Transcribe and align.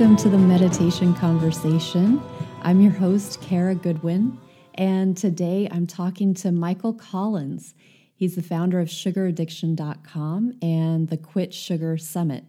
Welcome 0.00 0.16
to 0.16 0.30
the 0.30 0.38
Meditation 0.38 1.12
Conversation. 1.12 2.22
I'm 2.62 2.80
your 2.80 2.92
host, 2.92 3.42
Kara 3.42 3.74
Goodwin, 3.74 4.40
and 4.76 5.14
today 5.14 5.68
I'm 5.70 5.86
talking 5.86 6.32
to 6.36 6.50
Michael 6.50 6.94
Collins. 6.94 7.74
He's 8.14 8.34
the 8.34 8.42
founder 8.42 8.80
of 8.80 8.88
sugaraddiction.com 8.88 10.54
and 10.62 11.08
the 11.08 11.18
Quit 11.18 11.52
Sugar 11.52 11.98
Summit. 11.98 12.44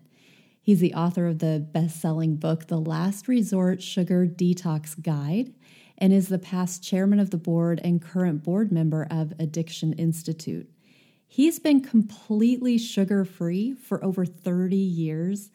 He's 0.62 0.80
the 0.80 0.94
author 0.94 1.28
of 1.28 1.40
the 1.40 1.59
best 1.73 2.00
selling 2.00 2.38
book, 2.38 2.68
The 2.68 2.80
Last 2.80 3.28
Resort 3.28 3.84
Sugar 3.84 4.26
Detox 4.26 5.04
Guide, 5.04 5.54
and 5.98 6.14
is 6.14 6.30
the 6.30 6.40
past 6.40 6.81
chairman 6.81 7.20
of 7.20 7.31
the 7.31 7.38
board 7.38 7.81
and 7.84 8.02
current 8.02 8.44
board 8.44 8.72
member 8.72 9.06
of 9.12 9.34
Addiction 9.38 9.92
Institute. 9.92 10.70
He's 11.28 11.59
been 11.59 11.81
completely 11.81 12.78
sugar 12.78 13.26
free 13.26 13.73
for 13.73 14.02
over 14.06 14.26
30 14.26 14.78
years 14.78 15.52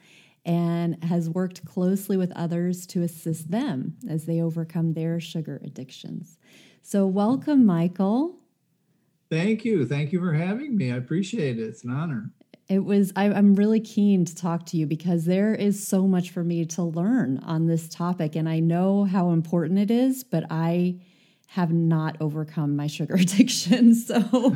and 0.46 1.02
has 1.04 1.28
worked 1.28 1.64
closely 1.64 2.16
with 2.16 2.32
others 2.36 2.86
to 2.86 3.02
assist 3.02 3.50
them 3.50 3.96
as 4.08 4.24
they 4.24 4.40
overcome 4.40 4.94
their 4.94 5.18
sugar 5.20 5.60
addictions. 5.64 6.38
So, 6.80 7.04
welcome, 7.06 7.66
Michael. 7.66 8.36
Thank 9.28 9.64
you. 9.64 9.84
Thank 9.84 10.12
you 10.12 10.20
for 10.20 10.32
having 10.32 10.76
me. 10.76 10.92
I 10.92 10.96
appreciate 10.96 11.58
it. 11.58 11.64
It's 11.64 11.82
an 11.82 11.90
honor. 11.90 12.30
It 12.68 12.84
was, 12.84 13.12
I, 13.16 13.26
am 13.26 13.56
really 13.56 13.80
keen 13.80 14.24
to 14.24 14.34
talk 14.34 14.66
to 14.66 14.76
you 14.76 14.86
because 14.86 15.24
there 15.24 15.54
is 15.54 15.86
so 15.86 16.06
much 16.06 16.30
for 16.30 16.44
me 16.44 16.64
to 16.66 16.82
learn 16.82 17.38
on 17.38 17.66
this 17.66 17.88
topic. 17.88 18.36
And 18.36 18.48
I 18.48 18.60
know 18.60 19.04
how 19.04 19.30
important 19.30 19.80
it 19.80 19.90
is, 19.90 20.22
but 20.22 20.44
I 20.48 21.00
have 21.46 21.72
not 21.72 22.16
overcome 22.20 22.76
my 22.76 22.86
sugar 22.86 23.14
addiction. 23.20 23.94
So 23.94 24.54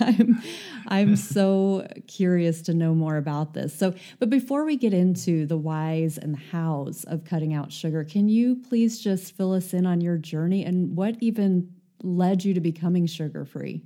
I'm 0.00 0.42
I'm 0.88 1.16
so 1.16 1.86
curious 2.06 2.62
to 2.62 2.74
know 2.74 2.94
more 2.94 3.16
about 3.16 3.54
this. 3.54 3.76
So, 3.76 3.94
but 4.18 4.30
before 4.30 4.64
we 4.64 4.76
get 4.76 4.92
into 4.92 5.46
the 5.46 5.56
whys 5.56 6.18
and 6.18 6.34
the 6.34 6.42
hows 6.52 7.04
of 7.04 7.24
cutting 7.24 7.54
out 7.54 7.72
sugar, 7.72 8.04
can 8.04 8.28
you 8.28 8.56
please 8.68 9.00
just 9.00 9.36
fill 9.36 9.52
us 9.52 9.72
in 9.72 9.86
on 9.86 10.00
your 10.00 10.18
journey 10.18 10.64
and 10.64 10.96
what 10.96 11.16
even 11.20 11.72
led 12.02 12.44
you 12.44 12.54
to 12.54 12.60
becoming 12.60 13.06
sugar 13.06 13.44
free? 13.44 13.82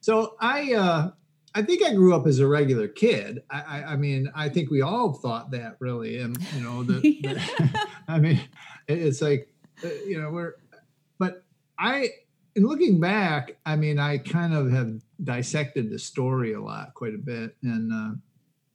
So 0.00 0.36
I 0.40 0.74
uh 0.74 1.10
I 1.56 1.62
think 1.62 1.82
I 1.82 1.94
grew 1.94 2.14
up 2.14 2.26
as 2.26 2.38
a 2.38 2.46
regular 2.46 2.86
kid. 2.86 3.42
I, 3.48 3.60
I, 3.60 3.84
I 3.92 3.96
mean, 3.96 4.30
I 4.34 4.50
think 4.50 4.70
we 4.70 4.82
all 4.82 5.14
thought 5.14 5.52
that 5.52 5.76
really, 5.80 6.18
and 6.18 6.36
you 6.54 6.62
know, 6.62 6.82
the, 6.82 7.00
the 7.00 7.88
I 8.08 8.18
mean, 8.18 8.42
it's 8.88 9.22
like, 9.22 9.48
uh, 9.82 9.88
you 10.06 10.20
know, 10.20 10.30
we're, 10.30 10.56
I, 11.78 12.08
in 12.54 12.66
looking 12.66 13.00
back, 13.00 13.56
I 13.66 13.76
mean, 13.76 13.98
I 13.98 14.18
kind 14.18 14.54
of 14.54 14.70
have 14.70 15.00
dissected 15.22 15.90
the 15.90 15.98
story 15.98 16.52
a 16.52 16.60
lot, 16.60 16.94
quite 16.94 17.14
a 17.14 17.18
bit, 17.18 17.56
and 17.62 17.92
uh, 17.92 18.14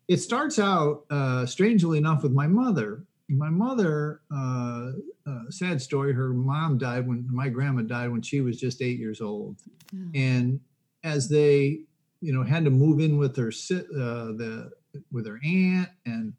it 0.07 0.17
starts 0.17 0.59
out, 0.59 1.05
uh, 1.09 1.45
strangely 1.45 1.97
enough, 1.97 2.23
with 2.23 2.31
my 2.31 2.47
mother. 2.47 3.05
My 3.29 3.49
mother, 3.49 4.21
uh, 4.29 4.91
uh, 5.25 5.43
sad 5.49 5.81
story. 5.81 6.13
Her 6.13 6.33
mom 6.33 6.77
died 6.77 7.07
when 7.07 7.25
my 7.31 7.47
grandma 7.47 7.81
died 7.83 8.11
when 8.11 8.21
she 8.21 8.41
was 8.41 8.59
just 8.59 8.81
eight 8.81 8.99
years 8.99 9.21
old, 9.21 9.55
oh. 9.95 10.11
and 10.13 10.59
as 11.03 11.29
they, 11.29 11.79
you 12.19 12.33
know, 12.33 12.43
had 12.43 12.65
to 12.65 12.69
move 12.69 12.99
in 12.99 13.17
with 13.17 13.37
her, 13.37 13.47
uh, 13.47 14.35
the 14.35 14.71
with 15.11 15.25
her 15.25 15.39
aunt 15.45 15.89
and 16.05 16.33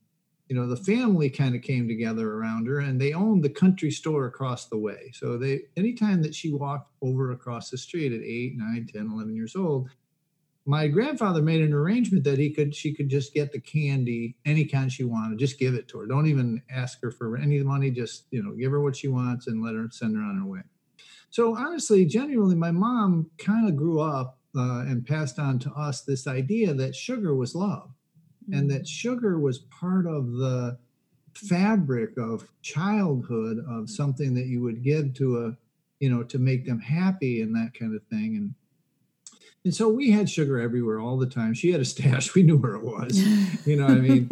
you 0.53 0.59
know 0.59 0.67
the 0.67 0.77
family 0.77 1.31
kind 1.31 1.55
of 1.55 1.63
came 1.63 1.89
together 1.89 2.35
around 2.35 2.67
her 2.67 2.81
and 2.81 3.01
they 3.01 3.15
owned 3.15 3.43
the 3.43 3.49
country 3.49 3.91
store 3.91 4.27
across 4.27 4.67
the 4.67 4.77
way. 4.77 5.11
So 5.15 5.39
they 5.39 5.63
anytime 5.79 6.21
that 6.25 6.35
she 6.35 6.53
walked 6.53 6.93
over 7.01 7.33
across 7.33 7.71
the 7.71 7.79
street 7.79 8.13
at 8.13 8.21
8 8.21 8.59
9 8.59 8.89
10 8.93 9.11
11 9.11 9.35
years 9.35 9.57
old 9.57 9.89
my 10.67 10.89
grandfather 10.89 11.41
made 11.41 11.63
an 11.63 11.73
arrangement 11.73 12.23
that 12.25 12.39
he 12.39 12.51
could 12.51 12.75
she 12.75 12.93
could 12.93 13.09
just 13.09 13.33
get 13.33 13.51
the 13.51 13.61
candy 13.61 14.37
any 14.45 14.67
kind 14.67 14.93
she 14.93 15.05
wanted 15.05 15.39
just 15.39 15.59
give 15.59 15.73
it 15.73 15.89
to 15.89 16.01
her. 16.01 16.07
Don't 16.07 16.27
even 16.27 16.61
ask 16.71 17.01
her 17.01 17.11
for 17.11 17.39
any 17.39 17.63
money 17.63 17.91
just 17.91 18.27
you 18.31 18.43
know 18.43 18.53
give 18.53 18.73
her 18.73 18.83
what 18.83 18.95
she 18.95 19.09
wants 19.09 19.47
and 19.47 19.65
let 19.65 19.75
her 19.75 19.89
send 19.91 20.15
her 20.15 20.23
on 20.23 20.37
her 20.37 20.47
way. 20.47 20.61
So 21.31 21.57
honestly 21.57 22.05
genuinely 22.05 22.57
my 22.57 22.73
mom 22.73 23.31
kind 23.39 23.67
of 23.71 23.75
grew 23.75 24.01
up 24.01 24.39
uh, 24.55 24.81
and 24.81 25.07
passed 25.07 25.39
on 25.39 25.59
to 25.61 25.73
us 25.73 26.03
this 26.03 26.27
idea 26.27 26.75
that 26.75 26.95
sugar 26.95 27.35
was 27.35 27.55
love 27.55 27.89
and 28.53 28.69
mm-hmm. 28.69 28.79
that 28.79 28.87
sugar 28.87 29.39
was 29.39 29.59
part 29.59 30.07
of 30.07 30.33
the 30.33 30.79
fabric 31.35 32.17
of 32.19 32.47
childhood 32.61 33.65
of 33.69 33.89
something 33.89 34.35
that 34.35 34.47
you 34.47 34.61
would 34.63 34.83
give 34.83 35.15
to 35.15 35.47
a 35.47 35.57
you 35.99 36.11
know 36.11 36.23
to 36.23 36.39
make 36.39 36.67
them 36.67 36.81
happy 36.81 37.41
and 37.41 37.55
that 37.55 37.73
kind 37.79 37.95
of 37.95 38.03
thing. 38.05 38.37
And 38.37 38.55
and 39.65 39.73
so 39.73 39.89
we 39.89 40.11
had 40.11 40.29
sugar 40.29 40.59
everywhere 40.59 40.99
all 40.99 41.17
the 41.17 41.27
time. 41.27 41.55
She 41.55 41.71
had 41.71 41.81
a 41.81 41.85
stash. 41.85 42.35
We 42.35 42.43
knew 42.43 42.57
where 42.57 42.75
it 42.75 42.83
was. 42.83 43.19
You 43.67 43.77
know 43.77 43.87
i 43.87 43.95
mean? 43.95 44.29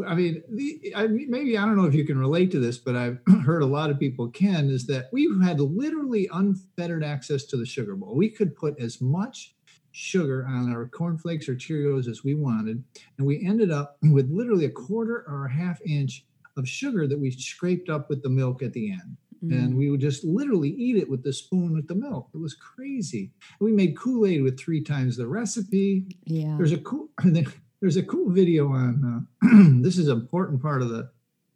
I 0.06 0.14
mean 0.14 0.42
the, 0.48 0.94
I 0.96 1.06
maybe 1.08 1.58
i 1.58 1.64
don't 1.64 1.76
know 1.76 1.86
if 1.86 1.94
you 1.94 2.04
can 2.04 2.18
relate 2.18 2.52
to 2.52 2.60
this 2.60 2.78
but 2.78 2.94
i've 2.94 3.18
heard 3.44 3.62
a 3.62 3.66
lot 3.66 3.90
of 3.90 3.98
people 3.98 4.28
can 4.28 4.70
is 4.70 4.86
that 4.86 5.08
we 5.12 5.28
had 5.42 5.60
literally 5.60 6.28
unfettered 6.32 7.02
access 7.02 7.44
to 7.46 7.56
the 7.56 7.66
sugar 7.66 7.96
bowl. 7.96 8.14
We 8.14 8.28
could 8.28 8.54
put 8.54 8.78
as 8.78 9.00
much 9.00 9.54
sugar 9.98 10.46
on 10.48 10.72
our 10.72 10.86
cornflakes 10.86 11.48
or 11.48 11.56
Cheerios 11.56 12.08
as 12.08 12.22
we 12.22 12.34
wanted. 12.34 12.82
And 13.18 13.26
we 13.26 13.44
ended 13.44 13.72
up 13.72 13.98
with 14.02 14.30
literally 14.30 14.64
a 14.64 14.70
quarter 14.70 15.24
or 15.26 15.46
a 15.46 15.52
half 15.52 15.80
inch 15.84 16.24
of 16.56 16.68
sugar 16.68 17.06
that 17.08 17.18
we 17.18 17.30
scraped 17.32 17.88
up 17.88 18.08
with 18.08 18.22
the 18.22 18.28
milk 18.28 18.62
at 18.62 18.72
the 18.72 18.92
end. 18.92 19.16
Mm. 19.44 19.52
And 19.52 19.76
we 19.76 19.90
would 19.90 20.00
just 20.00 20.24
literally 20.24 20.70
eat 20.70 20.96
it 20.96 21.08
with 21.08 21.24
the 21.24 21.32
spoon 21.32 21.74
with 21.74 21.88
the 21.88 21.94
milk. 21.94 22.28
It 22.32 22.38
was 22.38 22.54
crazy. 22.54 23.32
We 23.60 23.72
made 23.72 23.96
Kool 23.96 24.26
Aid 24.26 24.42
with 24.42 24.58
three 24.58 24.82
times 24.82 25.16
the 25.16 25.26
recipe. 25.26 26.04
Yeah. 26.24 26.54
There's 26.56 26.72
a 26.72 26.78
cool. 26.78 27.08
There's 27.80 27.96
a 27.96 28.02
cool 28.02 28.30
video 28.30 28.72
on. 28.72 29.26
Uh, 29.40 29.48
this 29.82 29.98
is 29.98 30.08
an 30.08 30.18
important 30.18 30.60
part 30.60 30.82
of 30.82 30.88
the 30.88 31.10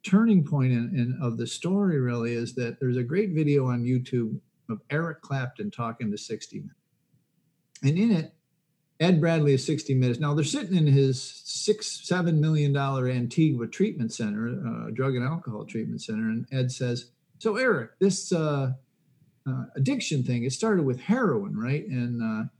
turning 0.05 0.45
point 0.45 0.73
in, 0.73 0.93
in, 0.95 1.19
of 1.21 1.37
the 1.37 1.49
story. 1.49 1.99
Really, 1.99 2.35
is 2.35 2.55
that 2.55 2.79
there's 2.79 2.97
a 2.97 3.03
great 3.03 3.31
video 3.31 3.67
on 3.67 3.83
YouTube 3.83 4.39
of 4.69 4.81
Eric 4.91 5.21
Clapton 5.21 5.73
talking 5.73 6.13
to 6.13 6.17
60 6.17 6.61
Minutes 6.61 6.82
and 7.83 7.99
in 7.99 8.11
it, 8.11 8.35
Ed 9.01 9.21
Bradley 9.21 9.55
is 9.55 9.67
60 9.67 9.95
Minutes. 9.95 10.21
Now 10.21 10.33
they're 10.33 10.45
sitting 10.45 10.77
in 10.77 10.87
his 10.87 11.21
six, 11.45 12.07
seven 12.07 12.41
million 12.41 12.73
dollar 12.73 13.09
Antigua 13.09 13.67
treatment 13.67 14.13
center, 14.13 14.63
uh, 14.65 14.91
drug 14.91 15.17
and 15.17 15.25
alcohol 15.25 15.65
treatment 15.65 16.03
center. 16.03 16.29
And 16.29 16.47
Ed 16.53 16.71
says, 16.71 17.11
So, 17.39 17.57
Eric, 17.57 17.99
this 17.99 18.33
uh, 18.33 18.75
uh, 19.49 19.65
addiction 19.75 20.23
thing, 20.23 20.45
it 20.45 20.53
started 20.53 20.85
with 20.85 21.01
heroin, 21.01 21.59
right? 21.59 21.87
And 21.89 22.51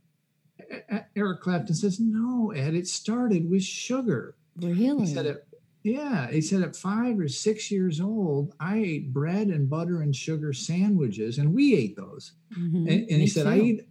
uh, 0.91 0.99
Eric 1.15 1.41
Clapton 1.41 1.75
says, 1.75 1.99
No, 1.99 2.51
Ed, 2.51 2.73
it 2.75 2.87
started 2.87 3.49
with 3.49 3.63
sugar. 3.63 4.35
Really? 4.57 5.07
He 5.07 5.13
said 5.13 5.25
it, 5.25 5.47
yeah, 5.83 6.31
he 6.31 6.41
said 6.41 6.61
at 6.61 6.75
five 6.75 7.19
or 7.19 7.27
six 7.27 7.69
years 7.69 7.99
old, 7.99 8.53
I 8.59 8.77
ate 8.77 9.13
bread 9.13 9.47
and 9.47 9.69
butter 9.69 10.01
and 10.01 10.15
sugar 10.15 10.53
sandwiches, 10.53 11.37
and 11.37 11.53
we 11.53 11.75
ate 11.75 11.97
those. 11.97 12.33
Mm-hmm. 12.57 12.87
And, 12.87 13.09
and 13.09 13.21
he 13.21 13.27
said, 13.27 13.43
too. 13.43 13.49
I 13.49 13.59
eat 13.59 13.87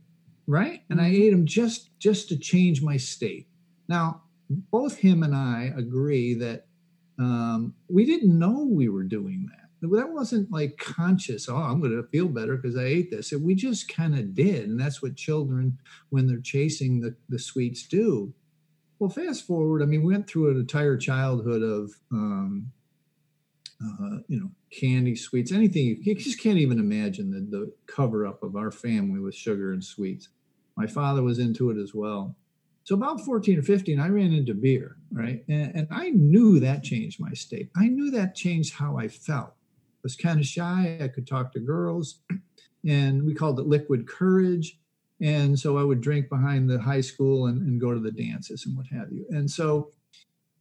right? 0.46 0.82
And 0.90 1.00
I 1.00 1.04
mm-hmm. 1.04 1.22
ate 1.22 1.30
them 1.30 1.46
just 1.46 1.98
just 1.98 2.28
to 2.28 2.36
change 2.36 2.82
my 2.82 2.96
state. 2.96 3.48
Now, 3.88 4.22
both 4.50 4.98
him 4.98 5.22
and 5.22 5.34
I 5.34 5.72
agree 5.76 6.34
that 6.34 6.66
um, 7.18 7.74
we 7.88 8.04
didn't 8.04 8.38
know 8.38 8.66
we 8.68 8.88
were 8.88 9.04
doing 9.04 9.48
that. 9.50 9.90
That 9.90 10.12
wasn't 10.12 10.52
like 10.52 10.76
conscious. 10.78 11.48
Oh, 11.48 11.56
I'm 11.56 11.80
going 11.80 11.90
to 11.96 12.08
feel 12.08 12.28
better 12.28 12.56
because 12.56 12.76
I 12.76 12.84
ate 12.84 13.10
this. 13.10 13.32
And 13.32 13.42
We 13.42 13.56
just 13.56 13.92
kind 13.92 14.16
of 14.16 14.34
did, 14.34 14.68
and 14.68 14.78
that's 14.78 15.02
what 15.02 15.16
children, 15.16 15.78
when 16.10 16.26
they're 16.26 16.40
chasing 16.40 17.00
the 17.00 17.16
the 17.28 17.38
sweets, 17.38 17.86
do. 17.86 18.32
Well, 18.98 19.10
fast 19.10 19.46
forward. 19.46 19.82
I 19.82 19.86
mean, 19.86 20.04
we 20.04 20.12
went 20.12 20.28
through 20.28 20.52
an 20.52 20.60
entire 20.60 20.96
childhood 20.96 21.62
of 21.62 21.90
um, 22.12 22.70
uh, 23.82 24.18
you 24.28 24.38
know, 24.38 24.50
candy, 24.70 25.16
sweets, 25.16 25.52
anything. 25.52 25.84
You, 25.86 25.96
you 26.00 26.14
just 26.14 26.40
can't 26.40 26.58
even 26.58 26.78
imagine 26.78 27.30
the, 27.30 27.40
the 27.40 27.72
cover 27.86 28.26
up 28.26 28.42
of 28.42 28.56
our 28.56 28.70
family 28.70 29.20
with 29.20 29.34
sugar 29.34 29.72
and 29.72 29.82
sweets. 29.82 30.28
My 30.76 30.86
father 30.86 31.22
was 31.22 31.38
into 31.38 31.70
it 31.70 31.76
as 31.76 31.94
well. 31.94 32.36
So 32.84 32.96
about 32.96 33.20
14 33.20 33.58
or 33.58 33.62
15, 33.62 34.00
I 34.00 34.08
ran 34.08 34.32
into 34.32 34.54
beer, 34.54 34.96
right? 35.12 35.44
And, 35.48 35.74
and 35.74 35.88
I 35.90 36.10
knew 36.10 36.58
that 36.60 36.82
changed 36.82 37.20
my 37.20 37.32
state. 37.32 37.70
I 37.76 37.86
knew 37.86 38.10
that 38.10 38.34
changed 38.34 38.74
how 38.74 38.98
I 38.98 39.08
felt. 39.08 39.50
I 39.50 40.02
was 40.02 40.16
kind 40.16 40.40
of 40.40 40.46
shy. 40.46 40.98
I 41.00 41.08
could 41.08 41.26
talk 41.26 41.52
to 41.52 41.60
girls, 41.60 42.20
and 42.88 43.24
we 43.24 43.34
called 43.34 43.60
it 43.60 43.66
liquid 43.66 44.08
courage. 44.08 44.78
And 45.20 45.56
so 45.56 45.78
I 45.78 45.84
would 45.84 46.00
drink 46.00 46.28
behind 46.28 46.68
the 46.68 46.80
high 46.80 47.00
school 47.00 47.46
and, 47.46 47.62
and 47.62 47.80
go 47.80 47.94
to 47.94 48.00
the 48.00 48.10
dances 48.10 48.66
and 48.66 48.76
what 48.76 48.86
have 48.88 49.12
you. 49.12 49.24
And 49.30 49.48
so 49.48 49.92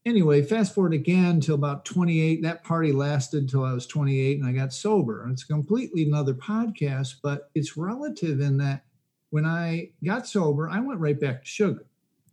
anyway, 0.06 0.44
fast 0.44 0.76
forward 0.76 0.94
again 0.94 1.40
till 1.40 1.56
about 1.56 1.86
28. 1.86 2.44
That 2.44 2.64
party 2.64 2.92
lasted 2.92 3.50
till 3.50 3.66
I 3.66 3.74
was 3.74 3.88
28 3.88 4.40
and 4.40 4.48
I 4.48 4.52
got 4.52 4.74
sober. 4.74 5.24
And 5.24 5.32
It's 5.32 5.44
completely 5.44 6.08
another 6.08 6.36
podcast, 6.36 7.16
but 7.24 7.50
it's 7.56 7.76
relative 7.76 8.40
in 8.40 8.58
that 8.58 8.84
when 9.32 9.46
I 9.46 9.90
got 10.06 10.28
sober, 10.28 10.70
I 10.70 10.80
went 10.80 11.00
right 11.00 11.20
back 11.20 11.42
to 11.42 11.48
sugar. 11.48 11.86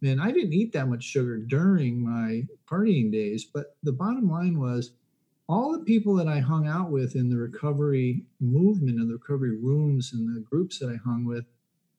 And 0.02 0.20
I 0.20 0.30
didn't 0.30 0.52
eat 0.52 0.72
that 0.72 0.88
much 0.88 1.02
sugar 1.02 1.38
during 1.38 2.04
my 2.04 2.46
partying 2.70 3.10
days, 3.10 3.44
but 3.44 3.76
the 3.82 3.92
bottom 3.92 4.30
line 4.30 4.60
was 4.60 4.92
all 5.48 5.72
the 5.72 5.84
people 5.84 6.14
that 6.16 6.28
I 6.28 6.38
hung 6.40 6.68
out 6.68 6.90
with 6.90 7.16
in 7.16 7.30
the 7.30 7.36
recovery 7.36 8.24
movement 8.40 9.00
and 9.00 9.08
the 9.08 9.14
recovery 9.14 9.56
rooms 9.56 10.12
and 10.12 10.36
the 10.36 10.40
groups 10.40 10.78
that 10.78 10.90
I 10.90 10.96
hung 10.96 11.24
with, 11.24 11.46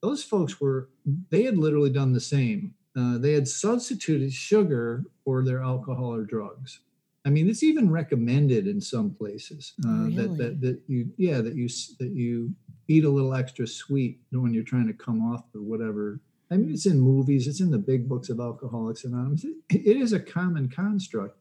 those 0.01 0.23
folks 0.23 0.61
were, 0.61 0.89
they 1.29 1.43
had 1.43 1.57
literally 1.57 1.89
done 1.89 2.13
the 2.13 2.21
same. 2.21 2.75
Uh, 2.97 3.17
they 3.17 3.33
had 3.33 3.47
substituted 3.47 4.31
sugar 4.31 5.03
for 5.25 5.43
their 5.43 5.61
alcohol 5.61 6.13
or 6.13 6.23
drugs. 6.23 6.79
I 7.25 7.29
mean, 7.29 7.49
it's 7.49 7.63
even 7.63 7.91
recommended 7.91 8.65
in 8.65 8.79
some 8.79 9.11
places 9.11 9.73
uh, 9.85 9.89
really? 9.89 10.15
that, 10.15 10.37
that 10.37 10.61
that 10.61 10.79
you 10.87 11.11
yeah 11.17 11.41
that 11.41 11.53
you 11.53 11.67
that 11.99 12.11
you 12.11 12.53
eat 12.89 13.05
a 13.05 13.09
little 13.09 13.35
extra 13.35 13.67
sweet 13.67 14.19
when 14.31 14.53
you're 14.53 14.63
trying 14.63 14.87
to 14.87 14.93
come 14.93 15.21
off 15.21 15.43
or 15.53 15.61
whatever. 15.61 16.19
I 16.51 16.57
mean, 16.57 16.71
it's 16.71 16.87
in 16.87 16.99
movies, 16.99 17.47
it's 17.47 17.61
in 17.61 17.69
the 17.69 17.77
big 17.77 18.09
books 18.09 18.29
of 18.29 18.39
Alcoholics 18.39 19.03
Anonymous. 19.03 19.45
It, 19.45 19.55
it 19.69 19.97
is 19.97 20.11
a 20.11 20.19
common 20.19 20.67
construct, 20.67 21.37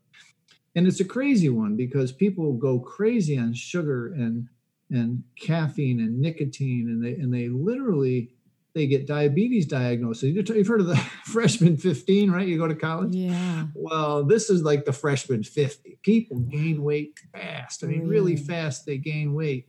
and 0.77 0.87
it's 0.87 1.00
a 1.00 1.05
crazy 1.05 1.49
one 1.49 1.77
because 1.77 2.12
people 2.12 2.53
go 2.53 2.79
crazy 2.79 3.39
on 3.39 3.55
sugar 3.55 4.12
and 4.12 4.49
and 4.91 5.25
caffeine 5.41 6.00
and 6.00 6.21
nicotine, 6.21 6.89
and 6.89 7.03
they 7.03 7.15
and 7.15 7.33
they 7.33 7.49
literally 7.49 8.31
they 8.75 8.87
get 8.87 9.06
diabetes 9.06 9.65
diagnosis. 9.65 10.35
You've 10.35 10.67
heard 10.67 10.83
of 10.83 10.87
the 10.87 10.97
freshman 11.25 11.79
15, 11.79 12.31
right? 12.31 12.47
You 12.47 12.59
go 12.59 12.69
to 12.69 12.75
college. 12.75 13.15
Yeah. 13.15 13.67
Well, 13.75 14.23
this 14.25 14.51
is 14.51 14.62
like 14.62 14.85
the 14.85 14.93
freshman 14.93 15.43
50. 15.43 15.99
People 16.03 16.41
gain 16.41 16.83
weight 16.83 17.19
fast. 17.33 17.83
I 17.83 17.87
mean, 17.87 18.01
really, 18.01 18.11
really 18.11 18.37
fast. 18.37 18.85
They 18.85 18.99
gain 18.99 19.33
weight, 19.33 19.69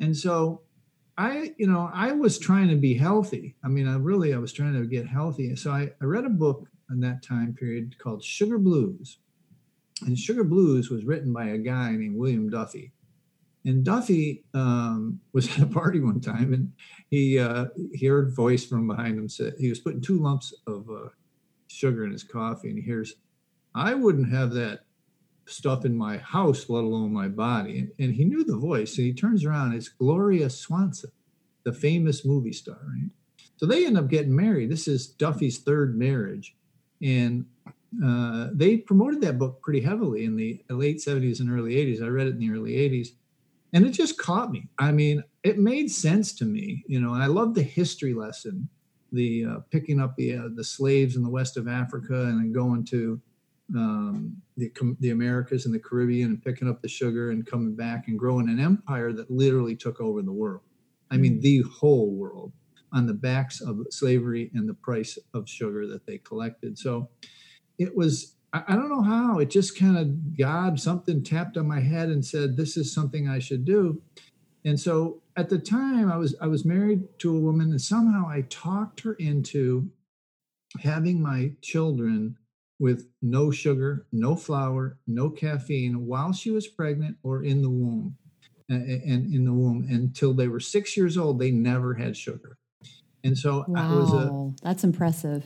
and 0.00 0.16
so 0.16 0.62
I, 1.18 1.54
you 1.56 1.66
know, 1.66 1.90
I 1.92 2.12
was 2.12 2.38
trying 2.38 2.68
to 2.68 2.76
be 2.76 2.94
healthy. 2.94 3.56
I 3.64 3.68
mean, 3.68 3.88
I 3.88 3.96
really, 3.96 4.34
I 4.34 4.38
was 4.38 4.52
trying 4.52 4.74
to 4.74 4.86
get 4.86 5.06
healthy. 5.06 5.56
So 5.56 5.70
I, 5.70 5.90
I 6.00 6.04
read 6.04 6.24
a 6.24 6.30
book 6.30 6.68
in 6.90 7.00
that 7.00 7.22
time 7.22 7.54
period 7.54 7.98
called 7.98 8.22
Sugar 8.22 8.58
Blues, 8.58 9.18
and 10.02 10.18
Sugar 10.18 10.44
Blues 10.44 10.90
was 10.90 11.04
written 11.04 11.32
by 11.32 11.46
a 11.46 11.58
guy 11.58 11.92
named 11.92 12.16
William 12.16 12.50
Duffy 12.50 12.92
and 13.66 13.84
Duffy 13.84 14.44
um, 14.54 15.20
was 15.32 15.48
at 15.48 15.64
a 15.64 15.66
party 15.66 16.00
one 16.00 16.20
time, 16.20 16.54
and 16.54 16.72
he 17.10 17.38
uh, 17.38 17.66
he 17.92 18.06
heard 18.06 18.28
a 18.28 18.30
voice 18.30 18.64
from 18.64 18.86
behind 18.86 19.18
him. 19.18 19.28
Said 19.28 19.54
he 19.58 19.68
was 19.68 19.80
putting 19.80 20.00
two 20.00 20.20
lumps 20.20 20.54
of 20.66 20.88
uh, 20.88 21.08
sugar 21.66 22.04
in 22.04 22.12
his 22.12 22.22
coffee, 22.22 22.68
and 22.70 22.78
he 22.78 22.84
hears, 22.84 23.14
"I 23.74 23.94
wouldn't 23.94 24.30
have 24.30 24.52
that 24.52 24.85
stuff 25.46 25.84
in 25.84 25.96
my 25.96 26.18
house, 26.18 26.68
let 26.68 26.84
alone 26.84 27.12
my 27.12 27.28
body." 27.28 27.78
And, 27.78 27.92
and 27.98 28.14
he 28.14 28.24
knew 28.24 28.44
the 28.44 28.56
voice, 28.56 28.96
and 28.98 29.06
he 29.06 29.12
turns 29.12 29.44
around. 29.44 29.74
It's 29.74 29.88
Gloria 29.88 30.50
Swanson, 30.50 31.10
the 31.64 31.72
famous 31.72 32.24
movie 32.24 32.52
star, 32.52 32.78
right? 32.82 33.10
So 33.56 33.66
they 33.66 33.86
end 33.86 33.96
up 33.96 34.08
getting 34.08 34.36
married. 34.36 34.70
This 34.70 34.86
is 34.86 35.06
Duffy's 35.06 35.58
third 35.58 35.98
marriage, 35.98 36.54
and 37.02 37.46
uh, 38.04 38.48
they 38.52 38.76
promoted 38.76 39.20
that 39.22 39.38
book 39.38 39.62
pretty 39.62 39.80
heavily 39.80 40.24
in 40.24 40.36
the 40.36 40.60
late 40.68 40.98
70s 40.98 41.40
and 41.40 41.50
early 41.50 41.74
80s. 41.76 42.02
I 42.02 42.08
read 42.08 42.26
it 42.26 42.34
in 42.34 42.38
the 42.40 42.50
early 42.50 42.72
80s 42.72 43.08
and 43.72 43.84
it 43.84 43.90
just 43.90 44.18
caught 44.18 44.50
me. 44.50 44.68
I 44.78 44.92
mean, 44.92 45.22
it 45.42 45.58
made 45.58 45.90
sense 45.90 46.32
to 46.36 46.44
me, 46.44 46.84
you 46.86 47.00
know. 47.00 47.14
And 47.14 47.22
I 47.22 47.26
love 47.26 47.54
the 47.54 47.62
history 47.62 48.14
lesson, 48.14 48.68
the 49.12 49.44
uh, 49.44 49.56
picking 49.70 50.00
up 50.00 50.16
the 50.16 50.36
uh, 50.36 50.48
the 50.54 50.64
slaves 50.64 51.16
in 51.16 51.22
the 51.22 51.28
west 51.28 51.56
of 51.56 51.68
Africa 51.68 52.22
and 52.22 52.40
then 52.40 52.52
going 52.52 52.84
to 52.86 53.20
um, 53.74 54.36
the 54.56 54.70
the 55.00 55.10
Americas 55.10 55.66
and 55.66 55.74
the 55.74 55.78
Caribbean 55.78 56.30
and 56.30 56.44
picking 56.44 56.68
up 56.68 56.82
the 56.82 56.88
sugar 56.88 57.30
and 57.30 57.46
coming 57.46 57.74
back 57.74 58.08
and 58.08 58.18
growing 58.18 58.48
an 58.48 58.60
empire 58.60 59.12
that 59.12 59.30
literally 59.30 59.74
took 59.74 60.00
over 60.00 60.22
the 60.22 60.32
world. 60.32 60.62
I 61.10 61.16
mean, 61.16 61.38
mm. 61.38 61.42
the 61.42 61.62
whole 61.62 62.10
world 62.10 62.52
on 62.92 63.06
the 63.06 63.14
backs 63.14 63.60
of 63.60 63.80
slavery 63.90 64.50
and 64.54 64.68
the 64.68 64.74
price 64.74 65.18
of 65.34 65.48
sugar 65.48 65.86
that 65.88 66.06
they 66.06 66.18
collected. 66.18 66.78
So 66.78 67.08
it 67.78 67.94
was 67.96 68.36
I, 68.52 68.74
don't 68.74 68.88
know 68.88 69.02
how 69.02 69.38
it 69.38 69.50
just 69.50 69.78
kind 69.78 69.98
of 69.98 70.36
God 70.36 70.80
something 70.80 71.22
tapped 71.22 71.56
on 71.56 71.68
my 71.68 71.80
head 71.80 72.08
and 72.08 72.24
said 72.24 72.56
this 72.56 72.76
is 72.76 72.92
something 72.92 73.28
I 73.28 73.38
should 73.38 73.64
do. 73.64 74.00
And 74.64 74.80
so 74.80 75.20
at 75.36 75.48
the 75.48 75.58
time 75.58 76.10
I 76.10 76.16
was 76.16 76.34
I 76.40 76.46
was 76.46 76.64
married 76.64 77.02
to 77.18 77.36
a 77.36 77.40
woman 77.40 77.70
and 77.70 77.80
somehow 77.80 78.28
I 78.28 78.42
talked 78.48 79.00
her 79.00 79.14
into 79.14 79.90
having 80.80 81.20
my 81.20 81.52
children 81.60 82.36
with 82.78 83.08
no 83.22 83.50
sugar, 83.50 84.06
no 84.12 84.36
flour, 84.36 84.98
no 85.06 85.30
caffeine 85.30 86.06
while 86.06 86.32
she 86.32 86.50
was 86.50 86.66
pregnant 86.66 87.16
or 87.22 87.42
in 87.42 87.62
the 87.62 87.70
womb. 87.70 88.16
And 88.68 89.32
in 89.32 89.44
the 89.44 89.52
womb 89.52 89.86
until 89.88 90.34
they 90.34 90.48
were 90.48 90.58
six 90.58 90.96
years 90.96 91.16
old, 91.16 91.38
they 91.38 91.52
never 91.52 91.94
had 91.94 92.16
sugar. 92.16 92.58
And 93.22 93.38
so 93.38 93.64
wow, 93.68 93.96
was 93.96 94.12
a, 94.12 94.64
that's 94.64 94.82
impressive. 94.82 95.44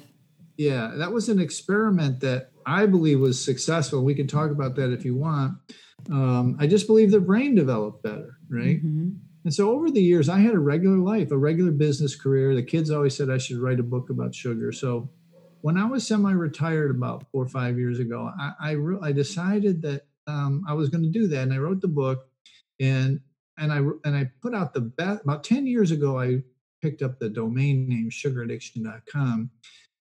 Yeah, 0.56 0.92
that 0.96 1.12
was 1.12 1.28
an 1.28 1.38
experiment 1.38 2.20
that 2.20 2.50
I 2.66 2.86
believe 2.86 3.20
was 3.20 3.42
successful. 3.42 4.04
We 4.04 4.14
can 4.14 4.26
talk 4.26 4.50
about 4.50 4.74
that 4.76 4.92
if 4.92 5.04
you 5.04 5.16
want. 5.16 5.54
Um, 6.10 6.56
I 6.58 6.66
just 6.66 6.86
believe 6.86 7.10
the 7.10 7.20
brain 7.20 7.54
developed 7.54 8.02
better, 8.02 8.38
right? 8.48 8.78
Mm-hmm. 8.78 9.10
And 9.44 9.54
so 9.54 9.70
over 9.70 9.90
the 9.90 10.02
years, 10.02 10.28
I 10.28 10.38
had 10.38 10.54
a 10.54 10.58
regular 10.58 10.98
life, 10.98 11.30
a 11.30 11.36
regular 11.36 11.72
business 11.72 12.14
career. 12.14 12.54
The 12.54 12.62
kids 12.62 12.90
always 12.90 13.16
said 13.16 13.30
I 13.30 13.38
should 13.38 13.58
write 13.58 13.80
a 13.80 13.82
book 13.82 14.10
about 14.10 14.34
sugar. 14.34 14.72
So 14.72 15.10
when 15.62 15.76
I 15.76 15.86
was 15.86 16.06
semi-retired 16.06 16.90
about 16.90 17.26
four 17.30 17.44
or 17.44 17.48
five 17.48 17.78
years 17.78 17.98
ago, 17.98 18.30
I 18.38 18.52
I, 18.60 18.70
re- 18.72 18.98
I 19.02 19.12
decided 19.12 19.82
that 19.82 20.06
um, 20.26 20.64
I 20.68 20.74
was 20.74 20.88
going 20.88 21.04
to 21.04 21.10
do 21.10 21.26
that, 21.28 21.42
and 21.42 21.52
I 21.52 21.58
wrote 21.58 21.80
the 21.80 21.88
book, 21.88 22.26
and 22.80 23.20
and 23.58 23.72
I 23.72 23.78
and 24.04 24.16
I 24.16 24.30
put 24.42 24.54
out 24.54 24.74
the 24.74 24.80
best. 24.80 25.22
About 25.24 25.44
ten 25.44 25.66
years 25.66 25.90
ago, 25.90 26.18
I 26.18 26.42
picked 26.82 27.02
up 27.02 27.18
the 27.18 27.28
domain 27.28 27.88
name 27.88 28.10
sugaraddiction.com 28.10 29.50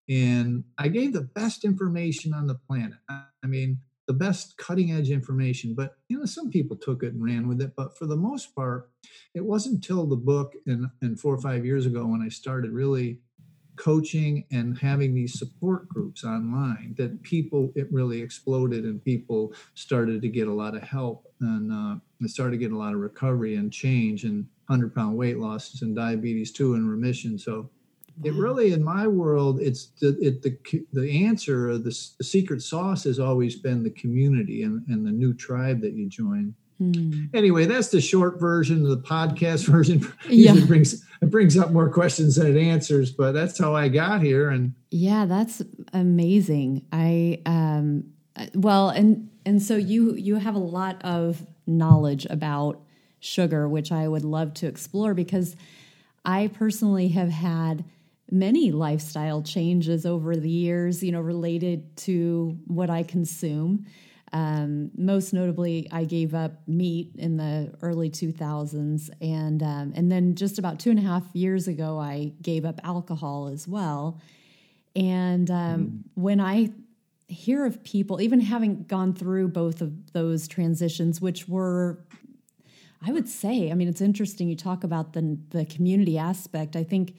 and 0.09 0.63
I 0.77 0.87
gave 0.87 1.13
the 1.13 1.21
best 1.21 1.63
information 1.63 2.33
on 2.33 2.47
the 2.47 2.55
planet. 2.55 2.97
I 3.09 3.47
mean, 3.47 3.79
the 4.07 4.13
best 4.13 4.57
cutting 4.57 4.91
edge 4.91 5.11
information. 5.11 5.75
But 5.75 5.97
you 6.07 6.17
know, 6.17 6.25
some 6.25 6.49
people 6.49 6.75
took 6.75 7.03
it 7.03 7.13
and 7.13 7.23
ran 7.23 7.47
with 7.47 7.61
it. 7.61 7.73
But 7.77 7.95
for 7.95 8.07
the 8.07 8.15
most 8.15 8.55
part, 8.55 8.89
it 9.35 9.45
wasn't 9.45 9.75
until 9.75 10.07
the 10.07 10.15
book 10.15 10.53
and, 10.65 10.89
and 11.01 11.19
four 11.19 11.35
or 11.35 11.41
five 11.41 11.63
years 11.63 11.85
ago 11.85 12.07
when 12.07 12.23
I 12.23 12.29
started 12.29 12.71
really 12.71 13.19
coaching 13.79 14.43
and 14.51 14.77
having 14.77 15.15
these 15.15 15.39
support 15.39 15.87
groups 15.87 16.25
online 16.25 16.93
that 16.97 17.21
people 17.23 17.71
it 17.75 17.87
really 17.91 18.21
exploded 18.21 18.83
and 18.83 19.03
people 19.05 19.53
started 19.73 20.21
to 20.21 20.27
get 20.27 20.49
a 20.49 20.53
lot 20.53 20.75
of 20.75 20.83
help 20.83 21.31
and 21.39 21.71
uh, 21.71 22.27
started 22.27 22.51
to 22.51 22.57
get 22.57 22.73
a 22.73 22.77
lot 22.77 22.93
of 22.93 22.99
recovery 22.99 23.55
and 23.55 23.71
change 23.71 24.25
and 24.25 24.45
100 24.67 24.93
pound 24.93 25.15
weight 25.15 25.39
losses 25.39 25.81
and 25.81 25.95
diabetes 25.95 26.51
too 26.51 26.73
and 26.73 26.91
remission. 26.91 27.39
So 27.39 27.69
it 28.25 28.33
really 28.33 28.73
in 28.73 28.83
my 28.83 29.07
world 29.07 29.61
it's 29.61 29.91
the 30.01 30.09
it, 30.19 30.41
the 30.41 30.57
the 30.91 31.25
answer 31.25 31.77
the, 31.77 31.95
the 32.17 32.23
secret 32.23 32.61
sauce 32.61 33.05
has 33.05 33.17
always 33.17 33.55
been 33.55 33.81
the 33.81 33.89
community 33.91 34.63
and, 34.63 34.85
and 34.89 35.07
the 35.07 35.11
new 35.11 35.33
tribe 35.33 35.79
that 35.79 35.93
you 35.93 36.09
join 36.09 36.53
hmm. 36.79 37.25
anyway 37.33 37.65
that's 37.65 37.89
the 37.89 38.01
short 38.01 38.39
version 38.39 38.83
of 38.83 38.89
the 38.89 38.97
podcast 38.97 39.67
version 39.71 40.01
yeah. 40.27 40.55
it 40.55 40.67
brings 40.67 41.05
it 41.21 41.29
brings 41.29 41.57
up 41.57 41.71
more 41.71 41.89
questions 41.89 42.35
than 42.35 42.55
it 42.55 42.59
answers 42.59 43.11
but 43.11 43.33
that's 43.33 43.59
how 43.59 43.75
i 43.75 43.87
got 43.87 44.21
here 44.21 44.49
and 44.49 44.73
yeah 44.89 45.25
that's 45.25 45.61
amazing 45.93 46.85
i 46.91 47.39
um 47.45 48.03
well 48.55 48.89
and 48.89 49.29
and 49.45 49.61
so 49.61 49.75
you 49.75 50.15
you 50.15 50.35
have 50.35 50.55
a 50.55 50.59
lot 50.59 50.99
of 51.03 51.45
knowledge 51.67 52.25
about 52.29 52.81
sugar 53.19 53.67
which 53.69 53.91
i 53.91 54.07
would 54.07 54.23
love 54.23 54.53
to 54.53 54.65
explore 54.65 55.13
because 55.13 55.55
i 56.25 56.47
personally 56.47 57.09
have 57.09 57.29
had 57.29 57.83
many 58.31 58.71
lifestyle 58.71 59.41
changes 59.41 60.05
over 60.05 60.35
the 60.35 60.49
years, 60.49 61.01
you 61.03 61.11
know, 61.11 61.21
related 61.21 61.95
to 61.97 62.57
what 62.67 62.89
I 62.89 63.03
consume. 63.03 63.85
Um, 64.31 64.91
most 64.95 65.33
notably, 65.33 65.87
I 65.91 66.03
gave 66.03 66.33
up 66.33 66.67
meat 66.67 67.11
in 67.17 67.37
the 67.37 67.73
early 67.81 68.09
2000s, 68.09 69.09
and 69.21 69.63
um, 69.63 69.93
and 69.95 70.11
then 70.11 70.35
just 70.35 70.59
about 70.59 70.79
two 70.79 70.89
and 70.89 70.99
a 70.99 71.01
half 71.01 71.23
years 71.33 71.67
ago, 71.67 71.99
I 71.99 72.33
gave 72.41 72.65
up 72.65 72.79
alcohol 72.83 73.47
as 73.47 73.67
well. 73.67 74.21
And 74.95 75.49
um, 75.49 75.57
mm. 75.57 75.99
when 76.15 76.39
I 76.39 76.71
hear 77.27 77.65
of 77.65 77.83
people, 77.83 78.21
even 78.21 78.39
having 78.39 78.83
gone 78.83 79.13
through 79.13 79.49
both 79.49 79.81
of 79.81 80.13
those 80.13 80.47
transitions, 80.47 81.21
which 81.21 81.47
were 81.47 81.99
I 83.05 83.11
would 83.11 83.29
say, 83.29 83.71
I 83.71 83.75
mean, 83.75 83.87
it's 83.87 84.01
interesting 84.01 84.49
you 84.49 84.55
talk 84.55 84.83
about 84.83 85.13
the 85.13 85.37
the 85.49 85.65
community 85.65 86.17
aspect. 86.17 86.75
I 86.75 86.83
think 86.83 87.15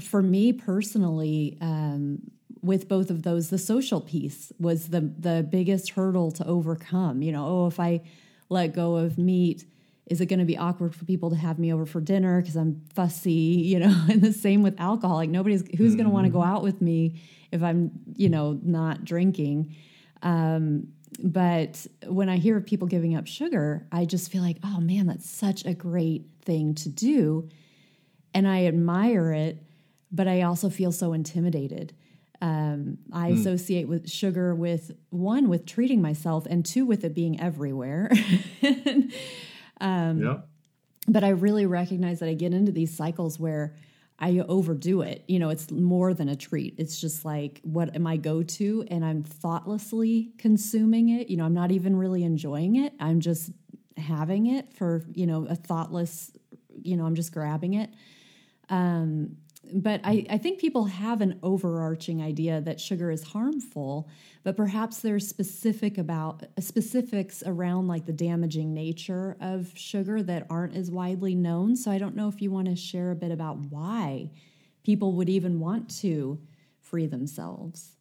for 0.00 0.22
me 0.22 0.52
personally, 0.52 1.56
um, 1.60 2.30
with 2.62 2.88
both 2.88 3.10
of 3.10 3.22
those, 3.22 3.50
the 3.50 3.58
social 3.58 4.00
piece 4.00 4.52
was 4.58 4.88
the 4.88 5.00
the 5.00 5.46
biggest 5.48 5.90
hurdle 5.90 6.30
to 6.32 6.46
overcome. 6.46 7.22
You 7.22 7.32
know, 7.32 7.46
oh, 7.46 7.66
if 7.66 7.80
I 7.80 8.02
let 8.48 8.74
go 8.74 8.96
of 8.96 9.18
meat, 9.18 9.64
is 10.06 10.20
it 10.20 10.26
going 10.26 10.40
to 10.40 10.44
be 10.44 10.58
awkward 10.58 10.94
for 10.94 11.04
people 11.04 11.30
to 11.30 11.36
have 11.36 11.58
me 11.58 11.72
over 11.72 11.86
for 11.86 12.00
dinner 12.00 12.40
because 12.40 12.56
I'm 12.56 12.82
fussy? 12.94 13.30
You 13.30 13.80
know, 13.80 14.04
and 14.10 14.20
the 14.22 14.32
same 14.32 14.62
with 14.62 14.80
alcohol. 14.80 15.16
Like 15.16 15.30
nobody's 15.30 15.62
who's 15.76 15.92
mm-hmm. 15.92 15.96
going 15.96 16.04
to 16.04 16.10
want 16.10 16.26
to 16.26 16.32
go 16.32 16.42
out 16.42 16.62
with 16.62 16.80
me 16.80 17.20
if 17.50 17.62
I'm, 17.62 17.90
you 18.14 18.28
know, 18.28 18.58
not 18.62 19.04
drinking. 19.04 19.74
Um, 20.22 20.88
but 21.22 21.86
when 22.06 22.28
I 22.28 22.36
hear 22.36 22.56
of 22.56 22.64
people 22.64 22.86
giving 22.86 23.16
up 23.16 23.26
sugar, 23.26 23.86
I 23.90 24.04
just 24.04 24.30
feel 24.30 24.42
like, 24.42 24.58
oh 24.64 24.80
man, 24.80 25.06
that's 25.06 25.28
such 25.28 25.64
a 25.64 25.74
great 25.74 26.26
thing 26.42 26.74
to 26.76 26.88
do, 26.88 27.48
and 28.32 28.46
I 28.46 28.66
admire 28.66 29.32
it 29.32 29.62
but 30.12 30.28
I 30.28 30.42
also 30.42 30.68
feel 30.68 30.92
so 30.92 31.12
intimidated. 31.12 31.94
Um, 32.40 32.98
I 33.12 33.30
mm. 33.30 33.38
associate 33.38 33.86
with 33.86 34.10
sugar 34.10 34.54
with 34.54 34.92
one 35.10 35.48
with 35.48 35.66
treating 35.66 36.00
myself, 36.00 36.46
and 36.46 36.64
two 36.64 36.86
with 36.86 37.04
it 37.04 37.14
being 37.14 37.40
everywhere. 37.40 38.10
um, 39.80 40.22
yeah. 40.22 40.38
But 41.06 41.24
I 41.24 41.30
really 41.30 41.66
recognize 41.66 42.20
that 42.20 42.28
I 42.28 42.34
get 42.34 42.54
into 42.54 42.72
these 42.72 42.96
cycles 42.96 43.38
where 43.38 43.74
I 44.20 44.38
overdo 44.46 45.00
it. 45.00 45.24
You 45.28 45.38
know, 45.38 45.48
it's 45.48 45.70
more 45.70 46.12
than 46.12 46.28
a 46.28 46.36
treat. 46.36 46.74
It's 46.78 47.00
just 47.00 47.24
like 47.24 47.60
what 47.62 47.96
am 47.96 48.06
I 48.06 48.18
go 48.18 48.42
to 48.42 48.84
and 48.88 49.04
I'm 49.04 49.22
thoughtlessly 49.22 50.32
consuming 50.36 51.08
it. 51.08 51.28
You 51.28 51.38
know, 51.38 51.46
I'm 51.46 51.54
not 51.54 51.72
even 51.72 51.96
really 51.96 52.22
enjoying 52.22 52.76
it. 52.76 52.92
I'm 53.00 53.20
just 53.20 53.50
having 53.96 54.46
it 54.46 54.74
for, 54.74 55.04
you 55.12 55.26
know, 55.26 55.46
a 55.46 55.54
thoughtless, 55.54 56.30
you 56.82 56.96
know, 56.96 57.06
I'm 57.06 57.14
just 57.14 57.32
grabbing 57.32 57.74
it. 57.74 57.90
Um 58.68 59.36
but 59.72 60.00
I, 60.04 60.26
I 60.30 60.38
think 60.38 60.58
people 60.58 60.86
have 60.86 61.20
an 61.20 61.38
overarching 61.42 62.22
idea 62.22 62.60
that 62.62 62.80
sugar 62.80 63.10
is 63.10 63.22
harmful, 63.22 64.08
but 64.42 64.56
perhaps 64.56 65.00
there's 65.00 65.28
specific 65.28 65.98
about 65.98 66.44
specifics 66.58 67.42
around 67.44 67.86
like 67.86 68.06
the 68.06 68.12
damaging 68.12 68.72
nature 68.72 69.36
of 69.40 69.70
sugar 69.74 70.22
that 70.22 70.46
aren't 70.48 70.74
as 70.74 70.90
widely 70.90 71.34
known. 71.34 71.76
So 71.76 71.90
I 71.90 71.98
don't 71.98 72.16
know 72.16 72.28
if 72.28 72.40
you 72.40 72.50
want 72.50 72.68
to 72.68 72.76
share 72.76 73.10
a 73.10 73.16
bit 73.16 73.30
about 73.30 73.58
why 73.58 74.30
people 74.82 75.12
would 75.12 75.28
even 75.28 75.60
want 75.60 75.90
to 76.00 76.40
free 76.80 77.06
themselves. 77.06 77.96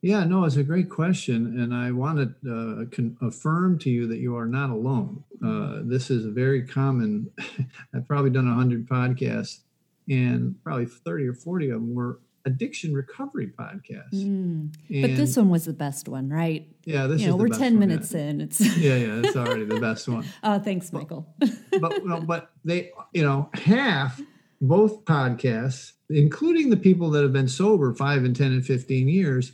Yeah, 0.00 0.22
no, 0.22 0.44
it's 0.44 0.54
a 0.54 0.62
great 0.62 0.88
question, 0.88 1.58
and 1.58 1.74
I 1.74 1.90
want 1.90 2.18
to 2.18 2.52
uh, 2.52 2.84
con- 2.94 3.16
affirm 3.20 3.80
to 3.80 3.90
you 3.90 4.06
that 4.06 4.18
you 4.18 4.36
are 4.36 4.46
not 4.46 4.70
alone. 4.70 5.24
Uh, 5.44 5.80
this 5.82 6.08
is 6.08 6.24
a 6.24 6.30
very 6.30 6.64
common. 6.64 7.28
I've 7.94 8.06
probably 8.06 8.30
done 8.30 8.46
a 8.46 8.54
hundred 8.54 8.88
podcasts 8.88 9.62
and 10.08 10.54
probably 10.62 10.86
30 10.86 11.26
or 11.28 11.34
40 11.34 11.70
of 11.70 11.80
them 11.80 11.94
were 11.94 12.20
addiction 12.44 12.94
recovery 12.94 13.52
podcasts. 13.58 14.14
Mm. 14.14 14.72
But 15.02 15.16
this 15.16 15.36
one 15.36 15.50
was 15.50 15.66
the 15.66 15.72
best 15.72 16.08
one, 16.08 16.28
right? 16.28 16.66
Yeah, 16.84 17.06
this 17.06 17.20
you 17.20 17.28
know, 17.28 17.36
we're 17.36 17.48
10 17.48 17.60
one, 17.60 17.78
minutes 17.78 18.12
yeah. 18.12 18.20
in. 18.20 18.40
It's 18.40 18.60
Yeah, 18.76 18.96
yeah, 18.96 19.20
it's 19.22 19.36
already 19.36 19.64
the 19.64 19.80
best 19.80 20.08
one. 20.08 20.24
Oh, 20.42 20.58
thanks, 20.64 20.92
Michael. 20.92 21.28
but 21.80 22.04
well, 22.04 22.20
but 22.22 22.50
they, 22.64 22.90
you 23.12 23.22
know, 23.22 23.50
half 23.54 24.20
both 24.60 25.04
podcasts, 25.04 25.92
including 26.10 26.70
the 26.70 26.76
people 26.76 27.10
that 27.10 27.22
have 27.22 27.32
been 27.32 27.48
sober 27.48 27.94
5 27.94 28.24
and 28.24 28.34
10 28.34 28.52
and 28.52 28.66
15 28.66 29.08
years, 29.08 29.52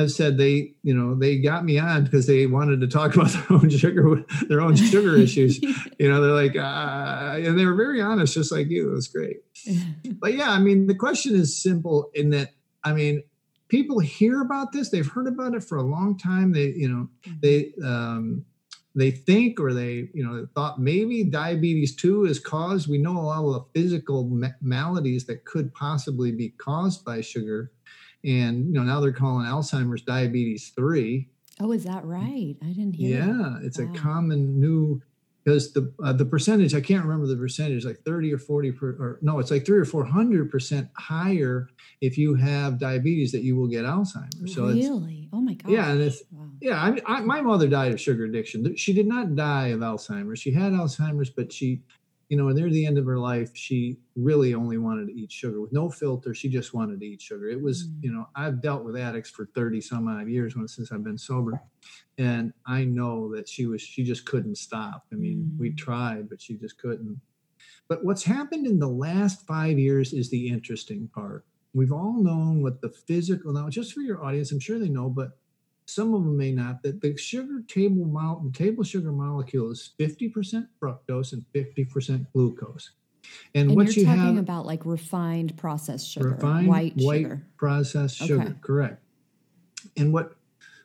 have 0.00 0.10
said 0.10 0.36
they, 0.36 0.74
you 0.82 0.94
know, 0.94 1.14
they 1.14 1.38
got 1.38 1.64
me 1.64 1.78
on 1.78 2.04
because 2.04 2.26
they 2.26 2.46
wanted 2.46 2.80
to 2.80 2.88
talk 2.88 3.14
about 3.16 3.30
their 3.30 3.44
own 3.50 3.70
sugar, 3.70 4.24
their 4.48 4.60
own 4.60 4.76
sugar 4.76 5.16
issues. 5.16 5.60
You 5.98 6.08
know, 6.08 6.22
they're 6.22 6.32
like, 6.32 6.56
uh, 6.56 7.46
and 7.46 7.58
they 7.58 7.66
were 7.66 7.74
very 7.74 8.00
honest, 8.00 8.32
just 8.32 8.50
like 8.50 8.70
you. 8.70 8.90
It 8.90 8.94
was 8.94 9.08
great. 9.08 9.36
but 10.18 10.32
yeah, 10.32 10.50
I 10.50 10.58
mean, 10.58 10.86
the 10.86 10.94
question 10.94 11.34
is 11.34 11.62
simple 11.62 12.10
in 12.14 12.30
that, 12.30 12.54
I 12.82 12.94
mean, 12.94 13.22
people 13.68 13.98
hear 13.98 14.40
about 14.40 14.72
this. 14.72 14.88
They've 14.88 15.06
heard 15.06 15.26
about 15.26 15.54
it 15.54 15.62
for 15.62 15.76
a 15.76 15.82
long 15.82 16.16
time. 16.16 16.52
They, 16.52 16.68
you 16.68 16.88
know, 16.88 17.08
mm-hmm. 17.22 17.32
they, 17.42 17.72
um, 17.86 18.46
they 18.94 19.10
think 19.10 19.60
or 19.60 19.72
they 19.72 20.08
you 20.12 20.24
know 20.24 20.46
thought 20.54 20.80
maybe 20.80 21.22
diabetes 21.22 21.94
2 21.94 22.24
is 22.24 22.40
caused 22.40 22.88
we 22.88 22.98
know 22.98 23.16
a 23.16 23.30
all 23.30 23.52
the 23.52 23.80
physical 23.80 24.28
maladies 24.60 25.26
that 25.26 25.44
could 25.44 25.72
possibly 25.74 26.32
be 26.32 26.48
caused 26.50 27.04
by 27.04 27.20
sugar 27.20 27.70
and 28.24 28.66
you 28.66 28.72
know 28.72 28.82
now 28.82 29.00
they're 29.00 29.12
calling 29.12 29.46
Alzheimer's 29.46 30.02
diabetes 30.02 30.72
three. 30.74 31.28
Oh, 31.60 31.72
is 31.72 31.84
that 31.84 32.04
right? 32.04 32.56
I 32.62 32.66
didn't 32.66 32.94
hear. 32.94 33.18
Yeah, 33.18 33.26
that. 33.26 33.60
it's 33.62 33.78
wow. 33.78 33.92
a 33.92 33.98
common 33.98 34.60
new 34.60 35.02
because 35.44 35.72
the 35.72 35.92
uh, 36.02 36.12
the 36.12 36.24
percentage 36.24 36.74
I 36.74 36.80
can't 36.80 37.04
remember 37.04 37.26
the 37.26 37.36
percentage 37.36 37.84
like 37.84 38.00
thirty 38.04 38.32
or 38.32 38.38
forty 38.38 38.72
per, 38.72 38.90
or 38.90 39.18
no, 39.22 39.38
it's 39.38 39.50
like 39.50 39.64
three 39.64 39.78
or 39.78 39.84
four 39.84 40.04
hundred 40.04 40.50
percent 40.50 40.88
higher 40.96 41.68
if 42.00 42.18
you 42.18 42.34
have 42.34 42.78
diabetes 42.78 43.32
that 43.32 43.42
you 43.42 43.56
will 43.56 43.68
get 43.68 43.84
Alzheimer's. 43.84 44.54
So 44.54 44.66
really, 44.66 45.28
oh 45.32 45.40
my 45.40 45.54
god. 45.54 45.72
Yeah, 45.72 45.90
and 45.90 46.00
it's 46.00 46.22
wow. 46.30 46.46
yeah. 46.60 46.76
I, 46.76 47.00
I, 47.06 47.20
my 47.20 47.40
mother 47.40 47.68
died 47.68 47.92
of 47.92 48.00
sugar 48.00 48.24
addiction. 48.24 48.76
She 48.76 48.92
did 48.92 49.06
not 49.06 49.34
die 49.34 49.68
of 49.68 49.80
Alzheimer's. 49.80 50.38
She 50.40 50.52
had 50.52 50.72
Alzheimer's, 50.72 51.30
but 51.30 51.52
she 51.52 51.82
you 52.30 52.36
know, 52.36 52.48
near 52.48 52.70
the 52.70 52.86
end 52.86 52.96
of 52.96 53.06
her 53.06 53.18
life, 53.18 53.50
she 53.54 53.98
really 54.14 54.54
only 54.54 54.78
wanted 54.78 55.08
to 55.08 55.12
eat 55.12 55.32
sugar 55.32 55.60
with 55.60 55.72
no 55.72 55.90
filter. 55.90 56.32
She 56.32 56.48
just 56.48 56.72
wanted 56.72 57.00
to 57.00 57.06
eat 57.06 57.20
sugar. 57.20 57.48
It 57.48 57.60
was, 57.60 57.88
mm. 57.88 58.04
you 58.04 58.12
know, 58.12 58.28
I've 58.36 58.62
dealt 58.62 58.84
with 58.84 58.96
addicts 58.96 59.30
for 59.30 59.46
30 59.46 59.80
some 59.80 60.06
odd 60.06 60.28
years 60.28 60.54
when, 60.54 60.68
since 60.68 60.92
I've 60.92 61.02
been 61.02 61.18
sober. 61.18 61.60
And 62.18 62.52
I 62.64 62.84
know 62.84 63.34
that 63.34 63.48
she 63.48 63.66
was, 63.66 63.82
she 63.82 64.04
just 64.04 64.26
couldn't 64.26 64.58
stop. 64.58 65.06
I 65.12 65.16
mean, 65.16 65.50
mm. 65.52 65.58
we 65.58 65.72
tried, 65.72 66.28
but 66.28 66.40
she 66.40 66.54
just 66.54 66.78
couldn't. 66.78 67.20
But 67.88 68.04
what's 68.04 68.22
happened 68.22 68.64
in 68.64 68.78
the 68.78 68.88
last 68.88 69.44
five 69.44 69.76
years 69.76 70.12
is 70.12 70.30
the 70.30 70.50
interesting 70.50 71.10
part. 71.12 71.44
We've 71.74 71.92
all 71.92 72.22
known 72.22 72.62
what 72.62 72.80
the 72.80 72.90
physical, 72.90 73.52
now 73.52 73.68
just 73.68 73.92
for 73.92 74.02
your 74.02 74.24
audience, 74.24 74.52
I'm 74.52 74.60
sure 74.60 74.78
they 74.78 74.88
know, 74.88 75.08
but 75.08 75.39
some 75.90 76.14
of 76.14 76.24
them 76.24 76.36
may 76.36 76.52
not, 76.52 76.82
that 76.82 77.00
the 77.00 77.16
sugar 77.16 77.62
table 77.68 78.06
mo- 78.06 78.42
the 78.44 78.52
table 78.56 78.84
sugar 78.84 79.12
molecule 79.12 79.70
is 79.70 79.92
50% 79.98 80.68
fructose 80.82 81.32
and 81.32 81.44
50% 81.54 82.26
glucose. 82.32 82.92
And, 83.54 83.70
and 83.70 83.76
what 83.76 83.94
you're 83.96 84.06
you 84.06 84.10
have, 84.10 84.36
about 84.36 84.66
like 84.66 84.84
refined 84.86 85.56
processed 85.56 86.08
sugar, 86.08 86.30
refined 86.30 86.68
white, 86.68 86.94
white 86.96 87.22
sugar. 87.22 87.46
processed 87.56 88.16
sugar, 88.16 88.42
okay. 88.42 88.54
correct. 88.62 89.02
And 89.96 90.12
what 90.12 90.34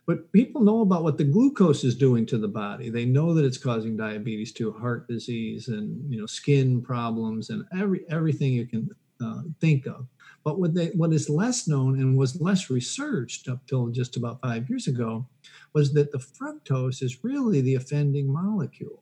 what 0.06 0.32
people 0.32 0.62
know 0.62 0.82
about 0.82 1.04
what 1.04 1.18
the 1.18 1.24
glucose 1.24 1.84
is 1.84 1.96
doing 1.96 2.28
to 2.28 2.38
the 2.38 2.48
body, 2.48 2.90
they 2.90 3.06
know 3.06 3.34
that 3.34 3.44
it's 3.44 3.58
causing 3.58 3.98
diabetes 3.98 4.54
to 4.54 4.72
heart 4.72 5.08
disease 5.08 5.68
and 5.68 6.12
you 6.12 6.20
know 6.20 6.28
skin 6.28 6.82
problems 6.82 7.50
and 7.50 7.66
every 7.78 8.06
everything 8.10 8.54
you 8.54 8.68
can 8.68 8.90
uh, 9.24 9.42
think 9.60 9.88
of. 9.88 10.08
But 10.46 10.60
what, 10.60 10.76
they, 10.76 10.88
what 10.90 11.12
is 11.12 11.28
less 11.28 11.68
known 11.68 12.00
and 12.00 12.16
was 12.16 12.40
less 12.40 12.70
researched 12.70 13.50
up 13.50 13.66
till 13.66 13.88
just 13.88 14.16
about 14.16 14.42
five 14.42 14.70
years 14.70 14.86
ago 14.86 15.26
was 15.74 15.92
that 15.94 16.12
the 16.12 16.20
fructose 16.20 17.02
is 17.02 17.24
really 17.24 17.62
the 17.62 17.74
offending 17.74 18.32
molecule. 18.32 19.02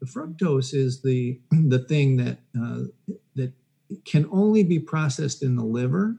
The 0.00 0.06
fructose 0.06 0.72
is 0.72 1.02
the, 1.02 1.40
the 1.50 1.80
thing 1.80 2.16
that, 2.18 2.38
uh, 2.56 2.84
that 3.34 3.52
can 4.04 4.28
only 4.30 4.62
be 4.62 4.78
processed 4.78 5.42
in 5.42 5.56
the 5.56 5.64
liver 5.64 6.16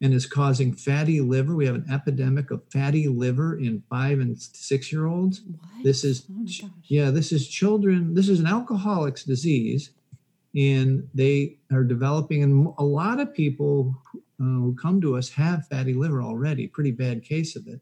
and 0.00 0.14
is 0.14 0.26
causing 0.26 0.72
fatty 0.72 1.20
liver. 1.20 1.56
We 1.56 1.66
have 1.66 1.74
an 1.74 1.86
epidemic 1.92 2.52
of 2.52 2.62
fatty 2.72 3.08
liver 3.08 3.58
in 3.58 3.82
five 3.90 4.20
and 4.20 4.40
six 4.40 4.92
year 4.92 5.06
olds. 5.06 5.40
What? 5.40 5.82
This 5.82 6.04
is, 6.04 6.26
oh 6.30 6.70
yeah, 6.84 7.10
this 7.10 7.32
is 7.32 7.48
children, 7.48 8.14
this 8.14 8.28
is 8.28 8.38
an 8.38 8.46
alcoholic's 8.46 9.24
disease 9.24 9.90
and 10.54 11.08
they 11.14 11.56
are 11.72 11.84
developing 11.84 12.42
and 12.42 12.68
a 12.78 12.84
lot 12.84 13.20
of 13.20 13.32
people 13.32 13.94
uh, 14.40 14.44
who 14.44 14.74
come 14.74 15.00
to 15.00 15.16
us 15.16 15.28
have 15.30 15.66
fatty 15.68 15.94
liver 15.94 16.22
already 16.22 16.66
pretty 16.66 16.90
bad 16.90 17.22
case 17.22 17.56
of 17.56 17.66
it. 17.66 17.80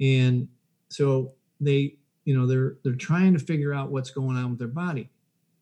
And 0.00 0.48
so 0.88 1.32
they 1.60 1.96
you 2.24 2.36
know 2.36 2.46
they're 2.46 2.76
they're 2.82 2.94
trying 2.94 3.32
to 3.34 3.38
figure 3.38 3.74
out 3.74 3.90
what's 3.90 4.10
going 4.10 4.36
on 4.36 4.50
with 4.50 4.58
their 4.58 4.68
body. 4.68 5.10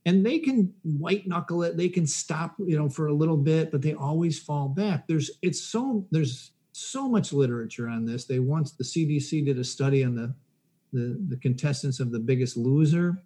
And 0.07 0.25
they 0.25 0.39
can 0.39 0.73
white 0.83 1.27
knuckle 1.27 1.63
it. 1.63 1.77
They 1.77 1.89
can 1.89 2.07
stop 2.07 2.55
you 2.59 2.79
know 2.79 2.89
for 2.89 3.09
a 3.09 3.15
little 3.15 3.37
bit 3.37 3.71
but 3.71 3.83
they 3.83 3.95
always 3.95 4.39
fall 4.39 4.69
back. 4.69 5.07
There's 5.07 5.31
it's 5.43 5.61
so 5.61 6.07
there's 6.11 6.53
so 6.73 7.09
much 7.09 7.33
literature 7.33 7.89
on 7.89 8.05
this. 8.05 8.25
They 8.25 8.39
once 8.39 8.73
the 8.73 8.85
cdc 8.85 9.45
did 9.45 9.59
a 9.59 9.65
study 9.65 10.05
on 10.05 10.15
the 10.15 10.35
the, 10.93 11.19
the 11.29 11.37
contestants 11.37 12.01
of 12.01 12.13
the 12.13 12.19
biggest 12.19 12.57
loser 12.57 13.23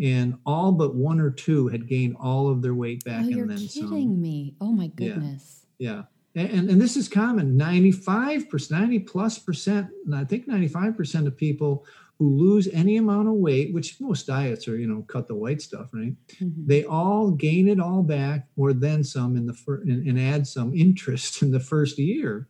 and 0.00 0.34
all 0.44 0.72
but 0.72 0.94
one 0.94 1.20
or 1.20 1.30
two 1.30 1.68
had 1.68 1.88
gained 1.88 2.16
all 2.20 2.50
of 2.50 2.62
their 2.62 2.74
weight 2.74 3.04
back 3.04 3.22
oh, 3.22 3.26
and 3.26 3.30
you're 3.30 3.46
then 3.46 3.58
kidding 3.58 3.88
some. 3.88 4.20
me. 4.20 4.54
Oh 4.60 4.72
my 4.72 4.88
goodness. 4.88 5.66
Yeah, 5.78 5.90
yeah. 5.90 6.02
And, 6.36 6.68
and 6.70 6.80
this 6.80 6.96
is 6.96 7.08
common. 7.08 7.58
95% 7.58 8.70
90 8.70 8.98
plus 9.00 9.38
percent 9.38 9.88
i 10.14 10.24
think 10.24 10.46
95% 10.46 11.26
of 11.26 11.36
people 11.36 11.84
who 12.18 12.36
lose 12.36 12.68
any 12.68 12.96
amount 12.96 13.28
of 13.28 13.34
weight 13.34 13.74
which 13.74 14.00
most 14.00 14.26
diets 14.26 14.68
are 14.68 14.76
you 14.76 14.86
know 14.86 15.02
cut 15.02 15.26
the 15.26 15.34
white 15.34 15.60
stuff 15.60 15.88
right? 15.92 16.14
Mm-hmm. 16.40 16.66
they 16.66 16.84
all 16.84 17.30
gain 17.30 17.68
it 17.68 17.80
all 17.80 18.02
back 18.02 18.46
or 18.56 18.72
then 18.72 19.02
some 19.02 19.36
in 19.36 19.46
the 19.46 19.54
first 19.54 19.86
and, 19.88 20.06
and 20.06 20.20
add 20.20 20.46
some 20.46 20.74
interest 20.74 21.42
in 21.42 21.50
the 21.50 21.60
first 21.60 21.98
year. 21.98 22.48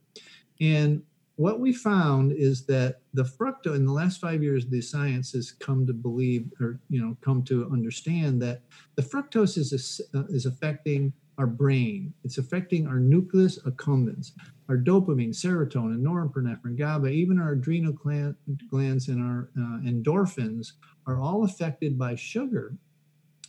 And 0.61 1.03
what 1.37 1.61
we 1.61 1.73
found 1.73 2.33
is 2.33 2.65
that 2.65 3.01
the 3.13 3.23
fructose 3.23 3.77
in 3.77 3.85
the 3.85 3.93
last 3.93 4.21
five 4.21 4.43
years 4.43 4.67
the 4.67 4.81
science 4.81 5.33
has 5.33 5.53
come 5.53 5.87
to 5.87 5.93
believe 5.93 6.51
or 6.61 6.81
you 6.89 7.01
know 7.01 7.17
come 7.21 7.43
to 7.45 7.71
understand 7.71 8.41
that 8.43 8.63
the 8.97 9.03
fructose 9.03 9.59
is 9.59 10.01
uh, 10.15 10.25
is 10.29 10.47
affecting 10.47 11.13
our 11.39 11.47
brain 11.47 12.13
it's 12.25 12.39
affecting 12.39 12.87
our 12.87 12.99
nucleus 12.99 13.59
accumbens 13.65 14.33
our 14.69 14.77
dopamine 14.77 15.35
serotonin 15.35 16.01
norepinephrine 16.01 16.77
gaba 16.77 17.09
even 17.09 17.39
our 17.39 17.53
adrenal 17.53 17.93
glands 17.93 19.09
and 19.09 19.23
our 19.23 19.51
uh, 19.59 19.79
endorphins 19.89 20.73
are 21.07 21.21
all 21.21 21.45
affected 21.45 21.99
by 21.99 22.15
sugar 22.15 22.77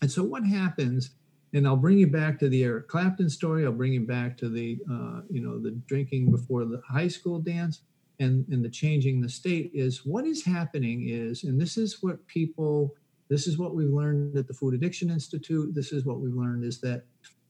and 0.01 0.11
so 0.11 0.23
what 0.23 0.45
happens 0.45 1.11
and 1.53 1.65
I'll 1.67 1.77
bring 1.77 1.97
you 1.97 2.07
back 2.07 2.39
to 2.39 2.49
the 2.49 2.63
Eric 2.63 2.87
Clapton 2.87 3.29
story. 3.29 3.65
I'll 3.65 3.71
bring 3.71 3.93
you 3.93 4.05
back 4.05 4.37
to 4.39 4.49
the, 4.49 4.77
uh, 4.91 5.21
you 5.29 5.41
know, 5.41 5.59
the 5.59 5.71
drinking 5.87 6.31
before 6.31 6.65
the 6.65 6.81
high 6.87 7.07
school 7.07 7.39
dance 7.39 7.81
and, 8.19 8.45
and 8.49 8.63
the 8.63 8.69
changing 8.69 9.21
the 9.21 9.29
state 9.29 9.71
is 9.73 10.05
what 10.05 10.25
is 10.25 10.43
happening 10.43 11.07
is, 11.09 11.43
and 11.43 11.59
this 11.59 11.77
is 11.77 12.01
what 12.01 12.25
people, 12.27 12.93
this 13.29 13.47
is 13.47 13.57
what 13.57 13.75
we've 13.75 13.93
learned 13.93 14.37
at 14.37 14.47
the 14.47 14.53
Food 14.53 14.73
Addiction 14.73 15.09
Institute. 15.09 15.73
This 15.73 15.91
is 15.91 16.05
what 16.05 16.19
we've 16.19 16.35
learned 16.35 16.63
is 16.63 16.81
that 16.81 17.03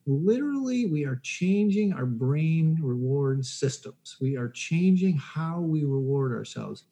literally 0.07 0.85
we 0.85 1.05
are 1.05 1.19
changing 1.21 1.93
our 1.93 2.05
brain 2.05 2.79
reward 2.81 3.45
systems. 3.45 4.17
We 4.19 4.37
are 4.37 4.49
changing 4.49 5.17
how 5.17 5.59
we 5.59 5.83
reward 5.83 6.31
ourselves. 6.31 6.85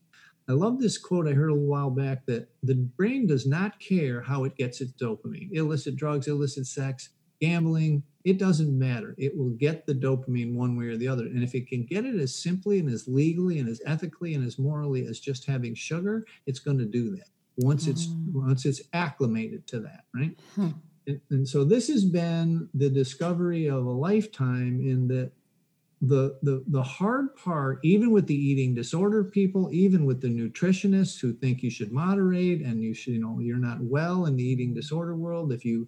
I 0.48 0.52
love 0.52 0.80
this 0.80 0.98
quote 1.00 1.28
I 1.28 1.32
heard 1.32 1.50
a 1.50 1.54
little 1.54 1.68
while 1.68 1.90
back 1.90 2.26
that 2.28 2.50
the 2.62 2.76
brain 2.76 3.26
does 3.26 3.48
not 3.48 3.80
care 3.80 4.22
how 4.22 4.44
it 4.44 4.56
gets 4.56 4.80
its 4.80 4.92
dopamine. 4.94 5.50
Illicit 5.54 5.96
drugs, 5.96 6.28
illicit 6.28 6.68
sex, 6.68 7.10
gambling, 7.42 8.04
it 8.24 8.38
doesn't 8.38 8.78
matter. 8.78 9.16
It 9.18 9.36
will 9.36 9.52
get 9.52 9.86
the 9.86 9.96
dopamine 9.96 10.54
one 10.54 10.78
way 10.78 10.86
or 10.86 10.98
the 10.98 11.08
other. 11.08 11.26
And 11.26 11.44
if 11.44 11.56
it 11.56 11.68
can 11.68 11.84
get 11.86 12.06
it 12.06 12.16
as 12.16 12.36
simply 12.36 12.80
and 12.80 12.90
as 12.90 13.08
legally 13.08 13.60
and 13.60 13.68
as 13.68 13.82
ethically 13.86 14.36
and 14.36 14.46
as 14.46 14.60
morally 14.60 15.08
as 15.08 15.20
just 15.20 15.46
having 15.46 15.74
sugar, 15.74 16.26
it's 16.46 16.60
going 16.60 16.78
to 16.78 16.86
do 16.86 17.16
that 17.16 17.30
once 17.58 17.88
it's 17.88 18.08
mm. 18.08 18.34
once 18.34 18.66
it's 18.66 18.82
acclimated 18.94 19.66
to 19.68 19.80
that, 19.80 20.06
right? 20.14 20.38
Huh. 20.56 20.70
And, 21.08 21.22
and 21.30 21.48
so 21.48 21.64
this 21.64 21.88
has 21.88 22.06
been 22.06 22.70
the 22.74 22.90
discovery 22.90 23.68
of 23.68 23.86
a 23.86 23.92
lifetime 23.92 24.82
in 24.82 25.08
that 25.10 25.32
the, 26.02 26.38
the 26.44 26.64
the 26.68 26.84
hard 26.84 27.36
part 27.36 27.80
even 27.84 28.12
with 28.12 28.28
the 28.28 28.36
eating 28.36 28.76
disorder 28.76 29.24
people 29.24 29.70
even 29.72 30.06
with 30.06 30.22
the 30.22 30.28
nutritionists 30.28 31.20
who 31.20 31.34
think 31.34 31.64
you 31.64 31.70
should 31.70 31.92
moderate 31.92 32.62
and 32.62 32.84
you 32.84 32.94
should 32.94 33.14
you 33.14 33.22
know 33.22 33.40
you're 33.40 33.58
not 33.58 33.82
well 33.82 34.26
in 34.26 34.36
the 34.36 34.44
eating 34.44 34.74
disorder 34.74 35.16
world 35.16 35.54
if 35.54 35.64
you 35.64 35.88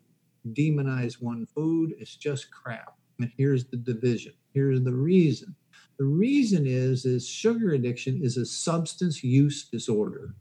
demonize 0.54 1.22
one 1.22 1.46
food 1.46 1.94
it's 2.00 2.16
just 2.16 2.52
crap. 2.52 2.96
And 3.20 3.32
here's 3.38 3.66
the 3.66 3.78
division. 3.78 4.34
Here's 4.54 4.82
the 4.84 4.94
reason. 4.94 5.56
The 5.98 6.06
reason 6.06 6.68
is 6.68 7.06
is 7.06 7.28
sugar 7.28 7.72
addiction 7.72 8.22
is 8.24 8.38
a 8.38 8.46
substance 8.46 9.24
use 9.24 9.68
disorder. 9.70 10.36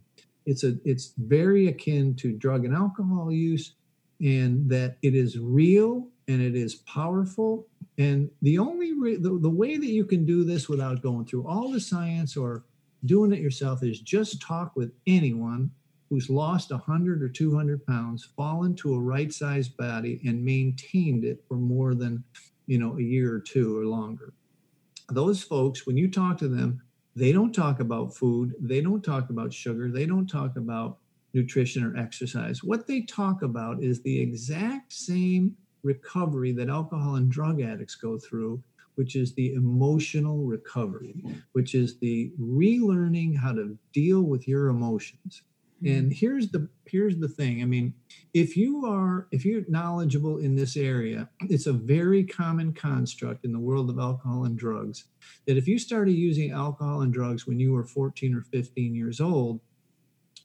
It's 0.45 0.65
a 0.65 0.77
it's 0.85 1.15
very 1.17 1.69
akin 1.69 2.15
to 2.17 2.33
drug 2.33 2.65
and 2.65 2.75
alcohol 2.75 3.33
use 3.33 3.76
and 4.21 4.69
that 4.71 4.97
it 5.03 5.15
is 5.15 5.39
real 5.39 6.09
and 6.29 6.41
it 6.41 6.55
is 6.55 6.75
powerful. 6.75 7.67
And 7.99 8.31
the 8.43 8.59
only 8.59 8.93
re- 8.93 9.17
the, 9.17 9.39
the 9.39 9.51
way 9.51 9.77
that 9.77 9.87
you 9.87 10.05
can 10.05 10.25
do 10.25 10.45
this 10.45 10.69
without 10.69 11.03
going 11.03 11.27
through 11.27 11.47
all 11.47 11.71
the 11.71 11.81
science 11.81 12.37
or 12.37 12.65
doing 13.05 13.33
it 13.33 13.41
yourself 13.41 13.83
is 13.83 14.01
just 14.01 14.43
talk 14.43 14.75
with 14.75 14.93
anyone 15.07 15.71
who's 16.09 16.31
lost 16.31 16.71
100 16.71 17.23
or 17.23 17.29
200 17.29 17.85
pounds, 17.87 18.25
fallen 18.37 18.75
to 18.77 18.95
a 18.95 19.01
right 19.01 19.33
sized 19.33 19.77
body, 19.77 20.21
and 20.25 20.45
maintained 20.45 21.25
it 21.25 21.43
for 21.49 21.57
more 21.57 21.95
than 21.95 22.23
you 22.67 22.79
know 22.79 22.99
a 22.99 23.03
year 23.03 23.35
or 23.35 23.41
two 23.41 23.77
or 23.79 23.85
longer. 23.85 24.33
Those 25.09 25.43
folks, 25.43 25.87
when 25.87 25.97
you 25.97 26.11
talk 26.11 26.39
to 26.39 26.49
them, 26.49 26.83
they 27.15 27.33
don't 27.33 27.55
talk 27.55 27.81
about 27.81 28.15
food, 28.15 28.55
they 28.61 28.81
don't 28.81 29.03
talk 29.03 29.31
about 29.31 29.53
sugar, 29.53 29.91
they 29.91 30.07
don't 30.07 30.27
talk 30.27 30.57
about 30.57 30.99
nutrition 31.37 31.85
or 31.85 31.97
exercise. 31.97 32.65
What 32.65 32.87
they 32.87 33.03
talk 33.03 33.43
about 33.43 33.83
is 33.83 34.03
the 34.03 34.19
exact 34.19 34.93
same 34.93 35.57
recovery 35.83 36.53
that 36.53 36.69
alcohol 36.69 37.17
and 37.17 37.31
drug 37.31 37.61
addicts 37.61 37.95
go 37.95 38.19
through, 38.19 38.63
which 38.97 39.15
is 39.15 39.35
the 39.35 39.53
emotional 39.53 40.39
recovery, 40.45 41.23
which 41.53 41.75
is 41.75 41.99
the 41.99 42.33
relearning 42.41 43.37
how 43.37 43.53
to 43.53 43.79
deal 43.93 44.23
with 44.23 44.49
your 44.49 44.69
emotions. 44.69 45.43
Hmm. 45.81 45.89
And 45.89 46.13
here's 46.13 46.51
the 46.51 46.69
here's 46.87 47.19
the 47.19 47.29
thing. 47.29 47.61
I 47.61 47.67
mean, 47.67 47.93
if 48.33 48.57
you 48.57 48.87
are 48.87 49.29
if 49.31 49.45
you're 49.45 49.63
knowledgeable 49.69 50.39
in 50.39 50.57
this 50.57 50.75
area, 50.75 51.29
it's 51.43 51.67
a 51.67 51.73
very 51.73 52.25
common 52.25 52.73
construct 52.73 53.45
in 53.45 53.53
the 53.53 53.59
world 53.59 53.91
of 53.91 53.99
alcohol 53.99 54.45
and 54.45 54.59
drugs 54.59 55.05
that 55.47 55.59
if 55.59 55.69
you 55.69 55.79
started 55.79 56.13
using 56.13 56.51
alcohol 56.51 57.03
and 57.03 57.13
drugs 57.13 57.47
when 57.47 57.61
you 57.61 57.73
were 57.73 57.85
14 57.85 58.35
or 58.35 58.41
15 58.41 58.95
years 58.95 59.21
old, 59.21 59.61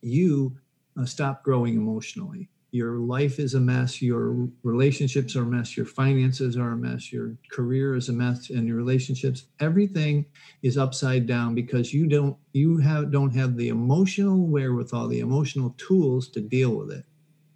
you 0.02 0.58
uh, 1.00 1.06
stop 1.06 1.44
growing 1.44 1.76
emotionally. 1.76 2.50
Your 2.74 3.00
life 3.00 3.38
is 3.38 3.54
a 3.54 3.60
mess. 3.60 4.02
Your 4.02 4.48
relationships 4.64 5.36
are 5.36 5.44
a 5.44 5.46
mess. 5.46 5.76
Your 5.76 5.86
finances 5.86 6.56
are 6.56 6.72
a 6.72 6.78
mess. 6.78 7.12
Your 7.12 7.36
career 7.52 7.96
is 7.96 8.08
a 8.08 8.14
mess, 8.14 8.50
and 8.50 8.66
your 8.66 8.78
relationships, 8.78 9.44
everything 9.60 10.26
is 10.64 10.78
upside 10.78 11.28
down 11.28 11.54
because 11.54 11.94
you 11.94 12.08
don't 12.08 12.38
you 12.54 12.78
have 12.78 13.12
don't 13.12 13.36
have 13.36 13.58
the 13.58 13.68
emotional 13.68 14.48
wherewithal, 14.48 15.10
the 15.10 15.20
emotional 15.20 15.76
tools 15.78 16.30
to 16.30 16.40
deal 16.40 16.78
with 16.78 16.92
it. 16.92 17.04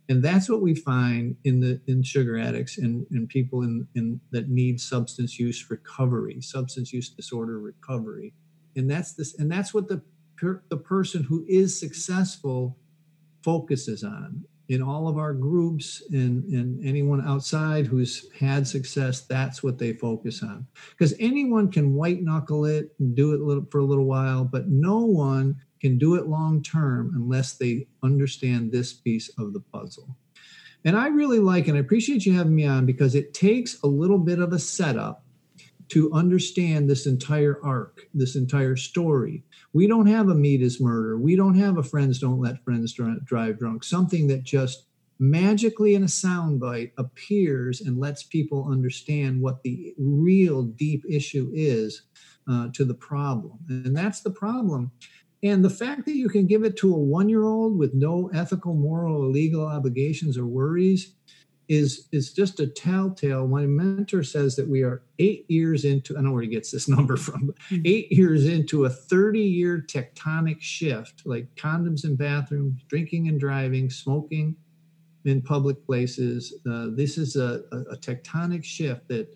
And 0.10 0.22
that's 0.22 0.50
what 0.50 0.62
we 0.62 0.76
find 0.76 1.38
in 1.46 1.62
the 1.62 1.80
in 1.88 2.04
sugar 2.04 2.38
addicts 2.38 2.78
and, 2.78 3.08
and 3.12 3.28
people 3.30 3.64
in, 3.64 3.88
in 3.96 4.20
that 4.32 4.50
need 4.50 4.82
substance 4.82 5.40
use 5.40 5.70
recovery, 5.70 6.42
substance 6.42 6.92
use 6.92 7.10
disorder 7.10 7.60
recovery. 7.60 8.34
And 8.76 8.92
that's 8.92 9.14
this 9.14 9.40
and 9.40 9.50
that's 9.50 9.74
what 9.74 9.88
the 9.88 10.02
per, 10.36 10.62
the 10.70 10.78
person 10.78 11.24
who 11.24 11.46
is 11.48 11.80
successful 11.80 12.78
focuses 13.46 14.04
on 14.04 14.44
in 14.70 14.82
all 14.82 15.08
of 15.08 15.20
our 15.20 15.34
groups 15.34 16.02
and, 16.12 16.44
and 16.46 16.84
anyone 16.84 17.26
outside 17.28 17.86
who's 17.86 18.28
had 18.40 18.68
success 18.68 19.22
that's 19.22 19.62
what 19.62 19.78
they 19.78 19.94
focus 19.94 20.42
on. 20.42 20.66
Because 20.90 21.14
anyone 21.20 21.72
can 21.72 21.94
white 21.94 22.24
knuckle 22.24 22.66
it 22.66 22.90
and 22.98 23.16
do 23.16 23.36
it 23.36 23.42
little, 23.42 23.68
for 23.70 23.80
a 23.80 23.86
little 23.86 24.06
while 24.06 24.44
but 24.44 24.68
no 24.68 25.02
one 25.02 25.56
can 25.80 26.00
do 26.00 26.16
it 26.16 26.26
long 26.26 26.64
term 26.64 27.12
unless 27.16 27.54
they 27.54 27.86
understand 28.02 28.72
this 28.72 28.92
piece 28.92 29.30
of 29.38 29.54
the 29.54 29.60
puzzle. 29.60 30.18
And 30.84 30.98
i 30.98 31.08
really 31.08 31.40
like 31.40 31.68
and 31.68 31.78
i 31.78 31.82
appreciate 31.82 32.26
you 32.26 32.34
having 32.34 32.56
me 32.56 32.66
on 32.66 32.88
because 32.88 33.14
it 33.14 33.36
takes 33.36 33.80
a 33.84 33.88
little 33.88 34.20
bit 34.20 34.40
of 34.40 34.54
a 34.54 34.60
setup 34.60 35.25
to 35.90 36.12
understand 36.14 36.90
this 36.90 37.06
entire 37.06 37.60
arc, 37.64 38.08
this 38.14 38.36
entire 38.36 38.76
story. 38.76 39.44
We 39.74 39.88
don't 39.88 40.08
have 40.08 40.30
a 40.30 40.36
meat 40.36 40.62
is 40.62 40.82
murder. 40.82 41.18
We 41.18 41.36
don't 41.36 41.58
have 41.58 41.78
a 41.78 41.84
friends 41.84 42.20
don't 42.20 42.42
let 42.42 42.64
friends 42.64 42.98
drive 43.24 43.60
drunk, 43.60 43.84
something 43.84 44.28
that 44.28 44.44
just 44.44 44.88
magically 45.20 45.96
in 45.96 46.04
a 46.04 46.08
soundbite 46.08 46.92
appears 46.98 47.82
and 47.82 48.00
lets 48.00 48.24
people 48.24 48.70
understand 48.70 49.42
what 49.42 49.64
the 49.64 49.94
real 49.98 50.64
deep 50.64 51.04
issue 51.10 51.52
is 51.54 52.04
uh, 52.50 52.68
to 52.74 52.84
the 52.84 52.94
problem. 52.94 53.60
And 53.70 53.96
that's 53.96 54.22
the 54.22 54.32
problem. 54.32 54.92
And 55.44 55.64
the 55.64 55.70
fact 55.70 56.06
that 56.06 56.16
you 56.16 56.28
can 56.28 56.48
give 56.48 56.64
it 56.64 56.76
to 56.78 56.94
a 56.94 56.98
one 56.98 57.30
year 57.30 57.46
old 57.46 57.78
with 57.78 57.94
no 57.94 58.30
ethical, 58.34 58.74
moral, 58.74 59.24
or 59.24 59.28
legal 59.28 59.66
obligations 59.66 60.38
or 60.38 60.48
worries 60.48 61.14
is 61.68 62.08
is 62.12 62.34
just 62.34 62.60
a 62.60 62.68
telltale. 62.68 63.48
My 63.48 63.66
mentor 63.66 64.24
says 64.24 64.56
that 64.56 64.68
we 64.68 64.84
are 64.84 65.04
eight 65.20 65.46
years 65.50 65.86
into. 65.86 66.14
I 66.14 66.18
don't 66.18 66.26
know 66.26 66.32
where 66.32 66.44
he 66.44 66.48
gets 66.48 66.72
this 66.72 66.88
number 66.96 67.18
from. 67.18 67.54
Mm-hmm. 67.70 67.82
Eight 67.86 68.12
years 68.12 68.46
into 68.46 68.86
a 68.86 68.90
thirty-year 68.90 69.86
tectonic 69.88 70.62
shift, 70.62 71.24
like 71.26 71.54
condoms 71.56 72.06
in 72.06 72.16
bathrooms, 72.16 72.82
drinking 72.88 73.28
and 73.28 73.40
driving, 73.40 73.90
smoking 73.90 74.56
in 75.26 75.42
public 75.42 75.84
places. 75.86 76.54
Uh, 76.70 76.88
this 76.92 77.18
is 77.18 77.36
a, 77.36 77.64
a, 77.72 77.78
a 77.94 77.98
tectonic 77.98 78.64
shift 78.64 79.08
that 79.08 79.36